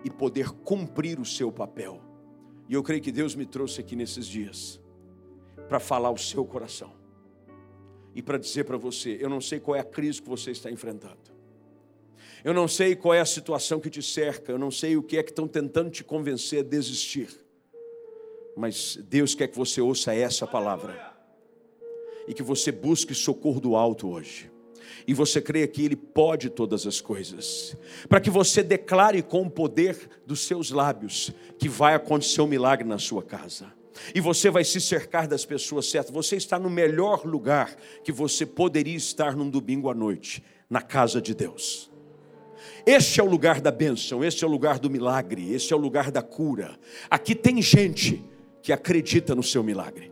e 0.02 0.10
poder 0.10 0.50
cumprir 0.50 1.20
o 1.20 1.26
seu 1.26 1.52
papel. 1.52 2.11
E 2.72 2.74
eu 2.74 2.82
creio 2.82 3.02
que 3.02 3.12
Deus 3.12 3.36
me 3.36 3.46
trouxe 3.46 3.82
aqui 3.82 3.98
nesses 3.98 4.26
dias 4.26 4.80
para 5.68 5.78
falar 5.78 6.10
o 6.10 6.18
seu 6.18 6.46
coração 6.46 6.94
e 8.16 8.22
para 8.22 8.38
dizer 8.38 8.64
para 8.64 8.78
você: 8.78 9.18
eu 9.20 9.30
não 9.30 9.42
sei 9.42 9.60
qual 9.60 9.76
é 9.76 9.82
a 9.82 9.84
crise 9.84 10.22
que 10.22 10.30
você 10.30 10.52
está 10.52 10.72
enfrentando, 10.72 11.20
eu 12.46 12.54
não 12.54 12.70
sei 12.70 12.96
qual 12.96 13.14
é 13.14 13.20
a 13.20 13.26
situação 13.26 13.78
que 13.78 13.90
te 13.90 14.02
cerca, 14.02 14.54
eu 14.54 14.58
não 14.58 14.72
sei 14.72 14.96
o 14.96 15.04
que 15.04 15.18
é 15.18 15.24
que 15.24 15.32
estão 15.32 15.50
tentando 15.50 15.90
te 15.90 16.02
convencer 16.02 16.60
a 16.60 16.64
desistir, 16.64 17.28
mas 18.56 18.96
Deus 18.96 19.36
quer 19.36 19.50
que 19.50 19.58
você 19.58 19.82
ouça 19.82 20.16
essa 20.16 20.48
palavra 20.48 21.14
e 22.26 22.34
que 22.34 22.42
você 22.42 22.72
busque 22.72 23.14
socorro 23.14 23.60
do 23.60 23.76
alto 23.76 24.08
hoje 24.08 24.50
e 25.08 25.14
você 25.14 25.42
creia 25.42 25.68
que 25.68 25.84
Ele 25.84 25.96
pode 25.96 26.50
todas 26.50 26.86
as 26.86 27.02
coisas, 27.02 27.76
para 28.08 28.20
que 28.20 28.30
você 28.30 28.64
declare 28.64 29.22
com 29.22 29.44
o 29.44 29.50
poder 29.50 29.98
dos 30.26 30.42
seus 30.46 30.72
lábios 30.72 31.32
que 31.58 31.70
vai 31.70 31.96
acontecer 31.96 32.42
um 32.42 32.48
milagre 32.48 32.88
na 32.88 32.98
sua 32.98 33.24
casa. 33.24 33.72
E 34.16 34.22
você 34.22 34.50
vai 34.50 34.64
se 34.64 34.80
cercar 34.80 35.28
das 35.28 35.46
pessoas 35.46 35.90
certas. 35.90 36.14
Você 36.14 36.36
está 36.36 36.58
no 36.58 36.70
melhor 36.70 37.26
lugar 37.26 37.76
que 38.04 38.12
você 38.12 38.46
poderia 38.46 38.96
estar 38.96 39.36
num 39.36 39.50
domingo 39.50 39.90
à 39.90 39.94
noite, 39.94 40.44
na 40.70 40.82
casa 40.82 41.22
de 41.22 41.36
Deus. 41.36 41.92
Este 42.86 43.20
é 43.20 43.24
o 43.24 43.30
lugar 43.30 43.62
da 43.62 43.70
bênção, 43.70 44.24
este 44.24 44.44
é 44.44 44.48
o 44.48 44.50
lugar 44.50 44.80
do 44.80 44.90
milagre, 44.90 45.54
este 45.54 45.74
é 45.74 45.76
o 45.76 45.80
lugar 45.80 46.10
da 46.10 46.22
cura. 46.22 46.80
Aqui 47.10 47.36
tem 47.36 47.62
gente 47.62 48.24
que 48.64 48.72
acredita 48.72 49.36
no 49.36 49.44
seu 49.44 49.64
milagre 49.64 50.12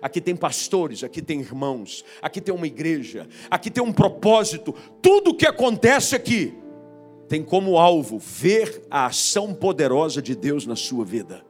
aqui 0.00 0.20
tem 0.20 0.36
pastores, 0.36 1.04
aqui 1.04 1.20
tem 1.20 1.40
irmãos, 1.40 2.04
aqui 2.20 2.40
tem 2.40 2.54
uma 2.54 2.66
igreja, 2.66 3.28
aqui 3.50 3.70
tem 3.70 3.82
um 3.82 3.92
propósito. 3.92 4.74
Tudo 5.02 5.30
o 5.30 5.34
que 5.34 5.46
acontece 5.46 6.14
aqui 6.14 6.54
tem 7.28 7.42
como 7.42 7.78
alvo 7.78 8.18
ver 8.18 8.82
a 8.90 9.06
ação 9.06 9.54
poderosa 9.54 10.20
de 10.20 10.34
Deus 10.34 10.66
na 10.66 10.76
sua 10.76 11.04
vida. 11.04 11.44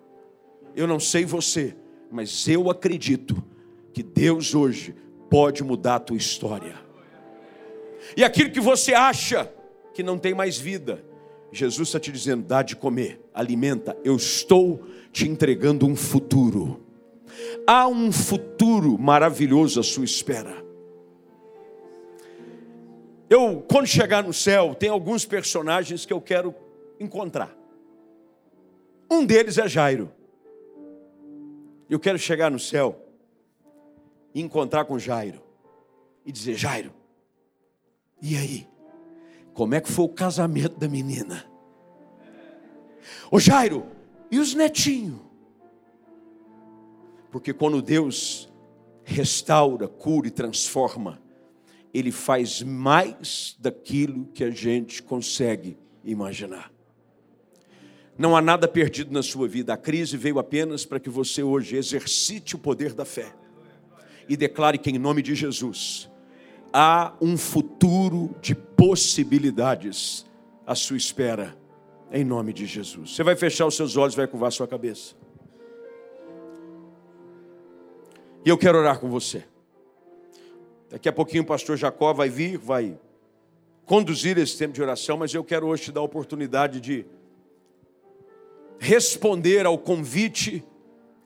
Eu 0.77 0.87
não 0.87 1.01
sei 1.01 1.25
você, 1.25 1.75
mas 2.11 2.47
eu 2.49 2.71
acredito 2.71 3.43
que 3.93 4.03
Deus 4.03 4.55
hoje 4.55 4.95
pode 5.31 5.65
mudar 5.65 5.97
a 5.97 6.01
tua 6.01 6.17
história. 6.17 6.75
E 8.17 8.25
aquilo 8.25 8.51
que 8.51 8.61
você 8.61 8.93
acha 8.93 9.51
que 9.95 10.03
não 10.03 10.19
tem 10.19 10.35
mais 10.35 10.59
vida, 10.59 11.05
Jesus 11.53 11.89
está 11.89 12.01
te 12.01 12.13
dizendo: 12.13 12.45
dá 12.45 12.63
de 12.63 12.77
comer, 12.77 13.21
alimenta, 13.33 13.97
eu 14.05 14.17
estou 14.17 14.83
te 15.13 15.29
entregando 15.29 15.87
um 15.87 15.97
futuro. 15.97 16.81
Há 17.67 17.87
um 17.87 18.11
futuro 18.11 18.99
maravilhoso 18.99 19.81
à 19.81 19.83
sua 19.83 20.05
espera. 20.05 20.65
Eu, 23.29 23.65
quando 23.71 23.87
chegar 23.87 24.25
no 24.25 24.33
céu, 24.33 24.75
tem 24.75 24.89
alguns 24.89 25.25
personagens 25.25 26.05
que 26.05 26.13
eu 26.13 26.21
quero 26.21 26.55
encontrar. 26.99 27.57
Um 29.09 29.25
deles 29.25 29.57
é 29.57 29.69
Jairo. 29.69 30.11
Eu 31.89 32.01
quero 32.01 32.19
chegar 32.19 32.51
no 32.51 32.59
céu 32.59 33.01
e 34.35 34.41
encontrar 34.41 34.85
com 34.85 34.99
Jairo 34.99 35.41
e 36.27 36.33
dizer: 36.33 36.55
Jairo, 36.55 36.93
e 38.21 38.37
aí? 38.37 38.69
Como 39.55 39.75
é 39.75 39.81
que 39.81 39.91
foi 39.91 40.05
o 40.05 40.09
casamento 40.09 40.79
da 40.79 40.89
menina? 40.89 41.45
Ô 43.31 43.39
Jairo, 43.39 43.87
e 44.31 44.39
os 44.39 44.55
netinhos? 44.55 45.30
Porque 47.31 47.53
quando 47.53 47.81
Deus 47.81 48.51
restaura, 49.05 49.89
cura 49.89 50.29
e 50.29 50.31
transforma, 50.31 51.21
Ele 51.93 52.11
faz 52.11 52.63
mais 52.63 53.57
daquilo 53.59 54.27
que 54.35 54.45
a 54.45 54.51
gente 54.51 55.03
consegue 55.03 55.77
imaginar. 56.05 56.73
Não 58.17 58.37
há 58.37 58.43
nada 58.43 58.69
perdido 58.69 59.13
na 59.13 59.23
sua 59.23 59.49
vida. 59.49 59.73
A 59.73 59.77
crise 59.77 60.17
veio 60.17 60.39
apenas 60.39 60.85
para 60.85 61.01
que 61.01 61.09
você 61.09 61.43
hoje 61.43 61.77
exercite 61.77 62.55
o 62.55 62.59
poder 62.59 62.93
da 62.93 63.05
fé 63.05 63.33
e 64.29 64.37
declare 64.37 64.79
que, 64.79 64.91
em 64.91 64.99
nome 64.99 65.23
de 65.23 65.35
Jesus, 65.35 66.11
há 66.73 67.15
um 67.21 67.37
futuro 67.37 68.35
de 68.41 68.55
possibilidades 68.55 70.27
à 70.67 70.75
sua 70.75 70.97
espera, 70.97 71.57
em 72.13 72.25
nome 72.25 72.53
de 72.53 72.67
Jesus. 72.67 73.15
Você 73.15 73.23
vai 73.23 73.37
fechar 73.37 73.67
os 73.67 73.75
seus 73.75 73.97
olhos, 73.97 74.15
vai 74.15 74.27
curvar 74.27 74.53
sua 74.53 74.69
cabeça. 74.69 75.15
E 78.45 78.49
eu 78.49 78.57
quero 78.57 78.79
orar 78.79 78.99
com 78.99 79.09
você. 79.09 79.45
Daqui 80.89 81.09
a 81.09 81.13
pouquinho 81.13 81.43
o 81.43 81.47
pastor 81.47 81.77
Jacó 81.77 82.13
vai 82.13 82.29
vir, 82.29 82.57
vai 82.57 82.99
conduzir 83.85 84.39
esse 84.39 84.57
tempo 84.57 84.73
de 84.73 84.83
oração, 84.83 85.17
mas 85.17 85.35
eu 85.35 85.45
quero 85.45 85.67
hoje 85.67 85.85
te 85.85 85.93
dar 85.93 86.01
a 86.01 86.05
oportunidade 86.05 86.81
de 86.81 87.05
responder 88.79 89.67
ao 89.67 89.77
convite 89.77 90.65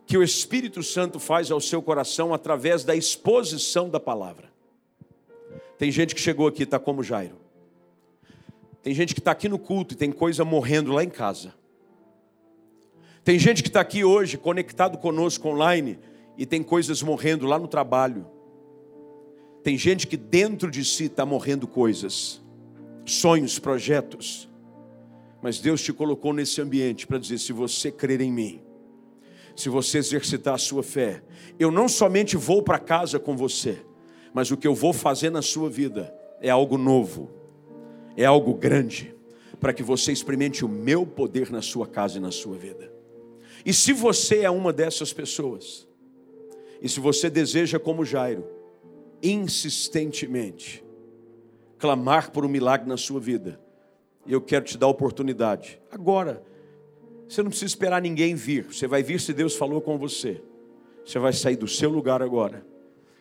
que 0.07 0.19
o 0.19 0.23
Espírito 0.23 0.83
Santo 0.83 1.19
faz 1.19 1.51
ao 1.51 1.61
seu 1.61 1.81
coração 1.81 2.35
através 2.35 2.85
da 2.85 2.97
exposição 2.97 3.89
da 3.89 4.01
palavra. 4.01 4.53
Tem 5.79 5.91
gente 5.91 6.15
que 6.15 6.21
chegou 6.21 6.47
aqui, 6.47 6.65
está 6.65 6.79
como 6.79 7.03
Jairo. 7.03 7.39
Tem 8.83 8.93
gente 8.93 9.15
que 9.15 9.21
está 9.21 9.31
aqui 9.31 9.49
no 9.49 9.59
culto 9.59 9.95
e 9.95 9.97
tem 9.97 10.13
coisa 10.13 10.45
morrendo 10.45 10.93
lá 10.93 11.03
em 11.03 11.09
casa. 11.09 11.55
Tem 13.23 13.39
gente 13.39 13.63
que 13.63 13.69
está 13.69 13.81
aqui 13.81 14.05
hoje, 14.05 14.37
conectado 14.37 14.99
conosco 14.99 15.49
online, 15.49 15.99
e 16.37 16.45
tem 16.45 16.63
coisas 16.63 17.03
morrendo 17.03 17.47
lá 17.47 17.59
no 17.59 17.69
trabalho. 17.69 18.27
Tem 19.63 19.79
gente 19.79 20.07
que 20.07 20.17
dentro 20.17 20.71
de 20.71 20.85
si 20.85 21.05
está 21.05 21.25
morrendo 21.25 21.67
coisas, 21.67 22.43
sonhos, 23.07 23.59
projetos. 23.59 24.49
Mas 25.43 25.59
Deus 25.59 25.83
te 25.83 25.93
colocou 25.93 26.33
nesse 26.33 26.61
ambiente 26.61 27.07
para 27.07 27.19
dizer: 27.19 27.39
se 27.39 27.53
você 27.53 27.91
crer 27.91 28.21
em 28.21 28.33
mim, 28.33 28.63
se 29.57 29.69
você 29.69 29.99
exercitar 29.99 30.55
a 30.55 30.59
sua 30.59 30.83
fé, 30.83 31.23
eu 31.59 31.71
não 31.71 31.89
somente 31.89 32.37
vou 32.37 32.63
para 32.63 32.79
casa 32.79 33.19
com 33.19 33.37
você, 33.37 33.79
mas 34.33 34.51
o 34.51 34.57
que 34.57 34.67
eu 34.67 34.75
vou 34.75 34.93
fazer 34.93 35.31
na 35.31 35.43
sua 35.43 35.71
vida 35.71 36.15
é 36.41 36.51
algo 36.51 36.77
novo, 36.77 37.31
é 38.17 38.25
algo 38.25 38.55
grande, 38.55 39.15
para 39.61 39.73
que 39.73 39.83
você 39.83 40.13
experimente 40.13 40.65
o 40.65 40.69
meu 40.69 41.07
poder 41.07 41.51
na 41.51 41.63
sua 41.63 41.87
casa 41.87 42.19
e 42.19 42.21
na 42.21 42.31
sua 42.31 42.57
vida. 42.57 42.93
E 43.65 43.73
se 43.73 43.93
você 43.93 44.41
é 44.41 44.51
uma 44.51 44.73
dessas 44.73 45.13
pessoas, 45.13 45.89
e 46.85 46.89
se 46.91 47.01
você 47.01 47.31
deseja, 47.31 47.79
como 47.79 48.05
Jairo, 48.05 48.45
insistentemente, 49.23 50.85
clamar 51.79 52.31
por 52.31 52.45
um 52.45 52.49
milagre 52.49 52.87
na 52.87 52.99
sua 52.99 53.19
vida, 53.19 53.59
eu 54.27 54.39
quero 54.39 54.67
te 54.67 54.77
dar 54.77 54.85
a 54.85 54.91
oportunidade, 54.91 55.81
agora, 55.91 56.45
você 57.27 57.43
não 57.43 57.49
precisa 57.49 57.71
esperar 57.73 58.03
ninguém 58.03 58.35
vir, 58.35 58.67
você 58.67 58.87
vai 58.87 59.03
vir 59.03 59.19
se 59.19 59.33
Deus 59.33 59.57
falou 59.57 59.81
com 59.81 59.97
você, 59.97 60.43
você 61.07 61.19
vai 61.19 61.33
sair 61.33 61.57
do 61.57 61.67
seu 61.67 61.89
lugar 61.89 62.21
agora, 62.21 62.67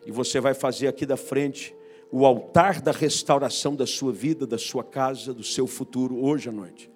e 0.05 0.11
você 0.11 0.41
vai 0.41 0.53
fazer 0.53 0.89
aqui 0.89 1.05
da 1.05 1.16
frente 1.16 1.74
o 2.11 2.26
altar 2.26 2.82
da 2.82 2.91
restauração 2.91 3.78
da 3.78 3.88
sua 3.88 4.11
vida, 4.11 4.45
da 4.45 4.57
sua 4.57 4.84
casa, 4.84 5.34
do 5.34 5.43
seu 5.43 5.68
futuro, 5.68 6.22
hoje 6.22 6.49
à 6.49 6.51
noite. 6.51 6.91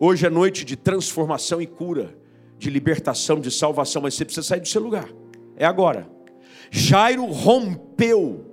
Hoje 0.00 0.26
é 0.26 0.30
noite 0.30 0.64
de 0.64 0.74
transformação 0.74 1.60
e 1.60 1.66
cura, 1.66 2.16
de 2.56 2.70
libertação, 2.70 3.38
de 3.38 3.50
salvação, 3.50 4.00
mas 4.00 4.14
você 4.14 4.24
precisa 4.24 4.46
sair 4.46 4.60
do 4.60 4.68
seu 4.68 4.80
lugar. 4.80 5.20
É 5.62 5.64
agora. 5.64 6.10
Jairo 6.72 7.24
rompeu, 7.26 8.44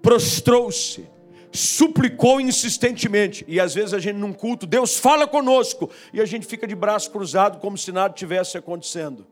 prostrou-se, 0.00 1.06
suplicou 1.52 2.40
insistentemente. 2.40 3.44
E 3.46 3.60
às 3.60 3.74
vezes 3.74 3.92
a 3.92 3.98
gente 3.98 4.16
num 4.16 4.32
culto, 4.32 4.66
Deus 4.66 4.98
fala 4.98 5.26
conosco, 5.26 5.90
e 6.14 6.20
a 6.22 6.24
gente 6.24 6.46
fica 6.46 6.66
de 6.66 6.74
braço 6.74 7.10
cruzado 7.10 7.58
como 7.58 7.76
se 7.76 7.92
nada 7.92 8.14
tivesse 8.14 8.56
acontecendo. 8.56 9.26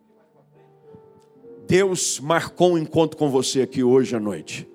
Deus 1.67 2.21
marcou 2.21 2.73
um 2.73 2.79
encontro 2.79 3.17
com 3.17 3.31
você 3.31 3.63
aqui 3.63 3.83
hoje 3.83 4.15
à 4.15 4.21
noite. 4.21 4.69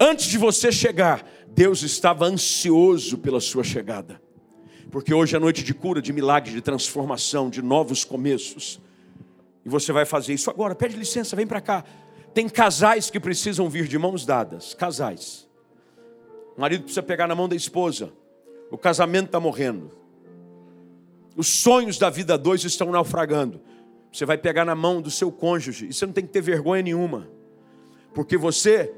Antes 0.00 0.28
de 0.28 0.38
você 0.38 0.72
chegar, 0.72 1.30
Deus 1.48 1.82
estava 1.82 2.24
ansioso 2.24 3.18
pela 3.18 3.38
sua 3.38 3.62
chegada. 3.62 4.18
Porque 4.90 5.12
hoje 5.12 5.36
é 5.36 5.38
noite 5.38 5.62
de 5.62 5.74
cura, 5.74 6.00
de 6.00 6.10
milagre, 6.10 6.52
de 6.52 6.62
transformação, 6.62 7.50
de 7.50 7.60
novos 7.60 8.02
começos. 8.02 8.80
E 9.64 9.68
você 9.68 9.92
vai 9.92 10.04
fazer 10.04 10.34
isso 10.34 10.50
agora. 10.50 10.74
Pede 10.74 10.96
licença, 10.96 11.36
vem 11.36 11.46
para 11.46 11.60
cá. 11.60 11.84
Tem 12.34 12.48
casais 12.48 13.10
que 13.10 13.20
precisam 13.20 13.68
vir 13.68 13.86
de 13.86 13.98
mãos 13.98 14.24
dadas. 14.24 14.74
Casais. 14.74 15.48
O 16.56 16.60
marido 16.60 16.84
precisa 16.84 17.02
pegar 17.02 17.26
na 17.26 17.34
mão 17.34 17.48
da 17.48 17.56
esposa. 17.56 18.12
O 18.70 18.78
casamento 18.78 19.26
está 19.26 19.40
morrendo. 19.40 19.90
Os 21.36 21.48
sonhos 21.48 21.98
da 21.98 22.10
vida 22.10 22.36
dois 22.36 22.64
estão 22.64 22.90
naufragando. 22.90 23.60
Você 24.12 24.26
vai 24.26 24.36
pegar 24.36 24.64
na 24.64 24.74
mão 24.74 25.00
do 25.00 25.10
seu 25.10 25.32
cônjuge 25.32 25.86
e 25.86 25.92
você 25.92 26.04
não 26.04 26.12
tem 26.12 26.24
que 26.24 26.32
ter 26.32 26.42
vergonha 26.42 26.82
nenhuma. 26.82 27.28
Porque 28.14 28.36
você 28.36 28.92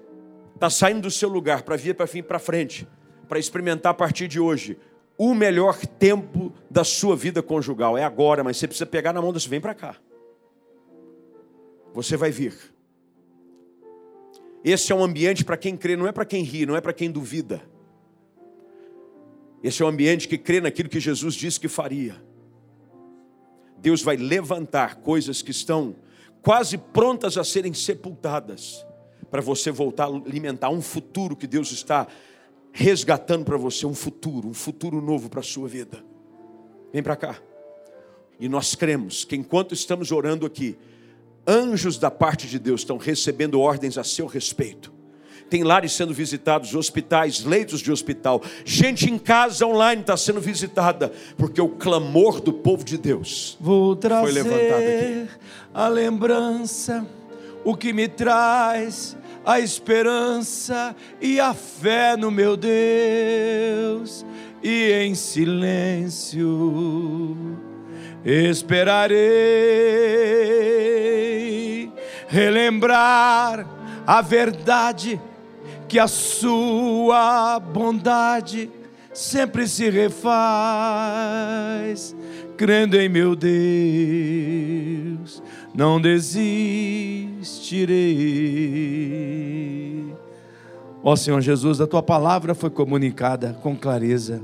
está 0.55 0.69
saindo 0.69 1.03
do 1.03 1.11
seu 1.11 1.29
lugar 1.29 1.63
para 1.63 1.77
vir 1.77 1.95
para 1.95 2.07
para 2.23 2.39
frente, 2.39 2.87
para 3.29 3.39
experimentar 3.39 3.91
a 3.91 3.95
partir 3.95 4.27
de 4.27 4.41
hoje 4.41 4.77
o 5.17 5.33
melhor 5.35 5.77
tempo 5.77 6.53
da 6.69 6.83
sua 6.83 7.15
vida 7.15 7.43
conjugal. 7.43 7.97
É 7.97 8.03
agora, 8.03 8.43
mas 8.43 8.57
você 8.57 8.67
precisa 8.67 8.87
pegar 8.87 9.13
na 9.13 9.23
mão 9.23 9.33
do 9.33 9.39
seu. 9.39 9.51
Vem 9.51 9.61
para 9.61 9.75
cá. 9.75 9.97
Você 11.95 12.17
vai 12.17 12.31
vir. 12.31 12.55
Esse 14.65 14.93
é 14.93 14.95
um 14.95 15.05
ambiente 15.05 15.45
para 15.45 15.57
quem 15.57 15.77
crê, 15.77 15.97
não 15.97 16.07
é 16.07 16.13
para 16.13 16.25
quem 16.25 16.43
ri, 16.43 16.67
não 16.67 16.77
é 16.77 16.81
para 16.81 16.93
quem 16.93 17.11
duvida. 17.11 17.63
Esse 19.63 19.83
é 19.83 19.87
um 19.87 19.89
ambiente 19.89 20.27
que 20.27 20.37
crê 20.37 20.61
naquilo 20.61 20.89
que 20.89 21.01
Jesus 21.01 21.35
disse 21.35 21.61
que 21.61 21.69
faria. 21.69 22.21
Deus 23.79 24.03
vai 24.03 24.17
levantar 24.17 24.97
coisas 24.97 25.41
que 25.41 25.51
estão 25.51 25.95
quase 26.43 26.77
prontas 26.77 27.39
a 27.39 27.45
serem 27.45 27.73
sepultadas, 27.73 28.85
para 29.31 29.41
você 29.41 29.71
voltar 29.71 30.05
a 30.05 30.09
alimentar 30.09 30.71
um 30.71 30.83
futuro 30.83 31.37
que 31.37 31.47
Deus 31.47 31.71
está 31.71 32.07
resgatando 32.73 33.45
para 33.45 33.57
você, 33.57 33.87
um 33.87 33.95
futuro, 33.95 34.49
um 34.49 34.55
futuro 34.55 35.01
novo 35.01 35.29
para 35.29 35.41
a 35.41 35.45
sua 35.45 35.69
vida. 35.69 36.05
Vem 36.93 37.03
para 37.03 37.17
cá. 37.17 37.39
E 38.39 38.49
nós 38.49 38.75
cremos 38.75 39.25
que 39.25 39.37
enquanto 39.37 39.73
estamos 39.73 40.11
orando 40.11 40.45
aqui, 40.45 40.77
Anjos 41.47 41.99
da 41.99 42.11
parte 42.11 42.47
de 42.47 42.59
Deus 42.59 42.81
estão 42.81 42.97
recebendo 42.97 43.61
ordens 43.61 43.99
a 43.99 44.05
seu 44.05 44.27
respeito. 44.27 44.93
Tem 45.51 45.63
lares 45.63 45.93
sendo 45.93 46.15
visitados, 46.15 46.75
hospitais, 46.75 47.45
leitos 47.45 47.81
de 47.81 47.93
hospital. 47.93 48.43
Gente 48.65 49.11
em 49.11 49.19
casa 49.19 49.67
online 49.67 50.01
está 50.01 50.17
sendo 50.17 50.41
visitada, 50.41 51.13
porque 51.37 51.61
o 51.61 51.69
clamor 51.69 52.41
do 52.41 52.53
povo 52.53 52.83
de 52.83 52.97
Deus 52.97 53.59
Vou 53.61 53.95
trazer 53.95 54.23
foi 54.23 54.33
levantado 54.33 54.83
aqui. 54.83 55.29
A 55.73 55.87
lembrança, 55.89 57.07
o 57.63 57.77
que 57.77 57.93
me 57.93 58.09
traz 58.09 59.17
a 59.45 59.61
esperança 59.61 60.97
e 61.21 61.39
a 61.39 61.53
fé 61.53 62.17
no 62.17 62.31
meu 62.31 62.57
Deus, 62.57 64.25
e 64.63 64.91
em 64.93 65.15
silêncio 65.15 66.47
esperarei 68.25 69.25
relembrar 72.27 73.67
a 74.07 74.23
verdade 74.23 75.21
que 75.87 75.99
a 75.99 76.07
sua 76.09 77.61
bondade 77.61 78.71
sempre 79.13 79.69
se 79.69 79.91
refaz, 79.91 80.25
crendo 82.57 82.97
em 82.97 83.09
meu 83.09 83.37
Deus, 83.37 83.53
não 85.75 86.01
desistirei. 86.01 87.35
Ó 91.03 91.15
Senhor 91.15 91.41
Jesus, 91.41 91.81
a 91.81 91.87
tua 91.87 92.03
palavra 92.03 92.55
foi 92.55 92.71
comunicada 92.71 93.57
com 93.63 93.77
clareza. 93.77 94.43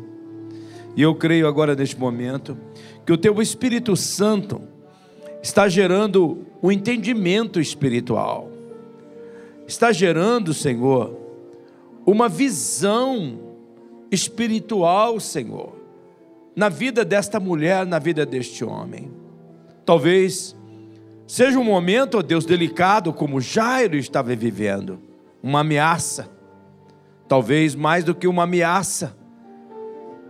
E 0.97 1.03
eu 1.03 1.15
creio 1.15 1.49
agora 1.49 1.75
neste 1.75 1.99
momento 1.99 2.57
que 3.11 3.15
o 3.15 3.19
teu 3.19 3.43
Espírito 3.43 3.97
Santo 3.97 4.63
está 5.43 5.69
gerando 5.69 6.47
um 6.63 6.71
entendimento 6.71 7.61
espiritual, 7.61 8.49
está 9.67 9.91
gerando, 9.91 10.55
Senhor, 10.55 11.19
uma 12.07 12.29
visão 12.29 13.41
espiritual, 14.13 15.19
Senhor, 15.19 15.75
na 16.55 16.69
vida 16.69 17.05
desta 17.05 17.41
mulher, 17.41 17.85
na 17.85 17.99
vida 17.99 18.25
deste 18.25 18.65
homem. 18.65 19.11
Talvez 19.85 20.55
seja 21.27 21.59
um 21.59 21.65
momento, 21.65 22.17
ó 22.17 22.23
Deus, 22.23 22.47
delicado, 22.47 23.13
como 23.13 23.41
Jairo 23.41 23.97
estava 23.97 24.37
vivendo, 24.37 25.01
uma 25.43 25.63
ameaça. 25.63 26.31
Talvez 27.27 27.75
mais 27.75 28.05
do 28.05 28.15
que 28.15 28.29
uma 28.29 28.45
ameaça, 28.45 29.17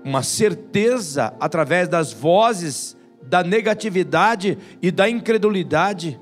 uma 0.05 0.22
certeza 0.22 1.34
através 1.38 1.88
das 1.88 2.12
vozes 2.12 2.96
da 3.22 3.42
negatividade 3.42 4.59
e 4.82 4.90
da 4.90 5.09
incredulidade. 5.09 6.18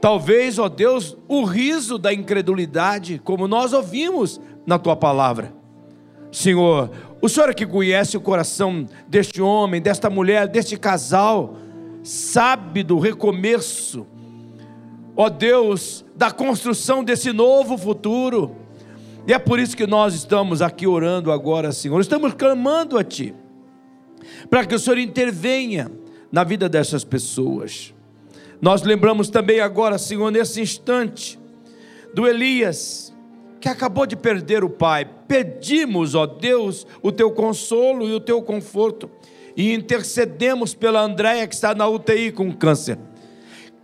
Talvez, 0.00 0.58
ó 0.58 0.68
Deus, 0.68 1.16
o 1.26 1.44
riso 1.44 1.98
da 1.98 2.12
incredulidade, 2.12 3.20
como 3.24 3.48
nós 3.48 3.72
ouvimos 3.72 4.40
na 4.66 4.78
tua 4.78 4.94
palavra. 4.94 5.52
Senhor, 6.30 6.90
o 7.22 7.28
Senhor 7.28 7.48
é 7.48 7.54
que 7.54 7.64
conhece 7.64 8.16
o 8.16 8.20
coração 8.20 8.86
deste 9.08 9.40
homem, 9.40 9.80
desta 9.80 10.10
mulher, 10.10 10.46
deste 10.46 10.76
casal, 10.76 11.56
sabe 12.02 12.82
do 12.82 12.98
recomeço, 12.98 14.06
ó 15.16 15.30
Deus, 15.30 16.04
da 16.14 16.30
construção 16.30 17.02
desse 17.02 17.32
novo 17.32 17.78
futuro. 17.78 18.54
E 19.26 19.32
é 19.32 19.38
por 19.38 19.58
isso 19.58 19.76
que 19.76 19.86
nós 19.86 20.14
estamos 20.14 20.60
aqui 20.60 20.86
orando 20.86 21.32
agora, 21.32 21.72
Senhor. 21.72 21.98
Estamos 22.00 22.34
clamando 22.34 22.98
a 22.98 23.04
Ti, 23.04 23.34
para 24.50 24.66
que 24.66 24.74
o 24.74 24.78
Senhor 24.78 24.98
intervenha 24.98 25.90
na 26.30 26.44
vida 26.44 26.68
dessas 26.68 27.04
pessoas. 27.04 27.94
Nós 28.60 28.82
lembramos 28.82 29.30
também 29.30 29.60
agora, 29.60 29.96
Senhor, 29.96 30.30
nesse 30.30 30.60
instante, 30.60 31.38
do 32.12 32.28
Elias, 32.28 33.14
que 33.60 33.68
acabou 33.68 34.06
de 34.06 34.14
perder 34.14 34.62
o 34.62 34.68
pai. 34.68 35.08
Pedimos, 35.26 36.14
ó 36.14 36.26
Deus, 36.26 36.86
o 37.02 37.10
teu 37.10 37.30
consolo 37.30 38.06
e 38.06 38.12
o 38.12 38.20
teu 38.20 38.42
conforto, 38.42 39.10
e 39.56 39.72
intercedemos 39.72 40.74
pela 40.74 41.00
Andréia 41.00 41.46
que 41.46 41.54
está 41.54 41.74
na 41.74 41.88
UTI 41.88 42.30
com 42.30 42.52
câncer. 42.52 42.98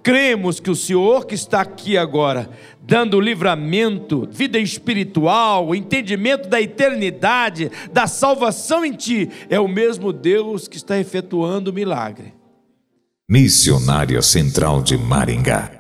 Cremos 0.03 0.61
que 0.61 0.71
o 0.71 0.77
Senhor 0.77 1.27
que 1.27 1.35
está 1.35 1.61
aqui 1.61 1.99
agora, 1.99 2.49
dando 2.83 3.21
livramento, 3.21 4.29
vida 4.31 4.59
espiritual, 4.59 5.75
entendimento 5.75 6.49
da 6.49 6.61
eternidade, 6.61 7.71
da 7.93 8.07
salvação 8.07 8.85
em 8.85 8.93
Ti, 8.93 9.29
é 9.49 9.61
o 9.61 9.69
mesmo 9.69 10.13
Deus 10.13 10.67
que 10.67 10.77
está 10.77 10.99
efetuando 10.99 11.71
o 11.71 11.75
milagre. 11.75 12.33
Missionária 13.29 14.23
Central 14.23 14.83
de 14.83 14.97
Maringá 14.97 15.80